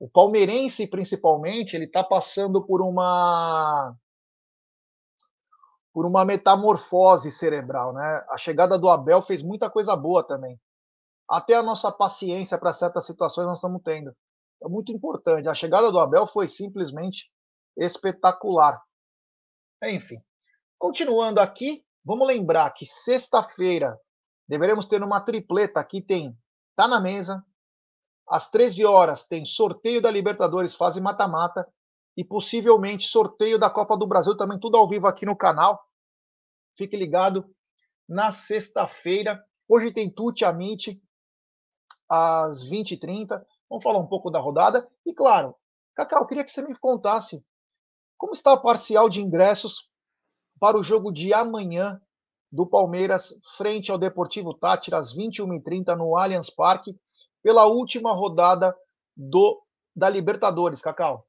O 0.00 0.08
palmeirense, 0.08 0.86
principalmente, 0.86 1.74
ele 1.74 1.84
está 1.84 2.02
passando 2.04 2.64
por 2.64 2.80
uma 2.80 3.94
por 5.92 6.06
uma 6.06 6.24
metamorfose 6.24 7.32
cerebral, 7.32 7.92
né? 7.92 8.24
A 8.30 8.38
chegada 8.38 8.78
do 8.78 8.88
Abel 8.88 9.20
fez 9.22 9.42
muita 9.42 9.68
coisa 9.68 9.96
boa 9.96 10.24
também 10.24 10.56
até 11.28 11.54
a 11.54 11.62
nossa 11.62 11.92
paciência 11.92 12.58
para 12.58 12.72
certas 12.72 13.04
situações 13.04 13.46
nós 13.46 13.58
estamos 13.58 13.82
tendo. 13.84 14.16
É 14.62 14.68
muito 14.68 14.90
importante. 14.90 15.48
A 15.48 15.54
chegada 15.54 15.92
do 15.92 15.98
Abel 15.98 16.26
foi 16.26 16.48
simplesmente 16.48 17.30
espetacular. 17.76 18.80
Enfim, 19.84 20.16
continuando 20.78 21.40
aqui, 21.40 21.84
vamos 22.04 22.26
lembrar 22.26 22.70
que 22.72 22.86
sexta-feira 22.86 23.96
deveremos 24.48 24.86
ter 24.86 25.02
uma 25.02 25.20
tripleta 25.20 25.78
aqui 25.78 26.00
tem 26.00 26.36
tá 26.74 26.88
na 26.88 27.00
mesa. 27.00 27.44
Às 28.30 28.50
13 28.50 28.84
horas 28.84 29.24
tem 29.24 29.44
sorteio 29.44 30.02
da 30.02 30.10
Libertadores 30.10 30.74
fase 30.74 31.00
mata-mata 31.00 31.66
e 32.16 32.24
possivelmente 32.24 33.06
sorteio 33.06 33.58
da 33.58 33.70
Copa 33.70 33.96
do 33.96 34.06
Brasil 34.06 34.36
também 34.36 34.58
tudo 34.58 34.76
ao 34.76 34.88
vivo 34.88 35.06
aqui 35.06 35.24
no 35.24 35.36
canal. 35.36 35.82
Fique 36.76 36.96
ligado 36.96 37.44
na 38.08 38.32
sexta-feira. 38.32 39.42
Hoje 39.68 39.92
tem 39.92 40.12
Tuti 40.12 40.44
Amite, 40.44 41.00
às 42.08 42.64
20h30. 42.64 43.42
Vamos 43.68 43.84
falar 43.84 43.98
um 43.98 44.06
pouco 44.06 44.30
da 44.30 44.38
rodada. 44.38 44.88
E 45.04 45.12
claro, 45.12 45.54
Cacau, 45.94 46.26
queria 46.26 46.44
que 46.44 46.50
você 46.50 46.62
me 46.62 46.76
contasse 46.76 47.44
como 48.16 48.32
está 48.32 48.52
a 48.52 48.56
parcial 48.56 49.08
de 49.08 49.20
ingressos 49.20 49.88
para 50.58 50.78
o 50.78 50.82
jogo 50.82 51.12
de 51.12 51.32
amanhã 51.32 52.00
do 52.50 52.66
Palmeiras 52.66 53.34
frente 53.56 53.90
ao 53.90 53.98
Deportivo 53.98 54.54
Tátira 54.54 54.98
às 54.98 55.14
21h30 55.14 55.94
no 55.96 56.16
Allianz 56.16 56.50
Parque, 56.50 56.98
pela 57.48 57.64
última 57.64 58.12
rodada 58.12 58.76
do 59.16 59.58
da 59.96 60.06
Libertadores, 60.06 60.82
Cacau. 60.82 61.26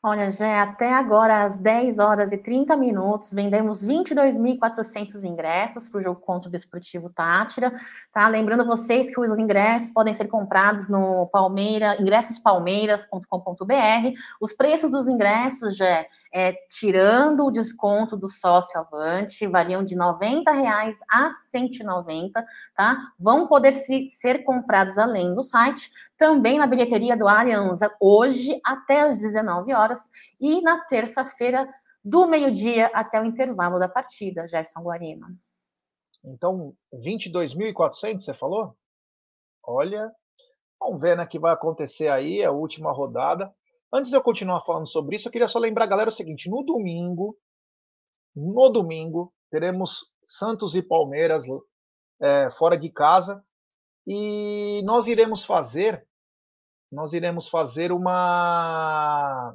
Olha, 0.00 0.30
Jé, 0.30 0.60
até 0.60 0.94
agora, 0.94 1.42
às 1.42 1.56
10 1.56 1.98
horas 1.98 2.32
e 2.32 2.38
30 2.38 2.76
minutos, 2.76 3.32
vendemos 3.32 3.84
22.400 3.84 5.24
ingressos 5.24 5.88
para 5.88 5.98
o 5.98 6.02
jogo 6.02 6.20
contra 6.20 6.48
o 6.48 6.52
Desportivo 6.52 7.10
Tátira, 7.10 7.72
tá? 8.12 8.28
Lembrando 8.28 8.64
vocês 8.64 9.12
que 9.12 9.20
os 9.20 9.36
ingressos 9.36 9.90
podem 9.90 10.14
ser 10.14 10.28
comprados 10.28 10.88
no 10.88 11.26
Palmeira, 11.32 12.00
ingressospalmeiras.com.br. 12.00 14.12
Os 14.40 14.52
preços 14.52 14.92
dos 14.92 15.08
ingressos, 15.08 15.76
Jé, 15.76 16.06
é, 16.32 16.52
tirando 16.70 17.44
o 17.44 17.50
desconto 17.50 18.16
do 18.16 18.28
sócio 18.28 18.78
avante, 18.78 19.48
variam 19.48 19.82
de 19.82 19.96
90 19.96 20.52
reais 20.52 20.96
a 21.10 21.28
190, 21.50 22.46
tá? 22.76 22.96
Vão 23.18 23.48
poder 23.48 23.72
se, 23.72 24.08
ser 24.10 24.44
comprados 24.44 24.96
além 24.96 25.34
do 25.34 25.42
site, 25.42 25.90
também 26.18 26.58
na 26.58 26.66
bilheteria 26.66 27.16
do 27.16 27.28
Allianz, 27.28 27.78
hoje 28.00 28.60
até 28.64 29.02
às 29.02 29.20
19 29.20 29.72
horas 29.72 30.10
e 30.40 30.60
na 30.60 30.84
terça-feira, 30.84 31.66
do 32.04 32.26
meio-dia 32.26 32.90
até 32.92 33.20
o 33.20 33.24
intervalo 33.24 33.78
da 33.78 33.88
partida, 33.88 34.46
Gerson 34.46 34.80
Guarino. 34.80 35.26
Então, 36.24 36.74
22.400, 36.92 38.20
você 38.22 38.34
falou? 38.34 38.74
Olha, 39.62 40.10
vamos 40.80 41.00
ver 41.00 41.16
né, 41.16 41.26
que 41.26 41.38
vai 41.38 41.52
acontecer 41.52 42.08
aí, 42.08 42.42
a 42.44 42.50
última 42.50 42.92
rodada. 42.92 43.54
Antes 43.92 44.10
de 44.10 44.16
eu 44.16 44.22
continuar 44.22 44.62
falando 44.62 44.88
sobre 44.88 45.16
isso, 45.16 45.28
eu 45.28 45.32
queria 45.32 45.48
só 45.48 45.58
lembrar 45.58 45.86
galera 45.86 46.10
o 46.10 46.12
seguinte: 46.12 46.50
no 46.50 46.62
domingo, 46.64 47.36
no 48.34 48.68
domingo, 48.68 49.32
teremos 49.50 50.10
Santos 50.24 50.74
e 50.74 50.82
Palmeiras 50.82 51.44
é, 52.20 52.50
fora 52.50 52.76
de 52.76 52.90
casa 52.90 53.44
e 54.06 54.80
nós 54.84 55.06
iremos 55.06 55.44
fazer, 55.44 56.07
nós 56.90 57.12
iremos 57.12 57.48
fazer 57.48 57.92
uma 57.92 59.54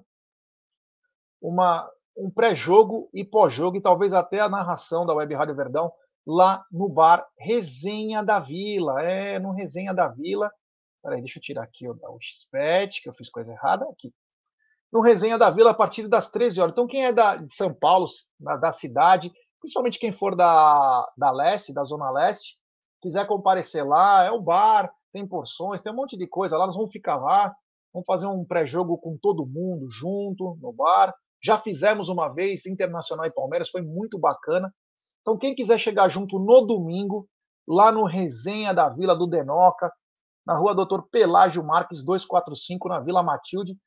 uma, 1.42 1.90
um 2.16 2.30
pré-jogo 2.30 3.10
e 3.14 3.26
pós-jogo, 3.26 3.76
e 3.76 3.82
talvez 3.82 4.14
até 4.14 4.40
a 4.40 4.48
narração 4.48 5.06
da 5.06 5.14
Web 5.14 5.36
Rádio 5.36 5.56
Verdão 5.56 5.92
lá 6.26 6.66
no 6.72 6.88
bar 6.88 7.28
Resenha 7.38 8.24
da 8.24 8.40
Vila. 8.40 9.02
É, 9.02 9.38
no 9.40 9.52
Resenha 9.52 9.94
da 9.94 10.08
Vila. 10.08 10.50
Peraí, 11.02 11.20
deixa 11.20 11.40
eu 11.40 11.44
tirar 11.44 11.64
aqui 11.64 11.88
o, 11.88 11.92
o 11.92 12.18
XPET, 12.22 13.02
que 13.02 13.10
eu 13.10 13.14
fiz 13.14 13.30
coisa 13.30 13.52
errada 13.52 13.86
aqui. 13.90 14.14
No 14.92 15.02
Resenha 15.02 15.38
da 15.38 15.50
Vila, 15.50 15.72
a 15.72 15.74
partir 15.74 16.08
das 16.08 16.32
13 16.32 16.62
horas. 16.62 16.72
Então, 16.72 16.88
quem 16.88 17.06
é 17.06 17.12
da, 17.12 17.36
de 17.36 17.54
São 17.54 17.74
Paulo, 17.74 18.08
da, 18.40 18.56
da 18.56 18.72
cidade, 18.72 19.34
principalmente 19.60 20.00
quem 20.00 20.12
for 20.12 20.36
da, 20.36 21.12
da 21.18 21.32
leste, 21.32 21.74
da 21.74 21.84
Zona 21.84 22.10
Leste, 22.12 22.58
quiser 23.02 23.28
comparecer 23.28 23.86
lá, 23.86 24.24
é 24.24 24.32
o 24.32 24.40
bar, 24.40 24.90
tem 25.14 25.28
porções, 25.28 25.82
tem 25.82 25.94
um 25.94 25.96
monte 25.96 26.18
de 26.18 26.28
coisa 26.28 26.58
lá, 26.58 26.66
nós 26.66 26.76
vamos 26.76 26.92
ficar 26.92 27.16
lá, 27.16 27.56
vamos 27.94 28.06
fazer 28.06 28.26
um 28.26 28.44
pré-jogo 28.44 28.98
com 28.98 29.16
todo 29.16 29.46
mundo 29.46 29.88
junto 29.90 30.58
no 30.60 30.74
bar. 30.74 31.14
Já 31.42 31.60
fizemos 31.62 32.10
uma 32.10 32.28
vez, 32.34 32.66
Internacional 32.66 33.26
e 33.26 33.32
Palmeiras, 33.32 33.70
foi 33.70 33.82
muito 33.82 34.18
bacana. 34.18 34.74
Então, 35.22 35.38
quem 35.38 35.54
quiser 35.54 35.78
chegar 35.78 36.10
junto 36.10 36.40
no 36.40 36.62
domingo, 36.62 37.28
lá 37.68 37.92
no 37.92 38.06
Resenha 38.06 38.74
da 38.74 38.90
Vila 38.90 39.16
do 39.16 39.28
Denoca, 39.28 39.92
na 40.46 40.58
rua 40.58 40.76
Doutor 40.76 41.08
Pelágio 41.10 41.64
Marques, 41.64 42.04
245, 42.04 42.90
na 42.90 43.00
Vila 43.00 43.24
Matilde. 43.24 43.78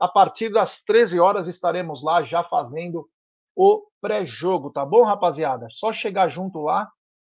A 0.00 0.06
partir 0.06 0.52
das 0.52 0.82
13 0.84 1.18
horas 1.18 1.48
estaremos 1.48 2.04
lá 2.04 2.22
já 2.22 2.44
fazendo 2.44 3.08
o 3.56 3.82
pré-jogo, 4.00 4.70
tá 4.70 4.84
bom, 4.84 5.02
rapaziada? 5.02 5.66
Só 5.70 5.92
chegar 5.92 6.28
junto 6.28 6.60
lá 6.60 6.88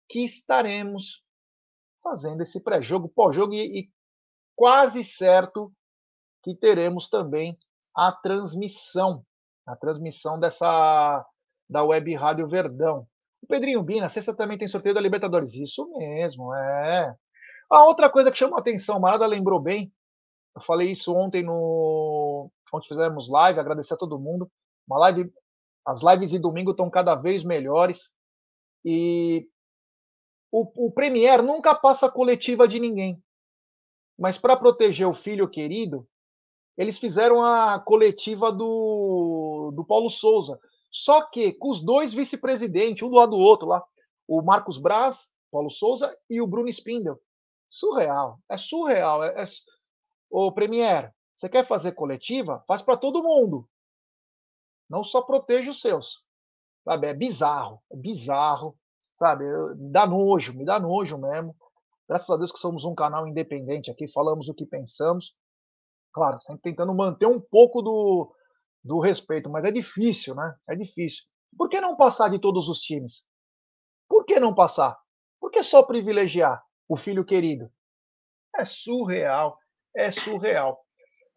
que 0.09 0.25
estaremos 0.25 1.23
fazendo 2.09 2.41
esse 2.41 2.59
pré-jogo, 2.61 3.09
pós-jogo 3.09 3.53
e, 3.53 3.81
e 3.81 3.89
quase 4.55 5.03
certo 5.03 5.71
que 6.43 6.55
teremos 6.55 7.07
também 7.07 7.57
a 7.95 8.11
transmissão 8.11 9.23
a 9.67 9.75
transmissão 9.75 10.39
dessa 10.39 11.23
da 11.69 11.83
Web 11.83 12.15
Rádio 12.15 12.47
Verdão. 12.47 13.05
O 13.41 13.47
Pedrinho 13.47 13.83
Bina, 13.83 14.09
sexta 14.09 14.35
também 14.35 14.57
tem 14.57 14.67
sorteio 14.67 14.95
da 14.95 15.01
Libertadores. 15.01 15.53
Isso 15.53 15.87
mesmo, 15.95 16.53
é. 16.55 17.13
A 17.71 17.85
outra 17.85 18.09
coisa 18.09 18.31
que 18.31 18.37
chama 18.37 18.57
a 18.57 18.59
atenção, 18.59 18.99
Marada 18.99 19.27
lembrou 19.27 19.59
bem, 19.59 19.93
eu 20.55 20.61
falei 20.63 20.91
isso 20.91 21.13
ontem 21.13 21.43
no. 21.43 22.49
Onde 22.73 22.87
fizemos 22.87 23.29
live, 23.29 23.59
agradecer 23.59 23.93
a 23.93 23.97
todo 23.97 24.19
mundo. 24.19 24.49
Uma 24.87 24.99
live. 24.99 25.31
As 25.85 26.01
lives 26.03 26.31
de 26.31 26.39
domingo 26.39 26.71
estão 26.71 26.89
cada 26.89 27.15
vez 27.15 27.43
melhores. 27.43 28.09
E 28.83 29.47
o, 30.51 30.87
o 30.87 30.91
Premier 30.91 31.41
nunca 31.43 31.75
passa 31.75 32.09
coletiva 32.09 32.67
de 32.67 32.79
ninguém. 32.79 33.21
Mas 34.17 34.37
para 34.37 34.57
proteger 34.57 35.07
o 35.07 35.13
filho 35.13 35.49
querido, 35.49 36.07
eles 36.77 36.97
fizeram 36.97 37.41
a 37.43 37.79
coletiva 37.79 38.51
do, 38.51 39.71
do 39.75 39.85
Paulo 39.85 40.09
Souza. 40.09 40.59
Só 40.91 41.23
que 41.29 41.53
com 41.53 41.69
os 41.69 41.83
dois 41.83 42.13
vice-presidentes, 42.13 43.03
um 43.03 43.09
do 43.09 43.15
lado 43.15 43.31
do 43.31 43.37
outro 43.37 43.67
lá, 43.67 43.83
o 44.27 44.41
Marcos 44.41 44.77
Braz, 44.77 45.27
Paulo 45.51 45.69
Souza 45.69 46.15
e 46.29 46.41
o 46.41 46.47
Bruno 46.47 46.69
Spindel. 46.69 47.19
Surreal, 47.69 48.39
é 48.49 48.57
surreal. 48.57 49.23
É, 49.23 49.43
é... 49.43 49.45
Ô, 50.29 50.51
Premier, 50.51 51.13
você 51.35 51.47
quer 51.47 51.67
fazer 51.67 51.93
coletiva? 51.93 52.63
Faz 52.67 52.81
para 52.81 52.97
todo 52.97 53.23
mundo. 53.23 53.67
Não 54.89 55.03
só 55.03 55.21
proteja 55.21 55.71
os 55.71 55.81
seus. 55.81 56.23
Sabe? 56.83 57.07
É 57.07 57.13
bizarro, 57.13 57.81
é 57.91 57.95
bizarro. 57.95 58.77
Sabe? 59.19 59.43
Me 59.75 59.91
dá 59.91 60.07
nojo, 60.07 60.53
me 60.53 60.63
dá 60.63 60.79
nojo 60.79 61.17
mesmo. 61.17 61.53
Graças 62.07 62.29
a 62.29 62.37
Deus 62.37 62.53
que 62.53 62.57
somos 62.57 62.85
um 62.85 62.95
canal 62.95 63.27
independente 63.27 63.91
aqui, 63.91 64.07
falamos 64.07 64.47
o 64.47 64.53
que 64.53 64.65
pensamos. 64.65 65.35
Claro, 66.13 66.41
sempre 66.41 66.61
tentando 66.61 66.95
manter 66.95 67.25
um 67.25 67.39
pouco 67.39 67.81
do, 67.81 68.33
do 68.81 68.99
respeito, 69.01 69.49
mas 69.49 69.65
é 69.65 69.71
difícil, 69.71 70.33
né? 70.35 70.55
É 70.69 70.75
difícil. 70.75 71.25
Por 71.57 71.67
que 71.67 71.81
não 71.81 71.97
passar 71.97 72.29
de 72.29 72.39
todos 72.39 72.69
os 72.69 72.79
times? 72.79 73.25
Por 74.07 74.23
que 74.23 74.39
não 74.39 74.55
passar? 74.55 74.97
Por 75.37 75.51
que 75.51 75.63
só 75.63 75.83
privilegiar 75.83 76.63
o 76.87 76.95
filho 76.95 77.25
querido? 77.25 77.69
É 78.55 78.63
surreal, 78.63 79.57
é 79.95 80.11
surreal. 80.13 80.79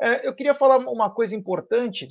É, 0.01 0.26
eu 0.26 0.35
queria 0.37 0.55
falar 0.55 0.78
uma 0.78 1.12
coisa 1.12 1.35
importante 1.35 2.09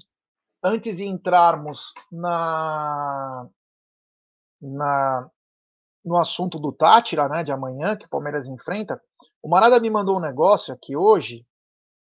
antes 0.62 0.98
de 0.98 1.06
entrarmos 1.06 1.94
na, 2.12 3.48
na 4.62 5.32
no 6.04 6.18
assunto 6.18 6.60
do 6.60 6.72
Tátira, 6.72 7.30
né, 7.30 7.44
de 7.44 7.52
amanhã, 7.52 7.96
que 7.96 8.06
o 8.06 8.10
Palmeiras 8.10 8.48
enfrenta. 8.48 9.00
O 9.42 9.50
Marada 9.50 9.80
me 9.80 9.90
mandou 9.90 10.18
um 10.18 10.22
negócio 10.22 10.74
aqui 10.74 10.96
hoje 10.96 11.46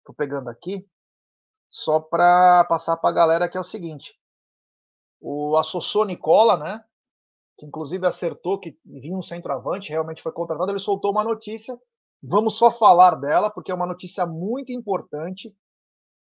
Estou 0.08 0.16
pegando 0.16 0.48
aqui, 0.48 0.88
só 1.68 2.00
para 2.00 2.64
passar 2.64 2.96
para 2.96 3.10
a 3.10 3.12
galera 3.12 3.48
que 3.48 3.58
é 3.58 3.60
o 3.60 3.64
seguinte. 3.64 4.18
O 5.20 5.54
Assossô 5.58 6.02
Nicola, 6.06 6.56
né? 6.56 6.82
Que 7.58 7.66
inclusive 7.66 8.06
acertou 8.06 8.58
que 8.58 8.78
vinha 8.86 9.14
um 9.14 9.20
centroavante, 9.20 9.90
realmente 9.90 10.22
foi 10.22 10.32
contratado, 10.32 10.72
ele 10.72 10.78
soltou 10.78 11.10
uma 11.10 11.22
notícia. 11.22 11.78
Vamos 12.22 12.56
só 12.56 12.72
falar 12.72 13.16
dela, 13.16 13.50
porque 13.50 13.70
é 13.70 13.74
uma 13.74 13.86
notícia 13.86 14.24
muito 14.24 14.72
importante. 14.72 15.54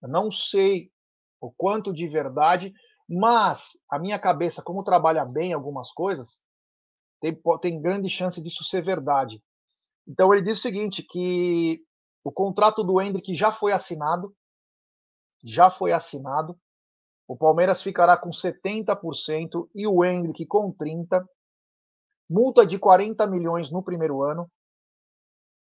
Eu 0.03 0.11
não 0.11 0.31
sei 0.31 0.93
o 1.41 1.51
quanto 1.51 1.95
de 1.95 2.07
verdade, 2.07 2.75
mas 3.09 3.71
a 3.91 3.99
minha 3.99 4.19
cabeça, 4.19 4.63
como 4.63 4.85
trabalha 4.85 5.25
bem 5.25 5.55
algumas 5.55 5.91
coisas, 5.93 6.43
tem, 7.23 7.41
tem 7.61 7.81
grande 7.81 8.11
chance 8.11 8.43
disso 8.43 8.65
ser 8.65 8.83
verdade. 8.83 9.41
Então 10.07 10.35
ele 10.35 10.43
diz 10.43 10.59
o 10.59 10.63
seguinte, 10.63 11.07
que 11.09 11.81
o 12.25 12.33
contrato 12.33 12.83
do 12.83 13.01
Hendrick 13.01 13.33
já 13.37 13.53
foi 13.53 13.73
assinado. 13.73 14.35
Já 15.45 15.71
foi 15.71 15.93
assinado. 15.93 16.59
O 17.29 17.37
Palmeiras 17.37 17.81
ficará 17.81 18.17
com 18.17 18.31
70% 18.31 19.69
e 19.75 19.87
o 19.87 20.05
Hendrick 20.05 20.45
com 20.47 20.75
30%. 20.75 21.25
Multa 22.29 22.67
de 22.67 22.79
40 22.79 23.27
milhões 23.27 23.71
no 23.71 23.83
primeiro 23.83 24.23
ano. 24.23 24.51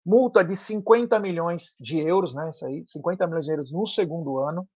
Multa 0.05 0.43
de 0.43 0.55
50 0.55 1.19
milhões 1.19 1.73
de 1.79 1.99
euros, 1.99 2.33
né? 2.33 2.49
Isso 2.51 2.65
aí, 2.65 2.85
50 2.85 3.27
milhões 3.27 3.45
de 3.45 3.51
euros 3.51 3.71
no 3.71 3.85
segundo 3.87 4.37
ano. 4.37 4.67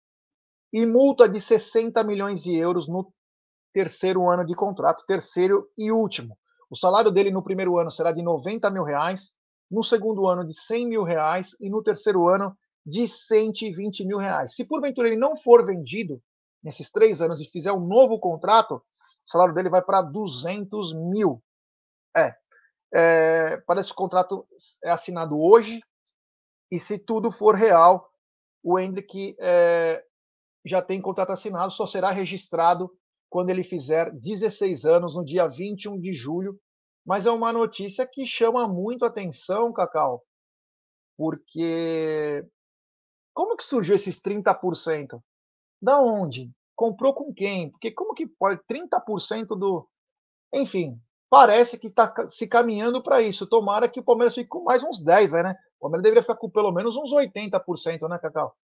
E 0.71 0.85
multa 0.85 1.29
de 1.29 1.39
60 1.39 2.03
milhões 2.03 2.41
de 2.41 2.55
euros 2.55 2.87
no 2.87 3.13
terceiro 3.71 4.27
ano 4.29 4.45
de 4.45 4.55
contrato, 4.55 5.05
terceiro 5.05 5.69
e 5.77 5.91
último. 5.91 6.35
O 6.73 6.75
salário 6.75 7.11
dele 7.11 7.29
no 7.29 7.43
primeiro 7.43 7.77
ano 7.77 7.91
será 7.91 8.11
de 8.11 8.23
90 8.23 8.67
mil 8.71 8.83
reais, 8.83 9.31
no 9.69 9.83
segundo 9.83 10.27
ano 10.27 10.43
de 10.43 10.59
100 10.59 10.87
mil 10.87 11.03
reais 11.03 11.55
e 11.61 11.69
no 11.69 11.83
terceiro 11.83 12.27
ano 12.27 12.57
de 12.83 13.07
120 13.07 14.03
mil 14.03 14.17
reais. 14.17 14.55
Se 14.55 14.65
porventura 14.65 15.07
ele 15.07 15.15
não 15.15 15.37
for 15.37 15.63
vendido 15.63 16.19
nesses 16.63 16.91
três 16.91 17.21
anos 17.21 17.39
e 17.39 17.45
fizer 17.45 17.71
um 17.71 17.85
novo 17.85 18.17
contrato, 18.19 18.77
o 18.77 18.83
salário 19.23 19.53
dele 19.53 19.69
vai 19.69 19.83
para 19.83 20.01
200 20.01 20.95
mil. 20.95 21.43
É, 22.17 22.35
é, 22.91 23.57
parece 23.67 23.89
que 23.89 23.93
o 23.93 23.97
contrato 23.97 24.43
é 24.83 24.89
assinado 24.89 25.39
hoje 25.39 25.79
e 26.71 26.79
se 26.79 26.97
tudo 26.97 27.29
for 27.29 27.53
real, 27.53 28.09
o 28.63 28.79
Hendrick 28.79 29.35
é, 29.39 30.03
já 30.65 30.81
tem 30.81 30.99
contrato 30.99 31.33
assinado, 31.33 31.71
só 31.71 31.85
será 31.85 32.09
registrado 32.09 32.89
quando 33.33 33.49
ele 33.49 33.63
fizer 33.63 34.11
16 34.11 34.85
anos, 34.85 35.15
no 35.15 35.25
dia 35.25 35.47
21 35.47 35.99
de 35.99 36.13
julho. 36.13 36.61
Mas 37.05 37.25
é 37.25 37.31
uma 37.31 37.51
notícia 37.51 38.07
que 38.07 38.25
chama 38.25 38.67
muito 38.67 39.05
atenção, 39.05 39.73
Cacau, 39.73 40.23
porque 41.17 42.45
como 43.33 43.57
que 43.57 43.63
surgiu 43.63 43.95
esses 43.95 44.19
30%? 44.21 45.21
Da 45.81 45.99
onde? 45.99 46.51
Comprou 46.75 47.13
com 47.13 47.33
quem? 47.33 47.71
Porque 47.71 47.91
como 47.91 48.13
que 48.13 48.27
pode 48.27 48.61
30% 48.69 49.47
do. 49.57 49.87
Enfim, 50.53 50.99
parece 51.29 51.77
que 51.77 51.87
está 51.87 52.13
se 52.29 52.47
caminhando 52.47 53.01
para 53.03 53.21
isso. 53.21 53.47
Tomara 53.47 53.89
que 53.89 53.99
o 53.99 54.03
Palmeiras 54.03 54.33
fique 54.35 54.49
com 54.49 54.63
mais 54.63 54.83
uns 54.83 55.03
10, 55.03 55.31
né? 55.33 55.55
O 55.79 55.81
Palmeiras 55.81 56.03
deveria 56.03 56.21
ficar 56.21 56.37
com 56.37 56.49
pelo 56.49 56.71
menos 56.71 56.95
uns 56.95 57.11
80%, 57.11 58.07
né, 58.09 58.19
Cacau? 58.19 58.55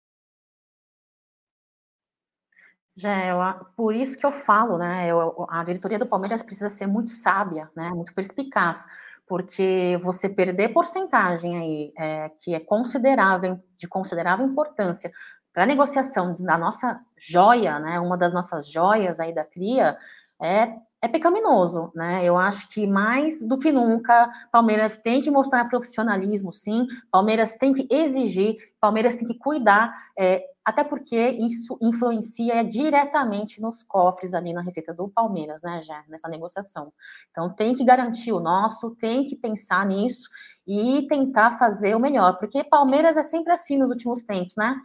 Já, 2.99 3.25
eu, 3.27 3.65
por 3.77 3.95
isso 3.95 4.17
que 4.17 4.25
eu 4.25 4.31
falo, 4.31 4.77
né? 4.77 5.07
Eu, 5.07 5.47
a 5.49 5.63
diretoria 5.63 5.97
do 5.97 6.05
Palmeiras 6.05 6.43
precisa 6.43 6.67
ser 6.67 6.85
muito 6.85 7.11
sábia, 7.11 7.69
né? 7.73 7.89
Muito 7.91 8.13
perspicaz, 8.13 8.85
porque 9.25 9.97
você 10.01 10.27
perder 10.27 10.73
porcentagem 10.73 11.57
aí, 11.57 11.93
é, 11.97 12.27
que 12.27 12.53
é 12.53 12.59
considerável, 12.59 13.57
de 13.77 13.87
considerável 13.87 14.45
importância 14.45 15.09
para 15.53 15.63
a 15.63 15.65
negociação 15.65 16.35
da 16.37 16.57
nossa 16.57 16.99
joia, 17.17 17.79
né? 17.79 18.01
Uma 18.01 18.17
das 18.17 18.33
nossas 18.33 18.69
joias 18.69 19.21
aí 19.21 19.33
da 19.33 19.45
cria, 19.45 19.97
é 20.41 20.73
é 21.01 21.07
pecaminoso, 21.07 21.91
né? 21.95 22.23
Eu 22.25 22.37
acho 22.37 22.67
que 22.69 22.85
mais 22.85 23.43
do 23.43 23.57
que 23.57 23.71
nunca, 23.71 24.29
Palmeiras 24.51 24.97
tem 24.97 25.21
que 25.21 25.31
mostrar 25.31 25.65
profissionalismo, 25.65 26.51
sim. 26.51 26.87
Palmeiras 27.09 27.53
tem 27.53 27.73
que 27.73 27.87
exigir, 27.89 28.57
Palmeiras 28.81 29.15
tem 29.15 29.27
que 29.27 29.37
cuidar, 29.37 29.93
é, 30.17 30.43
até 30.63 30.83
porque 30.83 31.17
isso 31.29 31.77
influencia 31.81 32.63
diretamente 32.63 33.61
nos 33.61 33.81
cofres 33.81 34.33
ali 34.33 34.53
na 34.53 34.61
receita 34.61 34.93
do 34.93 35.07
Palmeiras, 35.07 35.61
né, 35.61 35.81
já 35.81 36.03
nessa 36.07 36.27
negociação. 36.27 36.91
Então 37.31 37.49
tem 37.49 37.73
que 37.73 37.83
garantir 37.83 38.33
o 38.33 38.39
nosso, 38.39 38.91
tem 38.91 39.25
que 39.25 39.35
pensar 39.35 39.85
nisso 39.85 40.29
e 40.67 41.07
tentar 41.07 41.51
fazer 41.51 41.95
o 41.95 41.99
melhor, 41.99 42.37
porque 42.37 42.63
Palmeiras 42.63 43.17
é 43.17 43.23
sempre 43.23 43.53
assim 43.53 43.77
nos 43.77 43.89
últimos 43.89 44.21
tempos, 44.21 44.55
né? 44.55 44.75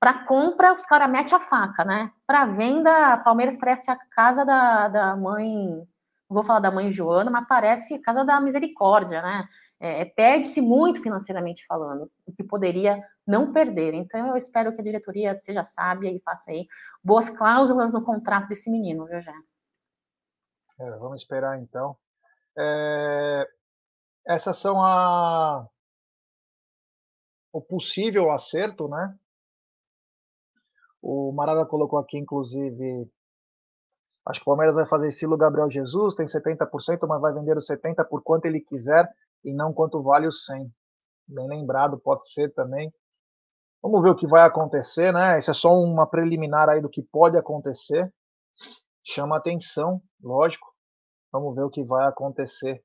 Para 0.00 0.24
compra, 0.24 0.72
os 0.74 0.84
caras 0.84 1.10
metem 1.10 1.34
a 1.34 1.40
faca, 1.40 1.84
né? 1.84 2.12
Para 2.26 2.46
venda, 2.46 3.16
Palmeiras 3.18 3.56
parece 3.56 3.90
a 3.90 3.96
casa 3.96 4.44
da, 4.44 4.88
da 4.88 5.16
mãe, 5.16 5.86
vou 6.28 6.42
falar 6.42 6.60
da 6.60 6.70
mãe 6.70 6.90
Joana, 6.90 7.30
mas 7.30 7.46
parece 7.48 7.94
a 7.94 8.02
casa 8.02 8.24
da 8.24 8.40
misericórdia, 8.40 9.22
né? 9.22 9.46
É, 9.80 10.02
é, 10.02 10.04
Perde-se 10.04 10.60
muito 10.60 11.02
financeiramente 11.02 11.64
falando, 11.66 12.10
o 12.26 12.32
que 12.32 12.44
poderia 12.44 13.02
não 13.26 13.52
perder. 13.52 13.94
Então, 13.94 14.28
eu 14.28 14.36
espero 14.36 14.72
que 14.72 14.80
a 14.80 14.84
diretoria 14.84 15.36
seja 15.36 15.64
sábia 15.64 16.10
e 16.10 16.20
faça 16.20 16.50
aí 16.50 16.66
boas 17.02 17.30
cláusulas 17.30 17.90
no 17.92 18.04
contrato 18.04 18.48
desse 18.48 18.70
menino, 18.70 19.06
viu, 19.06 19.20
Jé? 19.20 19.34
É, 20.78 20.90
vamos 20.98 21.22
esperar 21.22 21.58
então. 21.58 21.96
É, 22.58 23.48
essas 24.26 24.58
são 24.58 24.82
a 24.82 25.68
o 27.52 27.60
possível 27.60 28.32
acerto, 28.32 28.88
né? 28.88 29.16
O 31.06 31.32
Marada 31.32 31.66
colocou 31.66 31.98
aqui, 31.98 32.16
inclusive, 32.16 33.06
acho 34.26 34.40
que 34.40 34.44
o 34.44 34.46
Palmeiras 34.46 34.74
vai 34.74 34.86
fazer 34.86 35.08
estilo 35.08 35.36
Gabriel 35.36 35.70
Jesus, 35.70 36.14
tem 36.14 36.24
70%, 36.24 37.06
mas 37.06 37.20
vai 37.20 37.30
vender 37.34 37.58
os 37.58 37.66
70% 37.68 38.08
por 38.08 38.22
quanto 38.22 38.46
ele 38.46 38.58
quiser 38.58 39.06
e 39.44 39.52
não 39.52 39.70
quanto 39.74 40.02
vale 40.02 40.26
os 40.26 40.46
100. 40.46 40.72
Bem 41.28 41.46
lembrado, 41.46 41.98
pode 41.98 42.26
ser 42.32 42.54
também. 42.54 42.90
Vamos 43.82 44.02
ver 44.02 44.08
o 44.08 44.16
que 44.16 44.26
vai 44.26 44.46
acontecer, 44.46 45.12
né? 45.12 45.38
Isso 45.38 45.50
é 45.50 45.54
só 45.54 45.74
uma 45.74 46.06
preliminar 46.06 46.70
aí 46.70 46.80
do 46.80 46.88
que 46.88 47.02
pode 47.02 47.36
acontecer. 47.36 48.10
Chama 49.04 49.36
atenção, 49.36 50.00
lógico. 50.22 50.72
Vamos 51.30 51.54
ver 51.54 51.64
o 51.64 51.70
que 51.70 51.84
vai 51.84 52.08
acontecer 52.08 52.82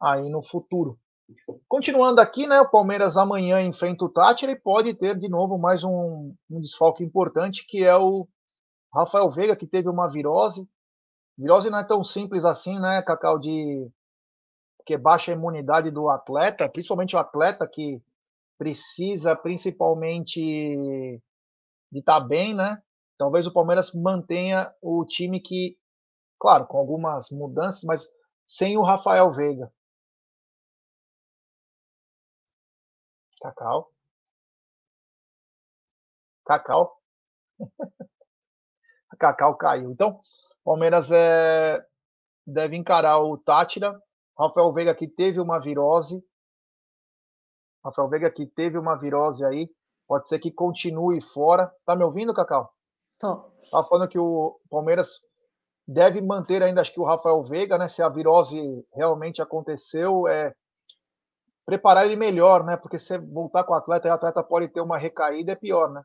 aí 0.00 0.28
no 0.28 0.42
futuro. 0.42 0.98
Continuando 1.68 2.20
aqui, 2.20 2.46
né, 2.46 2.60
o 2.60 2.70
Palmeiras 2.70 3.16
amanhã 3.16 3.60
enfrenta 3.60 4.04
o 4.04 4.08
Tátira 4.08 4.52
e 4.52 4.60
pode 4.60 4.94
ter 4.94 5.18
de 5.18 5.28
novo 5.28 5.58
mais 5.58 5.84
um, 5.84 6.34
um 6.50 6.60
desfalque 6.60 7.02
importante, 7.02 7.66
que 7.66 7.84
é 7.84 7.96
o 7.96 8.28
Rafael 8.94 9.30
Veiga, 9.30 9.56
que 9.56 9.66
teve 9.66 9.88
uma 9.88 10.10
virose. 10.10 10.68
Virose 11.36 11.70
não 11.70 11.78
é 11.78 11.84
tão 11.84 12.04
simples 12.04 12.44
assim, 12.44 12.78
né, 12.78 13.02
Cacau, 13.02 13.38
de 13.38 13.90
que 14.84 14.96
baixa 14.96 15.30
a 15.30 15.34
imunidade 15.34 15.90
do 15.90 16.08
atleta, 16.08 16.68
principalmente 16.68 17.14
o 17.14 17.18
atleta 17.18 17.68
que 17.68 18.02
precisa 18.58 19.34
principalmente 19.34 20.40
de 21.90 21.98
estar 21.98 22.20
tá 22.20 22.26
bem, 22.26 22.54
né? 22.54 22.80
Talvez 23.18 23.46
o 23.46 23.52
Palmeiras 23.52 23.92
mantenha 23.92 24.72
o 24.80 25.04
time 25.04 25.40
que, 25.40 25.76
claro, 26.38 26.66
com 26.66 26.78
algumas 26.78 27.30
mudanças, 27.30 27.82
mas 27.84 28.06
sem 28.46 28.76
o 28.76 28.82
Rafael 28.82 29.32
Veiga. 29.32 29.72
Cacau. 33.42 33.90
Cacau. 36.46 36.96
Cacau 39.18 39.56
caiu. 39.56 39.90
Então, 39.90 40.20
Palmeiras 40.64 41.10
é, 41.10 41.84
deve 42.46 42.76
encarar 42.76 43.20
o 43.20 43.36
Tátira. 43.36 44.00
Rafael 44.38 44.72
Veiga 44.72 44.94
que 44.94 45.08
teve 45.08 45.40
uma 45.40 45.58
virose. 45.58 46.24
Rafael 47.84 48.08
Veiga 48.08 48.30
que 48.30 48.46
teve 48.46 48.78
uma 48.78 48.96
virose 48.96 49.44
aí. 49.44 49.68
Pode 50.06 50.28
ser 50.28 50.38
que 50.38 50.52
continue 50.52 51.20
fora. 51.20 51.72
Tá 51.84 51.96
me 51.96 52.04
ouvindo, 52.04 52.32
Cacau? 52.32 52.72
Tô. 53.18 53.50
Tava 53.70 53.88
falando 53.88 54.08
que 54.08 54.18
o 54.18 54.60
Palmeiras 54.70 55.20
deve 55.86 56.20
manter 56.20 56.62
ainda, 56.62 56.80
acho 56.80 56.92
que 56.92 57.00
o 57.00 57.04
Rafael 57.04 57.42
Veiga, 57.42 57.76
né? 57.76 57.88
Se 57.88 58.02
a 58.02 58.08
virose 58.08 58.86
realmente 58.94 59.42
aconteceu, 59.42 60.28
é, 60.28 60.54
preparar 61.72 62.04
ele 62.04 62.16
melhor, 62.16 62.64
né? 62.64 62.76
Porque 62.76 62.98
se 62.98 63.16
voltar 63.16 63.64
com 63.64 63.72
o 63.72 63.76
atleta, 63.76 64.06
o 64.06 64.12
atleta 64.12 64.42
pode 64.42 64.68
ter 64.68 64.82
uma 64.82 64.98
recaída, 64.98 65.52
é 65.52 65.54
pior, 65.54 65.90
né? 65.90 66.02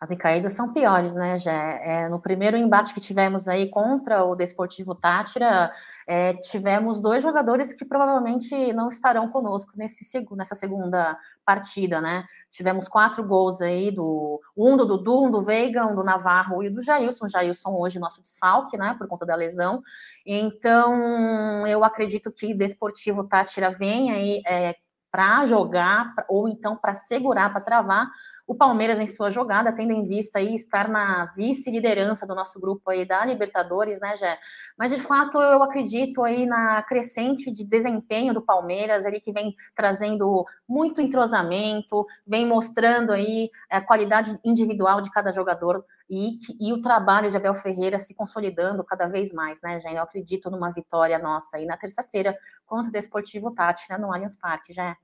As 0.00 0.10
recaídas 0.10 0.52
são 0.52 0.72
piores, 0.72 1.14
né, 1.14 1.38
Jé? 1.38 1.80
É, 1.84 2.08
no 2.08 2.20
primeiro 2.20 2.56
embate 2.56 2.92
que 2.92 3.00
tivemos 3.00 3.48
aí 3.48 3.70
contra 3.70 4.24
o 4.24 4.34
Desportivo 4.34 4.94
Tátira, 4.94 5.72
é, 6.06 6.34
tivemos 6.34 7.00
dois 7.00 7.22
jogadores 7.22 7.72
que 7.72 7.84
provavelmente 7.84 8.72
não 8.72 8.88
estarão 8.88 9.28
conosco 9.28 9.72
nesse, 9.76 10.04
nessa 10.32 10.54
segunda 10.54 11.18
partida, 11.44 12.00
né? 12.00 12.24
Tivemos 12.50 12.88
quatro 12.88 13.24
gols 13.24 13.60
aí, 13.60 13.90
do, 13.90 14.40
um 14.56 14.76
do 14.76 14.84
Dudu, 14.84 15.24
um 15.24 15.30
do 15.30 15.42
Veiga, 15.42 15.86
um 15.86 15.94
do 15.94 16.04
Navarro 16.04 16.62
e 16.62 16.68
do 16.68 16.82
Jailson. 16.82 17.28
Jailson 17.28 17.70
hoje 17.70 17.98
nosso 17.98 18.20
desfalque, 18.20 18.76
né, 18.76 18.94
por 18.98 19.08
conta 19.08 19.24
da 19.24 19.34
lesão. 19.34 19.80
Então, 20.24 21.66
eu 21.66 21.82
acredito 21.84 22.30
que 22.30 22.54
Desportivo 22.54 23.24
Tátira 23.24 23.70
vem 23.70 24.10
aí 24.10 24.42
é, 24.46 24.76
para 25.10 25.46
jogar, 25.46 26.12
ou 26.28 26.46
então 26.48 26.76
para 26.76 26.94
segurar, 26.94 27.50
para 27.50 27.60
travar 27.60 28.10
o 28.46 28.54
Palmeiras 28.54 28.98
em 28.98 29.06
sua 29.06 29.30
jogada, 29.30 29.74
tendo 29.74 29.92
em 29.92 30.04
vista 30.04 30.38
aí 30.38 30.54
estar 30.54 30.88
na 30.88 31.26
vice-liderança 31.34 32.26
do 32.26 32.34
nosso 32.34 32.60
grupo 32.60 32.90
aí 32.90 33.04
da 33.04 33.24
Libertadores, 33.24 33.98
né, 33.98 34.14
Jé? 34.14 34.38
Mas 34.78 34.90
de 34.90 34.98
fato 34.98 35.38
eu 35.38 35.62
acredito 35.62 36.22
aí 36.22 36.46
na 36.46 36.82
crescente 36.82 37.50
de 37.50 37.64
desempenho 37.64 38.32
do 38.32 38.40
Palmeiras, 38.40 39.04
ele 39.04 39.18
que 39.18 39.32
vem 39.32 39.54
trazendo 39.74 40.44
muito 40.68 41.00
entrosamento, 41.00 42.06
vem 42.26 42.46
mostrando 42.46 43.12
aí 43.12 43.50
a 43.68 43.80
qualidade 43.80 44.38
individual 44.44 45.00
de 45.00 45.10
cada 45.10 45.32
jogador 45.32 45.84
e, 46.08 46.38
e 46.60 46.72
o 46.72 46.80
trabalho 46.80 47.30
de 47.30 47.36
Abel 47.36 47.54
Ferreira 47.54 47.98
se 47.98 48.14
consolidando 48.14 48.84
cada 48.84 49.08
vez 49.08 49.32
mais, 49.32 49.60
né, 49.60 49.80
Jé? 49.80 49.92
Eu 49.92 50.02
acredito 50.02 50.50
numa 50.50 50.70
vitória 50.70 51.18
nossa 51.18 51.56
aí 51.56 51.66
na 51.66 51.76
terça-feira 51.76 52.36
contra 52.64 52.88
o 52.88 52.92
Desportivo 52.92 53.52
Tátira 53.52 53.98
no 53.98 54.12
Allianz 54.12 54.36
Parque, 54.36 54.72
já. 54.72 54.96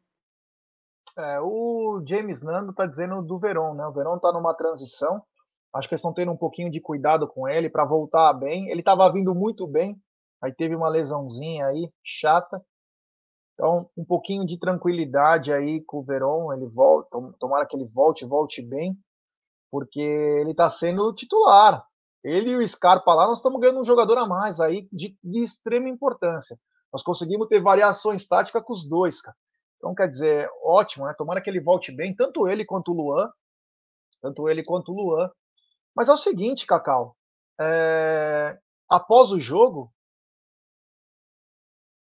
É, 1.18 1.40
o 1.40 2.02
James 2.06 2.40
Nando 2.40 2.70
está 2.70 2.86
dizendo 2.86 3.22
do 3.22 3.38
Verón, 3.38 3.74
né? 3.74 3.86
O 3.86 3.92
Verón 3.92 4.16
está 4.16 4.32
numa 4.32 4.54
transição. 4.54 5.22
Acho 5.74 5.88
que 5.88 5.94
eles 5.94 6.00
estão 6.00 6.12
tendo 6.12 6.32
um 6.32 6.36
pouquinho 6.36 6.70
de 6.70 6.80
cuidado 6.80 7.26
com 7.26 7.48
ele 7.48 7.68
para 7.68 7.84
voltar 7.84 8.32
bem. 8.32 8.68
Ele 8.68 8.80
estava 8.80 9.10
vindo 9.12 9.34
muito 9.34 9.66
bem, 9.66 10.00
aí 10.42 10.52
teve 10.52 10.74
uma 10.74 10.88
lesãozinha 10.88 11.66
aí 11.66 11.90
chata. 12.04 12.62
Então, 13.54 13.90
um 13.96 14.04
pouquinho 14.04 14.46
de 14.46 14.58
tranquilidade 14.58 15.52
aí 15.52 15.82
com 15.84 15.98
o 15.98 16.02
Verón. 16.02 16.52
Ele 16.52 16.66
volta, 16.66 17.18
tomara 17.38 17.66
que 17.66 17.76
ele 17.76 17.86
volte, 17.86 18.24
volte 18.24 18.62
bem, 18.62 18.96
porque 19.70 20.00
ele 20.00 20.52
está 20.52 20.70
sendo 20.70 21.12
titular. 21.14 21.84
Ele 22.24 22.50
e 22.50 22.56
o 22.56 22.68
Scarpa 22.68 23.12
lá, 23.14 23.26
nós 23.26 23.38
estamos 23.38 23.60
ganhando 23.60 23.80
um 23.80 23.84
jogador 23.84 24.16
a 24.18 24.26
mais 24.26 24.60
aí 24.60 24.88
de, 24.92 25.16
de 25.22 25.42
extrema 25.42 25.88
importância. 25.88 26.58
Nós 26.92 27.02
conseguimos 27.02 27.48
ter 27.48 27.60
variações 27.60 28.26
táticas 28.26 28.62
com 28.62 28.72
os 28.72 28.88
dois, 28.88 29.20
cara. 29.20 29.36
Então, 29.82 29.96
quer 29.96 30.08
dizer, 30.08 30.48
ótimo, 30.62 31.06
né? 31.06 31.14
Tomara 31.18 31.40
que 31.40 31.50
ele 31.50 31.60
volte 31.60 31.90
bem, 31.90 32.14
tanto 32.14 32.46
ele 32.46 32.64
quanto 32.64 32.92
o 32.92 32.94
Luan. 32.94 33.28
Tanto 34.20 34.48
ele 34.48 34.62
quanto 34.62 34.92
o 34.92 34.94
Luan. 34.94 35.28
Mas 35.92 36.08
é 36.08 36.12
o 36.12 36.16
seguinte, 36.16 36.64
Cacau. 36.64 37.16
É... 37.60 38.56
Após 38.88 39.32
o 39.32 39.40
jogo, 39.40 39.92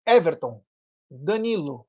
Everton, 0.06 0.62
Danilo, 1.10 1.88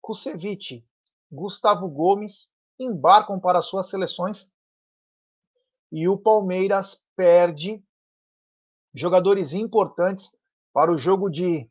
Kusevich, 0.00 0.82
Gustavo 1.30 1.90
Gomes 1.90 2.50
embarcam 2.80 3.38
para 3.38 3.60
suas 3.60 3.90
seleções 3.90 4.50
e 5.92 6.08
o 6.08 6.16
Palmeiras 6.16 7.04
perde 7.14 7.84
jogadores 8.94 9.52
importantes 9.52 10.30
para 10.72 10.90
o 10.90 10.96
jogo 10.96 11.28
de 11.28 11.70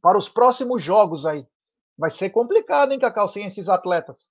para 0.00 0.18
os 0.18 0.28
próximos 0.28 0.82
jogos 0.82 1.24
aí. 1.24 1.46
Vai 1.96 2.10
ser 2.10 2.30
complicado, 2.30 2.92
hein, 2.92 2.98
Cacau, 2.98 3.28
sem 3.28 3.46
esses 3.46 3.68
atletas. 3.68 4.28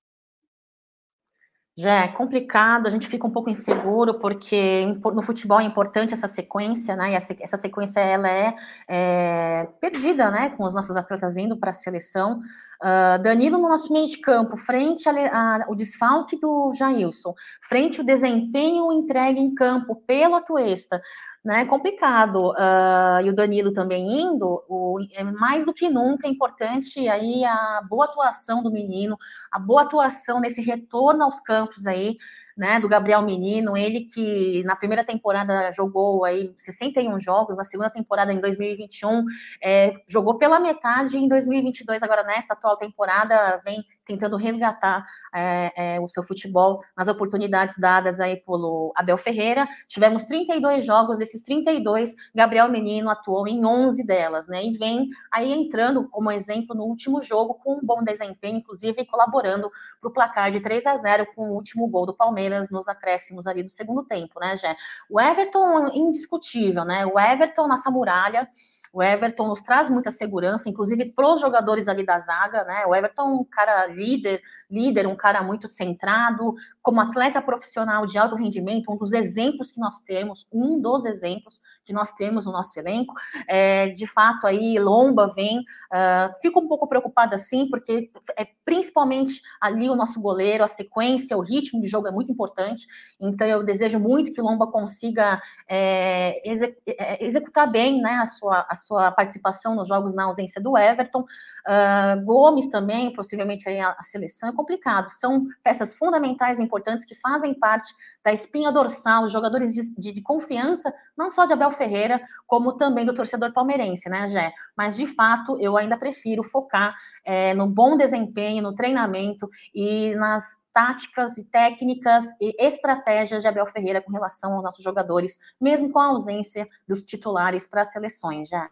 Já 1.74 2.04
é 2.04 2.08
complicado, 2.08 2.86
a 2.86 2.90
gente 2.90 3.08
fica 3.08 3.26
um 3.26 3.30
pouco 3.30 3.48
inseguro, 3.48 4.18
porque 4.18 4.84
no 5.14 5.22
futebol 5.22 5.58
é 5.58 5.64
importante 5.64 6.12
essa 6.12 6.28
sequência, 6.28 6.94
né? 6.94 7.12
E 7.12 7.14
essa 7.14 7.56
sequência 7.56 7.98
ela 7.98 8.28
é, 8.28 8.54
é 8.86 9.68
perdida, 9.80 10.30
né? 10.30 10.50
Com 10.50 10.64
os 10.64 10.74
nossos 10.74 10.94
atletas 10.94 11.38
indo 11.38 11.56
para 11.56 11.70
a 11.70 11.72
seleção. 11.72 12.40
Uh, 12.82 13.22
Danilo 13.22 13.56
no 13.56 13.70
nosso 13.70 13.90
meio 13.90 14.06
de 14.06 14.18
campo, 14.18 14.54
frente 14.54 15.08
ao 15.08 15.74
desfalque 15.74 16.38
do 16.38 16.74
Jailson, 16.74 17.32
frente 17.62 18.00
ao 18.00 18.04
desempenho 18.04 18.92
entregue 18.92 19.40
em 19.40 19.54
campo 19.54 19.96
pelo 20.06 20.34
Atuesta 20.34 21.00
né? 21.44 21.64
Complicado. 21.64 22.50
Uh, 22.50 23.20
e 23.24 23.30
o 23.30 23.34
Danilo 23.34 23.72
também 23.72 24.22
indo, 24.22 24.62
o, 24.68 24.98
é 25.12 25.24
mais 25.24 25.64
do 25.64 25.74
que 25.74 25.88
nunca 25.88 26.26
é 26.26 26.30
importante 26.30 27.08
aí 27.08 27.44
a 27.44 27.82
boa 27.88 28.04
atuação 28.04 28.62
do 28.62 28.70
menino, 28.70 29.16
a 29.50 29.58
boa 29.58 29.82
atuação 29.82 30.40
nesse 30.40 30.60
retorno 30.62 31.24
aos 31.24 31.40
campos 31.40 31.61
aí, 31.86 32.16
né, 32.56 32.78
do 32.78 32.88
Gabriel 32.88 33.22
Menino, 33.22 33.76
ele 33.76 34.00
que 34.00 34.62
na 34.64 34.76
primeira 34.76 35.04
temporada 35.04 35.70
jogou 35.72 36.24
aí 36.24 36.52
61 36.56 37.18
jogos, 37.18 37.56
na 37.56 37.64
segunda 37.64 37.90
temporada 37.90 38.32
em 38.32 38.40
2021 38.40 39.24
é, 39.62 39.94
jogou 40.06 40.38
pela 40.38 40.60
metade 40.60 41.16
em 41.16 41.28
2022 41.28 42.02
agora 42.02 42.22
nesta 42.24 42.52
atual 42.52 42.76
temporada 42.76 43.60
vem 43.64 43.84
tentando 44.04 44.36
resgatar 44.36 45.04
é, 45.34 45.94
é, 45.94 46.00
o 46.00 46.08
seu 46.08 46.22
futebol 46.22 46.82
nas 46.96 47.08
oportunidades 47.08 47.76
dadas 47.78 48.20
aí 48.20 48.36
pelo 48.36 48.92
Abel 48.96 49.16
Ferreira. 49.16 49.66
Tivemos 49.88 50.24
32 50.24 50.84
jogos, 50.84 51.18
desses 51.18 51.42
32, 51.42 52.14
Gabriel 52.34 52.68
Menino 52.68 53.10
atuou 53.10 53.46
em 53.46 53.64
11 53.64 54.04
delas, 54.04 54.46
né? 54.46 54.64
E 54.64 54.72
vem 54.72 55.08
aí 55.30 55.52
entrando 55.52 56.08
como 56.08 56.30
exemplo 56.30 56.74
no 56.74 56.84
último 56.84 57.20
jogo 57.20 57.54
com 57.54 57.74
um 57.74 57.80
bom 57.82 58.02
desempenho, 58.02 58.58
inclusive 58.58 59.04
colaborando 59.06 59.70
para 60.00 60.08
o 60.08 60.12
placar 60.12 60.50
de 60.50 60.60
3 60.60 60.86
a 60.86 60.96
0 60.96 61.26
com 61.34 61.50
o 61.50 61.54
último 61.54 61.86
gol 61.88 62.06
do 62.06 62.14
Palmeiras 62.14 62.70
nos 62.70 62.88
acréscimos 62.88 63.46
ali 63.46 63.62
do 63.62 63.70
segundo 63.70 64.04
tempo, 64.04 64.40
né, 64.40 64.56
Jé? 64.56 64.74
O 65.08 65.20
Everton, 65.20 65.88
indiscutível, 65.92 66.84
né? 66.84 67.06
O 67.06 67.18
Everton 67.18 67.68
nessa 67.68 67.90
muralha 67.90 68.48
o 68.92 69.02
Everton 69.02 69.48
nos 69.48 69.62
traz 69.62 69.88
muita 69.88 70.10
segurança, 70.10 70.68
inclusive 70.68 71.06
para 71.06 71.28
os 71.32 71.40
jogadores 71.40 71.88
ali 71.88 72.04
da 72.04 72.18
zaga, 72.18 72.64
né? 72.64 72.84
O 72.86 72.94
Everton, 72.94 73.40
um 73.40 73.44
cara 73.44 73.86
líder, 73.86 74.42
líder, 74.70 75.06
um 75.06 75.16
cara 75.16 75.42
muito 75.42 75.66
centrado, 75.66 76.54
como 76.82 77.00
atleta 77.00 77.40
profissional 77.40 78.04
de 78.04 78.18
alto 78.18 78.34
rendimento, 78.34 78.90
um 78.90 78.96
dos 78.96 79.12
exemplos 79.12 79.70
que 79.70 79.80
nós 79.80 80.00
temos, 80.00 80.46
um 80.52 80.80
dos 80.80 81.04
exemplos 81.04 81.60
que 81.84 81.92
nós 81.92 82.12
temos 82.12 82.44
no 82.44 82.52
nosso 82.52 82.78
elenco. 82.78 83.14
É, 83.48 83.88
de 83.88 84.06
fato, 84.06 84.46
aí 84.46 84.78
Lomba 84.78 85.32
vem. 85.34 85.58
Uh, 85.60 86.40
fico 86.40 86.60
um 86.60 86.68
pouco 86.68 86.88
preocupada 86.88 87.38
sim, 87.38 87.68
porque 87.68 88.10
é 88.36 88.46
principalmente 88.64 89.40
ali 89.60 89.88
o 89.88 89.96
nosso 89.96 90.20
goleiro, 90.20 90.64
a 90.64 90.68
sequência, 90.68 91.36
o 91.36 91.40
ritmo 91.40 91.80
de 91.80 91.88
jogo 91.88 92.08
é 92.08 92.10
muito 92.10 92.32
importante. 92.32 92.86
Então, 93.20 93.46
eu 93.46 93.62
desejo 93.62 93.98
muito 93.98 94.32
que 94.32 94.40
Lomba 94.40 94.66
consiga 94.66 95.40
é, 95.68 96.42
é 96.86 97.24
executar 97.24 97.70
bem 97.70 98.00
né, 98.00 98.14
a 98.14 98.26
sua. 98.26 98.66
A 98.68 98.74
sua 98.74 99.12
participação 99.12 99.74
nos 99.74 99.88
jogos 99.88 100.14
na 100.14 100.24
ausência 100.24 100.60
do 100.60 100.76
Everton. 100.76 101.20
Uh, 101.20 102.24
Gomes 102.24 102.66
também, 102.66 103.12
possivelmente 103.12 103.68
aí 103.68 103.78
a, 103.80 103.90
a, 103.98 104.02
seleção, 104.02 104.48
é 104.48 104.52
complicado. 104.52 105.08
São 105.10 105.46
peças 105.62 105.94
fundamentais 105.94 106.58
e 106.58 106.62
importantes 106.72 107.04
que 107.04 107.14
fazem 107.14 107.52
parte 107.52 107.94
da 108.24 108.32
espinha 108.32 108.72
dorsal, 108.72 109.28
jogadores 109.28 109.74
de, 109.74 109.94
de, 109.96 110.12
de, 110.12 110.22
confiança, 110.22 110.92
não 111.16 111.30
só 111.30 111.44
de 111.44 111.52
Abel 111.52 111.70
Ferreira, 111.70 112.20
como 112.46 112.76
também 112.78 113.04
do 113.04 113.14
torcedor 113.14 113.52
palmeirense, 113.52 114.08
né, 114.08 114.26
Gé? 114.28 114.52
Mas, 114.76 114.96
de 114.96 115.06
fato, 115.06 115.58
eu 115.60 115.76
ainda 115.76 115.98
prefiro 115.98 116.42
focar 116.42 116.94
é, 117.24 117.52
no 117.52 117.66
bom 117.66 117.96
desempenho, 117.96 118.62
no 118.62 118.74
treinamento 118.74 119.48
e 119.74 120.14
nas 120.14 120.56
táticas 120.72 121.36
e 121.36 121.44
técnicas 121.44 122.24
e 122.40 122.56
estratégias 122.58 123.42
de 123.42 123.48
Abel 123.48 123.66
Ferreira 123.66 124.00
com 124.00 124.10
relação 124.10 124.54
aos 124.54 124.62
nossos 124.62 124.82
jogadores, 124.82 125.38
mesmo 125.60 125.92
com 125.92 125.98
a 125.98 126.06
ausência 126.06 126.66
dos 126.88 127.02
titulares 127.02 127.66
para 127.66 127.82
as 127.82 127.92
seleções, 127.92 128.48
já. 128.48 128.70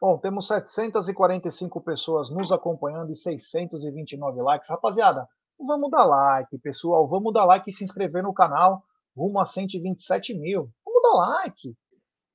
Bom, 0.00 0.18
temos 0.18 0.48
745 0.48 1.80
pessoas 1.80 2.30
nos 2.30 2.50
acompanhando 2.50 3.12
e 3.12 3.16
629 3.16 4.42
likes. 4.42 4.68
Rapaziada, 4.68 5.28
vamos 5.66 5.90
dar 5.90 6.04
like, 6.04 6.58
pessoal. 6.58 7.08
Vamos 7.08 7.32
dar 7.32 7.44
like 7.44 7.68
e 7.68 7.72
se 7.72 7.84
inscrever 7.84 8.22
no 8.22 8.34
canal 8.34 8.82
rumo 9.16 9.40
a 9.40 9.44
127 9.44 10.34
mil. 10.34 10.70
Vamos 10.84 11.02
dar 11.02 11.14
like. 11.14 11.76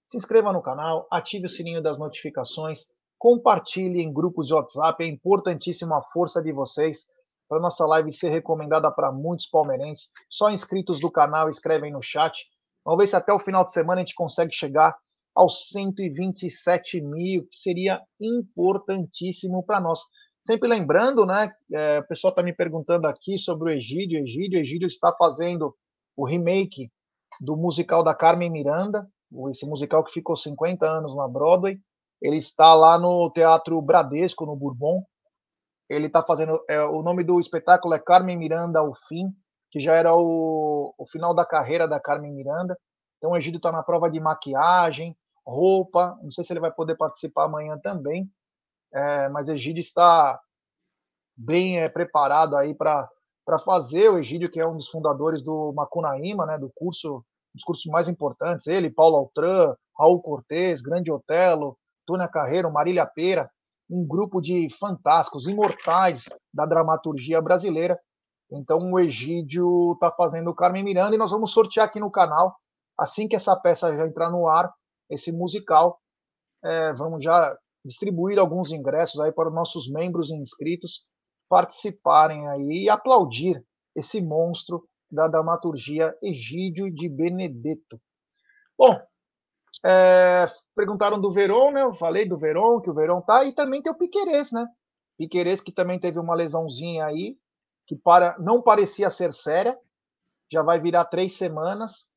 Se 0.08 0.18
inscreva 0.18 0.54
no 0.54 0.62
canal, 0.62 1.08
ative 1.12 1.48
o 1.48 1.50
sininho 1.50 1.82
das 1.82 2.00
notificações, 2.00 2.86
compartilhe 3.18 4.02
em 4.02 4.14
grupos 4.14 4.48
de 4.48 4.54
WhatsApp. 4.54 5.04
É 5.04 5.08
importantíssima 5.08 5.98
a 5.98 6.02
força 6.02 6.42
de 6.42 6.52
vocês 6.52 7.06
para 7.50 7.60
nossa 7.60 7.86
live 7.86 8.14
ser 8.14 8.30
recomendada 8.30 8.92
para 8.92 9.12
muitos 9.12 9.48
palmeirenses. 9.48 10.10
Só 10.30 10.50
inscritos 10.50 11.00
do 11.00 11.12
canal 11.12 11.50
escrevem 11.50 11.92
no 11.92 12.02
chat. 12.02 12.46
Vamos 12.86 13.00
ver 13.00 13.08
se 13.08 13.16
até 13.16 13.34
o 13.34 13.40
final 13.40 13.66
de 13.66 13.74
semana 13.74 14.02
a 14.02 14.04
gente 14.04 14.16
consegue 14.16 14.54
chegar 14.54 14.96
aos 15.36 15.68
127 15.70 17.02
mil, 17.02 17.46
que 17.48 17.56
seria 17.56 18.02
importantíssimo 18.20 19.64
para 19.64 19.80
nós. 19.80 20.00
Sempre 20.48 20.70
lembrando, 20.70 21.26
né? 21.26 21.52
É, 21.74 22.00
o 22.00 22.08
pessoal 22.08 22.30
está 22.32 22.42
me 22.42 22.54
perguntando 22.54 23.06
aqui 23.06 23.38
sobre 23.38 23.70
o 23.70 23.74
Egídio. 23.74 24.22
Egídio, 24.22 24.62
Egídio 24.62 24.88
está 24.88 25.14
fazendo 25.14 25.76
o 26.16 26.26
remake 26.26 26.90
do 27.42 27.58
musical 27.58 28.02
da 28.02 28.16
Carmen 28.16 28.50
Miranda, 28.50 29.06
esse 29.50 29.66
musical 29.66 30.06
que 30.06 30.14
ficou 30.14 30.38
50 30.38 30.86
anos 30.90 31.14
na 31.18 31.28
Broadway. 31.28 31.78
Ele 32.22 32.38
está 32.38 32.74
lá 32.74 32.98
no 32.98 33.30
Teatro 33.32 33.82
Bradesco, 33.82 34.46
no 34.46 34.56
Bourbon, 34.56 35.04
ele 35.90 36.08
está 36.08 36.24
fazendo. 36.24 36.58
É, 36.70 36.82
o 36.82 37.02
nome 37.02 37.26
do 37.26 37.42
espetáculo 37.42 37.94
é 37.94 38.00
Carmen 38.00 38.38
Miranda 38.38 38.80
ao 38.80 38.94
Fim, 39.10 39.34
que 39.70 39.82
já 39.82 39.96
era 39.96 40.16
o, 40.16 40.94
o 40.98 41.06
final 41.08 41.34
da 41.36 41.46
carreira 41.46 41.86
da 41.90 42.00
Carmen 42.00 42.34
Miranda. 42.34 42.80
Então 43.18 43.32
o 43.32 43.38
Egídio 43.38 43.58
está 43.58 43.70
na 43.70 43.84
prova 43.84 44.10
de 44.10 44.22
maquiagem, 44.22 45.14
roupa. 45.46 46.18
Não 46.24 46.32
sei 46.32 46.46
se 46.46 46.54
ele 46.54 46.62
vai 46.62 46.72
poder 46.72 46.96
participar 46.96 47.44
amanhã 47.44 47.78
também, 47.78 48.32
é, 48.94 49.30
mas 49.30 49.50
Egídio 49.50 49.82
está 49.82 50.40
bem 51.36 51.80
é, 51.80 51.90
preparado 51.90 52.56
aí 52.56 52.74
para 52.74 53.10
fazer. 53.64 54.10
O 54.10 54.18
Egídio, 54.18 54.50
que 54.50 54.60
é 54.60 54.68
um 54.68 54.78
dos 54.78 54.90
fundadores 54.90 55.44
do 55.44 55.74
Macunaíma, 55.74 56.46
né, 56.46 56.58
do 56.58 56.72
curso, 56.74 57.24
dos 57.54 57.64
cursos 57.64 57.86
mais 57.86 58.08
importantes, 58.08 58.68
ele, 58.68 58.90
Paulo 58.90 59.18
Altran, 59.18 59.76
Raul 59.98 60.22
Cortez, 60.22 60.82
Grande 60.82 61.12
Otelo, 61.12 61.78
Tônia 62.06 62.28
Carreiro, 62.28 62.72
Marília 62.72 63.06
Pera, 63.06 63.50
um 63.90 64.06
grupo 64.06 64.42
de 64.42 64.68
fantásticos, 64.80 65.48
imortais 65.48 66.26
da 66.54 66.66
dramaturgia 66.66 67.42
brasileira. 67.42 68.00
Então 68.52 68.92
o 68.92 69.00
Egídio 69.00 69.94
está 69.94 70.12
fazendo 70.12 70.50
o 70.50 70.56
Carmen 70.56 70.84
Miranda 70.84 71.16
e 71.16 71.20
nós 71.20 71.32
vamos 71.32 71.52
sortear 71.52 71.86
aqui 71.86 72.00
no 72.00 72.12
canal, 72.12 72.56
assim 72.98 73.28
que 73.28 73.36
essa 73.36 73.56
peça 73.56 73.94
já 73.96 74.06
entrar 74.06 74.30
no 74.30 74.48
ar, 74.48 74.74
esse 75.10 75.32
musical, 75.32 76.00
é, 76.64 76.94
vamos 76.94 77.24
já 77.24 77.58
distribuir 77.88 78.38
alguns 78.38 78.72
ingressos 78.72 79.20
aí 79.20 79.32
para 79.32 79.50
os 79.50 79.56
nossos 79.56 79.90
membros 79.90 80.30
e 80.30 80.36
inscritos 80.36 81.06
participarem 81.50 82.48
aí 82.50 82.84
e 82.84 82.90
aplaudir 82.90 83.64
esse 83.96 84.22
monstro 84.22 84.88
da 85.10 85.28
dramaturgia 85.28 86.16
Egídio 86.22 86.94
de 86.94 87.08
Benedetto. 87.08 88.00
Bom, 88.78 89.00
é, 89.86 90.52
perguntaram 90.76 91.20
do 91.20 91.32
Verón, 91.32 91.72
né? 91.72 91.84
Eu 91.84 91.94
falei 91.94 92.28
do 92.28 92.38
Verón, 92.38 92.82
que 92.82 92.90
o 92.90 92.94
Verón 92.94 93.22
tá, 93.22 93.46
e 93.46 93.54
também 93.54 93.82
tem 93.82 93.92
o 93.92 93.98
Piquerez, 93.98 94.52
né? 94.52 94.68
Piquerez 95.18 95.62
que 95.62 95.72
também 95.72 96.00
teve 96.00 96.20
uma 96.20 96.36
lesãozinha 96.36 97.06
aí, 97.06 97.38
que 97.88 97.96
para, 97.96 98.38
não 98.40 98.62
parecia 98.62 99.10
ser 99.10 99.34
séria, 99.34 99.78
já 100.52 100.62
vai 100.62 100.80
virar 100.80 101.06
três 101.06 101.38
semanas. 101.38 102.08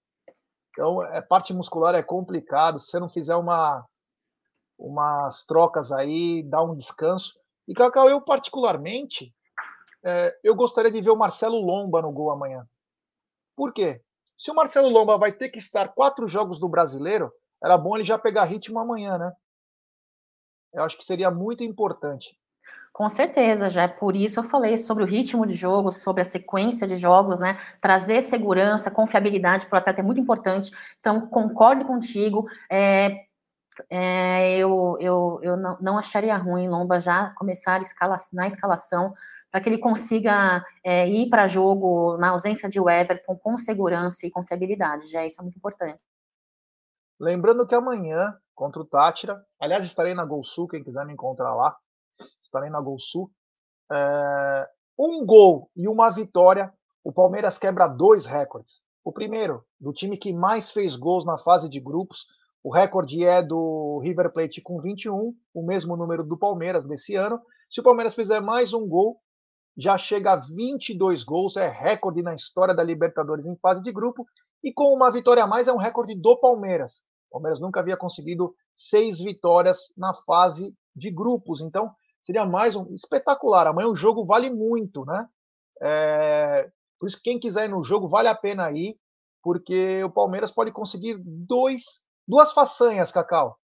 Então, 0.70 1.02
é, 1.04 1.20
parte 1.20 1.54
muscular 1.54 1.94
é 1.94 2.02
complicado. 2.02 2.80
Se 2.80 2.90
você 2.90 3.00
não 3.00 3.08
fizer 3.08 3.36
uma, 3.36 3.84
umas 4.80 5.44
trocas 5.44 5.92
aí, 5.92 6.42
dá 6.42 6.62
um 6.62 6.74
descanso. 6.74 7.38
E, 7.68 7.74
Cacau, 7.74 8.08
eu 8.08 8.20
particularmente, 8.20 9.32
é, 10.02 10.36
eu 10.42 10.54
gostaria 10.54 10.90
de 10.90 11.00
ver 11.00 11.10
o 11.10 11.16
Marcelo 11.16 11.60
Lomba 11.60 12.00
no 12.00 12.10
gol 12.10 12.30
amanhã. 12.30 12.66
Por 13.54 13.72
quê? 13.72 14.00
Se 14.38 14.50
o 14.50 14.54
Marcelo 14.54 14.88
Lomba 14.88 15.18
vai 15.18 15.32
ter 15.32 15.50
que 15.50 15.58
estar 15.58 15.88
quatro 15.88 16.26
jogos 16.26 16.58
do 16.58 16.68
brasileiro, 16.68 17.30
era 17.62 17.76
bom 17.76 17.94
ele 17.94 18.04
já 18.04 18.18
pegar 18.18 18.44
ritmo 18.44 18.78
amanhã, 18.78 19.18
né? 19.18 19.32
Eu 20.72 20.82
acho 20.82 20.96
que 20.96 21.04
seria 21.04 21.30
muito 21.30 21.62
importante. 21.62 22.38
Com 22.92 23.08
certeza, 23.08 23.70
já 23.70 23.82
é 23.82 23.88
por 23.88 24.16
isso 24.16 24.40
eu 24.40 24.44
falei 24.44 24.76
sobre 24.76 25.04
o 25.04 25.06
ritmo 25.06 25.46
de 25.46 25.54
jogo, 25.54 25.92
sobre 25.92 26.22
a 26.22 26.24
sequência 26.24 26.86
de 26.86 26.96
jogos, 26.96 27.38
né? 27.38 27.56
Trazer 27.80 28.22
segurança, 28.22 28.90
confiabilidade 28.90 29.66
para 29.66 29.76
o 29.76 29.78
atleta 29.78 30.00
é 30.00 30.04
muito 30.04 30.20
importante. 30.20 30.70
Então, 30.98 31.26
concordo 31.28 31.84
contigo. 31.84 32.44
É, 32.70 33.26
é, 33.88 34.56
eu, 34.58 34.96
eu, 35.00 35.40
eu 35.42 35.56
não, 35.56 35.78
não, 35.80 35.98
acharia 35.98 36.36
ruim 36.36 36.68
Lomba 36.68 36.98
já 36.98 37.30
começar 37.30 37.80
escala, 37.80 38.16
na 38.32 38.46
escalação 38.46 39.12
para 39.50 39.60
que 39.60 39.68
ele 39.68 39.78
consiga 39.78 40.64
é, 40.84 41.08
ir 41.08 41.28
para 41.28 41.48
jogo 41.48 42.16
na 42.16 42.30
ausência 42.30 42.68
de 42.68 42.78
Everton 42.78 43.36
com 43.36 43.56
segurança 43.56 44.26
e 44.26 44.30
confiabilidade. 44.30 45.06
Já 45.06 45.24
isso 45.24 45.40
é 45.40 45.44
muito 45.44 45.56
importante. 45.56 46.00
Lembrando 47.18 47.66
que 47.66 47.74
amanhã, 47.74 48.36
contra 48.54 48.80
o 48.80 48.84
Tátira, 48.84 49.44
aliás, 49.60 49.84
estarei 49.84 50.14
na 50.14 50.24
Gol 50.24 50.44
Sul, 50.44 50.68
quem 50.68 50.82
quiser 50.82 51.04
me 51.04 51.12
encontrar 51.12 51.54
lá, 51.54 51.76
estarei 52.42 52.70
na 52.70 52.80
Gol 52.80 52.98
Sul. 52.98 53.30
É, 53.92 54.68
um 54.98 55.24
gol 55.24 55.70
e 55.76 55.88
uma 55.88 56.10
vitória, 56.10 56.72
o 57.02 57.12
Palmeiras 57.12 57.58
quebra 57.58 57.88
dois 57.88 58.26
recordes. 58.26 58.82
O 59.04 59.12
primeiro, 59.12 59.64
do 59.80 59.92
time 59.92 60.16
que 60.16 60.32
mais 60.32 60.70
fez 60.70 60.94
gols 60.94 61.24
na 61.24 61.38
fase 61.38 61.68
de 61.68 61.80
grupos, 61.80 62.26
o 62.62 62.70
recorde 62.70 63.24
é 63.24 63.42
do 63.42 64.00
River 64.02 64.32
Plate 64.32 64.60
com 64.60 64.80
21, 64.80 65.34
o 65.54 65.62
mesmo 65.62 65.96
número 65.96 66.22
do 66.22 66.36
Palmeiras 66.36 66.84
desse 66.84 67.14
ano. 67.14 67.40
Se 67.70 67.80
o 67.80 67.82
Palmeiras 67.82 68.14
fizer 68.14 68.40
mais 68.40 68.74
um 68.74 68.86
gol, 68.86 69.18
já 69.76 69.96
chega 69.96 70.32
a 70.32 70.36
22 70.36 71.24
gols, 71.24 71.56
é 71.56 71.68
recorde 71.68 72.22
na 72.22 72.34
história 72.34 72.74
da 72.74 72.82
Libertadores 72.82 73.46
em 73.46 73.56
fase 73.56 73.82
de 73.82 73.90
grupo. 73.90 74.26
E 74.62 74.72
com 74.72 74.92
uma 74.94 75.10
vitória 75.10 75.42
a 75.42 75.46
mais, 75.46 75.68
é 75.68 75.72
um 75.72 75.78
recorde 75.78 76.14
do 76.14 76.36
Palmeiras. 76.36 77.02
O 77.30 77.32
Palmeiras 77.32 77.60
nunca 77.60 77.80
havia 77.80 77.96
conseguido 77.96 78.54
seis 78.76 79.18
vitórias 79.18 79.78
na 79.96 80.12
fase 80.26 80.74
de 80.94 81.10
grupos. 81.10 81.62
Então, 81.62 81.90
seria 82.20 82.44
mais 82.44 82.76
um 82.76 82.92
espetacular. 82.92 83.66
Amanhã 83.68 83.88
o 83.88 83.96
jogo 83.96 84.26
vale 84.26 84.50
muito, 84.50 85.06
né? 85.06 85.26
É... 85.82 86.70
Por 86.98 87.06
isso, 87.06 87.18
quem 87.22 87.40
quiser 87.40 87.64
ir 87.64 87.70
no 87.70 87.82
jogo, 87.82 88.06
vale 88.06 88.28
a 88.28 88.34
pena 88.34 88.70
ir, 88.70 88.98
porque 89.42 90.04
o 90.04 90.10
Palmeiras 90.10 90.50
pode 90.50 90.70
conseguir 90.70 91.16
dois 91.24 91.84
Duas 92.30 92.52
façanhas, 92.52 93.10
Cacau. 93.10 93.58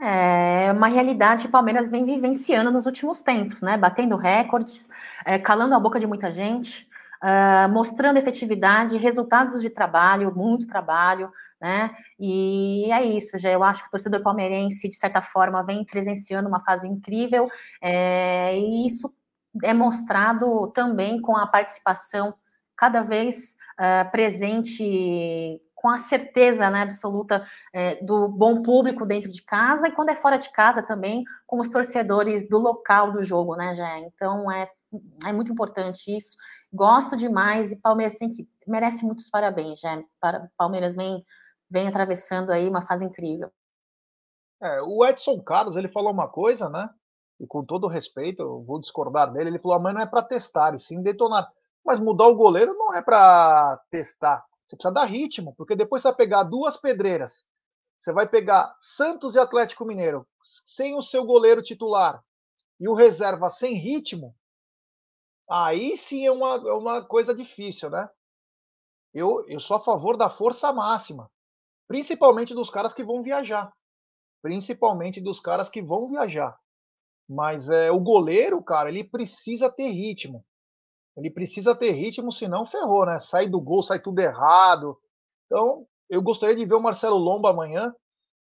É 0.00 0.72
uma 0.72 0.86
realidade 0.86 1.42
que 1.42 1.48
o 1.48 1.52
Palmeiras 1.52 1.90
vem 1.90 2.06
vivenciando 2.06 2.70
nos 2.70 2.86
últimos 2.86 3.20
tempos, 3.20 3.60
né? 3.60 3.76
Batendo 3.76 4.16
recordes, 4.16 4.88
é, 5.26 5.38
calando 5.38 5.74
a 5.74 5.80
boca 5.80 6.00
de 6.00 6.06
muita 6.06 6.32
gente, 6.32 6.88
uh, 7.22 7.68
mostrando 7.70 8.16
efetividade, 8.16 8.96
resultados 8.96 9.60
de 9.60 9.68
trabalho, 9.68 10.34
muito 10.34 10.66
trabalho, 10.66 11.30
né? 11.60 11.94
E 12.18 12.90
é 12.90 13.04
isso, 13.04 13.36
já 13.36 13.50
eu 13.50 13.62
acho 13.62 13.82
que 13.82 13.88
o 13.88 13.90
torcedor 13.90 14.22
palmeirense, 14.22 14.88
de 14.88 14.96
certa 14.96 15.20
forma, 15.20 15.62
vem 15.62 15.84
presenciando 15.84 16.48
uma 16.48 16.60
fase 16.60 16.88
incrível, 16.88 17.50
é, 17.82 18.56
e 18.56 18.86
isso 18.86 19.12
é 19.62 19.74
mostrado 19.74 20.68
também 20.68 21.20
com 21.20 21.36
a 21.36 21.46
participação 21.46 22.34
cada 22.74 23.02
vez 23.02 23.56
uh, 23.78 24.10
presente 24.10 25.60
com 25.78 25.88
a 25.88 25.96
certeza 25.96 26.68
né, 26.70 26.82
absoluta 26.82 27.42
é, 27.72 28.02
do 28.04 28.28
bom 28.28 28.62
público 28.62 29.06
dentro 29.06 29.30
de 29.30 29.40
casa 29.42 29.86
e 29.86 29.92
quando 29.92 30.08
é 30.08 30.14
fora 30.14 30.36
de 30.36 30.50
casa 30.50 30.82
também 30.82 31.22
com 31.46 31.60
os 31.60 31.68
torcedores 31.68 32.48
do 32.48 32.58
local 32.58 33.12
do 33.12 33.22
jogo, 33.22 33.54
né, 33.54 33.72
Jé? 33.74 34.00
Então 34.00 34.50
é, 34.50 34.66
é 35.24 35.32
muito 35.32 35.52
importante 35.52 36.14
isso. 36.14 36.36
Gosto 36.72 37.16
demais 37.16 37.70
e 37.70 37.76
Palmeiras 37.76 38.16
tem 38.16 38.28
que 38.28 38.48
merece 38.66 39.04
muitos 39.04 39.30
parabéns, 39.30 39.78
Jé. 39.78 40.02
Para, 40.20 40.50
Palmeiras 40.56 40.96
vem 40.96 41.24
vem 41.70 41.86
atravessando 41.86 42.50
aí 42.50 42.68
uma 42.68 42.82
fase 42.82 43.04
incrível. 43.04 43.50
É, 44.60 44.82
o 44.82 45.04
Edson 45.04 45.40
Carlos 45.40 45.76
ele 45.76 45.86
falou 45.86 46.10
uma 46.10 46.28
coisa, 46.28 46.68
né? 46.68 46.90
E 47.38 47.46
com 47.46 47.62
todo 47.62 47.86
respeito, 47.86 48.42
eu 48.42 48.64
vou 48.64 48.80
discordar 48.80 49.32
dele. 49.32 49.50
Ele 49.50 49.58
falou: 49.60 49.76
amanhã 49.76 49.94
não 49.94 50.00
é 50.00 50.06
para 50.06 50.22
testar, 50.22 50.74
e 50.74 50.78
sim 50.78 51.02
detonar. 51.02 51.48
Mas 51.84 52.00
mudar 52.00 52.26
o 52.26 52.34
goleiro 52.34 52.74
não 52.74 52.92
é 52.94 53.00
para 53.00 53.80
testar 53.90 54.44
você 54.68 54.76
precisa 54.76 54.92
dar 54.92 55.06
ritmo, 55.06 55.54
porque 55.56 55.74
depois 55.74 56.02
você 56.02 56.08
vai 56.08 56.16
pegar 56.16 56.42
duas 56.44 56.76
pedreiras. 56.76 57.46
Você 57.98 58.12
vai 58.12 58.28
pegar 58.28 58.76
Santos 58.80 59.34
e 59.34 59.38
Atlético 59.38 59.84
Mineiro 59.84 60.28
sem 60.66 60.94
o 60.94 61.02
seu 61.02 61.24
goleiro 61.24 61.62
titular 61.62 62.22
e 62.78 62.86
o 62.86 62.94
reserva 62.94 63.50
sem 63.50 63.74
ritmo. 63.74 64.36
Aí 65.50 65.96
sim 65.96 66.26
é 66.26 66.30
uma, 66.30 66.56
é 66.56 66.72
uma 66.74 67.04
coisa 67.04 67.34
difícil, 67.34 67.88
né? 67.88 68.08
Eu, 69.14 69.44
eu 69.48 69.58
sou 69.58 69.78
a 69.78 69.80
favor 69.80 70.16
da 70.16 70.28
força 70.28 70.70
máxima, 70.70 71.30
principalmente 71.88 72.54
dos 72.54 72.68
caras 72.68 72.92
que 72.92 73.02
vão 73.02 73.22
viajar. 73.22 73.72
Principalmente 74.42 75.20
dos 75.20 75.40
caras 75.40 75.68
que 75.68 75.82
vão 75.82 76.08
viajar. 76.08 76.56
Mas 77.28 77.68
é, 77.68 77.90
o 77.90 77.98
goleiro, 77.98 78.62
cara, 78.62 78.90
ele 78.90 79.02
precisa 79.02 79.70
ter 79.70 79.88
ritmo. 79.88 80.44
Ele 81.18 81.30
precisa 81.30 81.74
ter 81.74 81.90
ritmo, 81.90 82.32
senão 82.32 82.64
ferrou, 82.64 83.04
né? 83.04 83.18
Sai 83.18 83.48
do 83.48 83.60
gol, 83.60 83.82
sai 83.82 84.00
tudo 84.00 84.20
errado. 84.20 84.96
Então, 85.46 85.84
eu 86.08 86.22
gostaria 86.22 86.54
de 86.54 86.64
ver 86.64 86.74
o 86.74 86.80
Marcelo 86.80 87.16
Lomba 87.16 87.50
amanhã. 87.50 87.92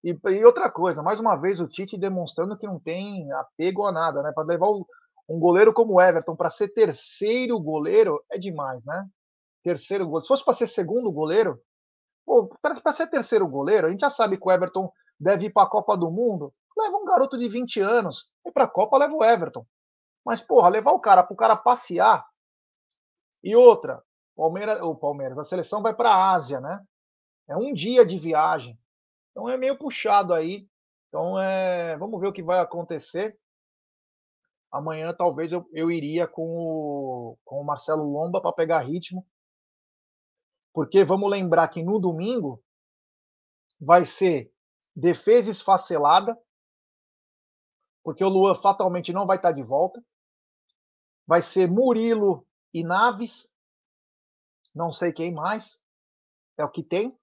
E, 0.04 0.10
e 0.12 0.46
outra 0.46 0.70
coisa, 0.70 1.02
mais 1.02 1.18
uma 1.18 1.38
vez 1.38 1.62
o 1.62 1.68
Tite 1.68 1.98
demonstrando 1.98 2.58
que 2.58 2.68
não 2.68 2.78
tem 2.78 3.32
apego 3.32 3.86
a 3.86 3.92
nada, 3.92 4.22
né? 4.22 4.34
Para 4.34 4.44
levar 4.44 4.68
o, 4.68 4.86
um 5.30 5.40
goleiro 5.40 5.74
como 5.74 5.94
o 5.94 6.02
Everton 6.02 6.36
para 6.36 6.50
ser 6.50 6.68
terceiro 6.68 7.58
goleiro 7.58 8.22
é 8.30 8.38
demais, 8.38 8.86
né? 8.86 9.08
Terceiro 9.64 10.04
goleiro. 10.04 10.24
Se 10.24 10.28
fosse 10.28 10.44
para 10.44 10.54
ser 10.54 10.68
segundo 10.68 11.10
goleiro, 11.10 11.58
para 12.62 12.92
ser 12.92 13.08
terceiro 13.08 13.48
goleiro, 13.48 13.88
a 13.88 13.90
gente 13.90 14.02
já 14.02 14.10
sabe 14.10 14.38
que 14.38 14.46
o 14.46 14.52
Everton 14.52 14.92
deve 15.18 15.46
ir 15.46 15.54
para 15.54 15.64
a 15.64 15.70
Copa 15.70 15.96
do 15.96 16.12
Mundo. 16.12 16.54
Leva 16.78 16.98
um 16.98 17.06
garoto 17.06 17.38
de 17.38 17.48
20 17.48 17.80
anos. 17.80 18.28
E 18.46 18.52
para 18.52 18.66
a 18.66 18.70
Copa 18.70 18.98
leva 18.98 19.14
o 19.14 19.24
Everton. 19.24 19.66
Mas, 20.26 20.42
porra, 20.42 20.68
levar 20.68 20.92
o 20.92 21.00
cara 21.00 21.24
para 21.24 21.34
o 21.34 21.38
cara 21.38 21.56
passear 21.56 22.26
e 23.44 23.56
outra, 23.56 24.04
Palmeiras, 24.36 24.82
o 24.82 24.96
Palmeiras, 24.96 25.38
a 25.40 25.44
seleção 25.44 25.82
vai 25.82 25.96
para 25.96 26.10
a 26.10 26.34
Ásia, 26.34 26.62
né? 26.62 26.86
É 27.50 27.58
um 27.58 27.74
dia 27.74 28.06
de 28.06 28.20
viagem. 28.20 28.80
Então 29.32 29.50
é 29.50 29.58
meio 29.58 29.78
puxado 29.78 30.34
aí. 30.34 30.68
Então 31.08 31.40
é, 31.40 31.98
vamos 31.98 32.20
ver 32.20 32.28
o 32.28 32.34
que 32.34 32.44
vai 32.44 32.60
acontecer. 32.60 33.38
Amanhã 34.72 35.14
talvez 35.14 35.52
eu, 35.52 35.68
eu 35.72 35.90
iria 35.90 36.28
com 36.28 36.44
o, 36.44 37.38
com 37.46 37.62
o 37.62 37.66
Marcelo 37.66 38.04
Lomba 38.04 38.42
para 38.42 38.54
pegar 38.54 38.80
ritmo. 38.80 39.26
Porque 40.74 41.04
vamos 41.04 41.30
lembrar 41.30 41.68
que 41.70 41.82
no 41.82 42.00
domingo 42.00 42.62
vai 43.80 44.06
ser 44.06 44.52
defesa 44.96 45.52
esfacelada, 45.52 46.38
porque 48.04 48.24
o 48.24 48.30
Luan 48.30 48.56
fatalmente 48.62 49.14
não 49.14 49.26
vai 49.26 49.38
estar 49.38 49.52
de 49.52 49.62
volta. 49.62 50.04
Vai 51.26 51.42
ser 51.42 51.70
Murilo 51.70 52.47
e 52.78 52.84
Naves, 52.84 53.50
não 54.76 54.92
sei 54.92 55.12
quem 55.12 55.34
mais, 55.34 55.80
é 56.58 56.64
o 56.64 56.70
que 56.70 56.84
tem. 56.84 57.18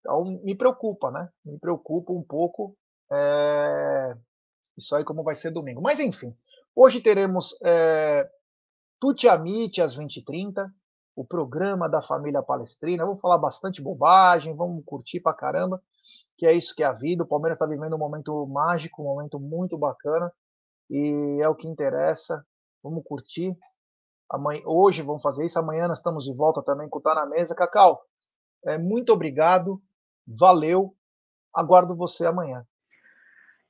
Então 0.00 0.40
me 0.42 0.54
preocupa, 0.54 1.10
né? 1.10 1.30
Me 1.44 1.58
preocupa 1.58 2.10
um 2.10 2.22
pouco 2.22 2.74
é... 3.12 4.16
isso 4.78 4.96
aí 4.96 5.04
como 5.04 5.22
vai 5.22 5.34
ser 5.34 5.50
domingo. 5.50 5.82
Mas 5.82 6.00
enfim, 6.00 6.34
hoje 6.74 7.02
teremos 7.02 7.54
é... 7.62 8.30
Tuti 8.98 9.28
Amit 9.28 9.82
às 9.82 9.94
20h30, 9.94 10.70
o 11.14 11.22
programa 11.22 11.86
da 11.86 12.00
família 12.00 12.42
palestrina. 12.42 13.04
Vamos 13.04 13.20
falar 13.20 13.36
bastante 13.36 13.82
bobagem, 13.82 14.56
vamos 14.56 14.82
curtir 14.86 15.20
pra 15.20 15.34
caramba, 15.34 15.82
que 16.38 16.46
é 16.46 16.52
isso 16.54 16.74
que 16.74 16.82
é 16.82 16.86
a 16.86 16.92
vida. 16.92 17.24
O 17.24 17.26
Palmeiras 17.26 17.56
está 17.56 17.66
vivendo 17.66 17.94
um 17.94 17.98
momento 17.98 18.46
mágico, 18.46 19.02
um 19.02 19.04
momento 19.04 19.38
muito 19.38 19.76
bacana, 19.76 20.32
e 20.88 21.38
é 21.42 21.48
o 21.48 21.54
que 21.54 21.68
interessa. 21.68 22.42
Vamos 22.82 23.04
curtir. 23.04 23.54
Amanhã, 24.30 24.62
hoje 24.64 25.02
vamos 25.02 25.22
fazer 25.22 25.44
isso, 25.44 25.58
amanhã 25.58 25.88
nós 25.88 25.98
estamos 25.98 26.24
de 26.24 26.32
volta 26.32 26.62
também 26.62 26.88
com 26.88 26.98
o 26.98 27.02
Tá 27.02 27.14
na 27.14 27.26
Mesa. 27.26 27.54
Cacau, 27.54 28.02
é, 28.64 28.78
muito 28.78 29.12
obrigado, 29.12 29.80
valeu, 30.26 30.94
aguardo 31.52 31.94
você 31.94 32.26
amanhã. 32.26 32.64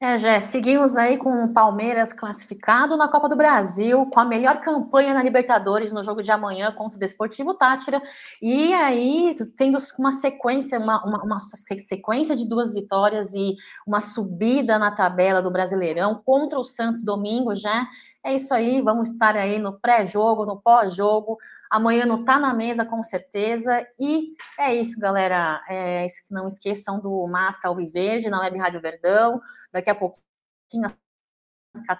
É, 0.00 0.18
Jé, 0.18 0.40
seguimos 0.40 0.96
aí 0.96 1.16
com 1.16 1.44
o 1.44 1.54
Palmeiras 1.54 2.12
classificado 2.12 2.96
na 2.96 3.08
Copa 3.08 3.28
do 3.28 3.36
Brasil, 3.36 4.04
com 4.06 4.20
a 4.20 4.24
melhor 4.24 4.60
campanha 4.60 5.14
na 5.14 5.22
Libertadores 5.22 5.92
no 5.92 6.02
jogo 6.02 6.20
de 6.20 6.32
amanhã 6.32 6.72
contra 6.72 6.96
o 6.96 7.00
Desportivo 7.00 7.54
Tátira, 7.54 8.02
e 8.42 8.74
aí 8.74 9.36
tendo 9.56 9.78
uma 9.98 10.10
sequência, 10.12 10.78
uma, 10.78 11.02
uma, 11.06 11.22
uma, 11.22 11.38
sequência 11.40 12.34
de 12.34 12.46
duas 12.46 12.74
vitórias 12.74 13.32
e 13.32 13.54
uma 13.86 14.00
subida 14.00 14.78
na 14.78 14.90
tabela 14.90 15.40
do 15.40 15.50
Brasileirão 15.50 16.20
contra 16.22 16.58
o 16.58 16.64
Santos 16.64 17.02
domingo, 17.02 17.54
já 17.54 17.88
é 18.24 18.34
isso 18.34 18.54
aí, 18.54 18.80
vamos 18.80 19.10
estar 19.10 19.36
aí 19.36 19.58
no 19.58 19.78
pré-jogo, 19.78 20.46
no 20.46 20.58
pós-jogo. 20.58 21.36
Amanhã 21.70 22.06
não 22.06 22.24
tá 22.24 22.38
na 22.38 22.54
mesa, 22.54 22.82
com 22.82 23.02
certeza. 23.02 23.86
E 24.00 24.32
é 24.58 24.74
isso, 24.74 24.98
galera. 24.98 25.62
É, 25.68 26.06
não 26.30 26.46
esqueçam 26.46 26.98
do 26.98 27.26
Massa 27.26 27.68
Alviverde 27.68 28.30
na 28.30 28.40
Web 28.40 28.58
Rádio 28.58 28.80
Verdão. 28.80 29.38
Daqui 29.70 29.90
a 29.90 29.94
pouquinho. 29.94 30.24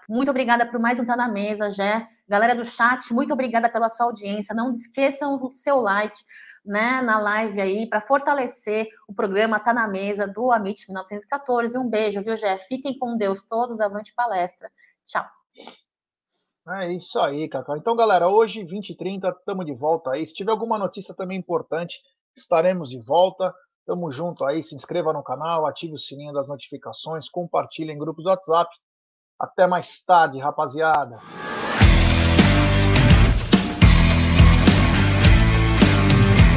Muito 0.09 0.31
obrigada 0.31 0.65
por 0.65 0.81
mais 0.81 0.99
um 0.99 1.05
Tá 1.05 1.15
na 1.15 1.29
Mesa, 1.29 1.69
Jé. 1.69 2.09
Galera 2.27 2.55
do 2.55 2.65
chat, 2.65 3.13
muito 3.13 3.33
obrigada 3.35 3.69
pela 3.69 3.91
sua 3.91 4.07
audiência. 4.07 4.55
Não 4.55 4.73
esqueçam 4.73 5.35
o 5.43 5.51
seu 5.51 5.79
like 5.79 6.19
né, 6.65 7.03
na 7.03 7.19
live 7.19 7.61
aí 7.61 7.87
para 7.87 8.01
fortalecer 8.01 8.89
o 9.07 9.13
programa 9.13 9.61
Tá 9.61 9.75
na 9.75 9.87
Mesa 9.87 10.27
do 10.27 10.51
Amit 10.51 10.87
1914. 10.89 11.77
Um 11.77 11.87
beijo, 11.87 12.23
viu, 12.23 12.37
Jé? 12.37 12.57
Fiquem 12.57 12.99
com 12.99 13.15
Deus 13.17 13.43
todos. 13.43 13.79
Avante 13.79 14.15
palestra. 14.15 14.71
Tchau. 15.05 15.27
É 16.67 16.91
isso 16.93 17.19
aí, 17.21 17.47
Cacau. 17.47 17.77
Então, 17.77 17.95
galera, 17.95 18.27
hoje, 18.29 18.65
20 18.65 18.91
e 18.91 18.97
30, 18.97 19.29
estamos 19.29 19.67
de 19.67 19.75
volta 19.75 20.13
aí. 20.13 20.27
Se 20.27 20.33
tiver 20.33 20.51
alguma 20.51 20.79
notícia 20.79 21.15
também 21.15 21.39
importante, 21.39 22.01
estaremos 22.35 22.89
de 22.89 22.99
volta. 22.99 23.55
Tamo 23.87 24.11
junto 24.11 24.45
aí. 24.45 24.63
Se 24.63 24.75
inscreva 24.75 25.13
no 25.13 25.23
canal, 25.23 25.67
ative 25.67 25.93
o 25.93 25.99
sininho 25.99 26.33
das 26.33 26.49
notificações, 26.49 27.29
compartilhe 27.29 27.93
em 27.93 27.99
grupos 27.99 28.25
do 28.25 28.31
WhatsApp. 28.31 28.75
Até 29.39 29.67
mais 29.67 30.03
tarde, 30.03 30.39
rapaziada. 30.39 31.19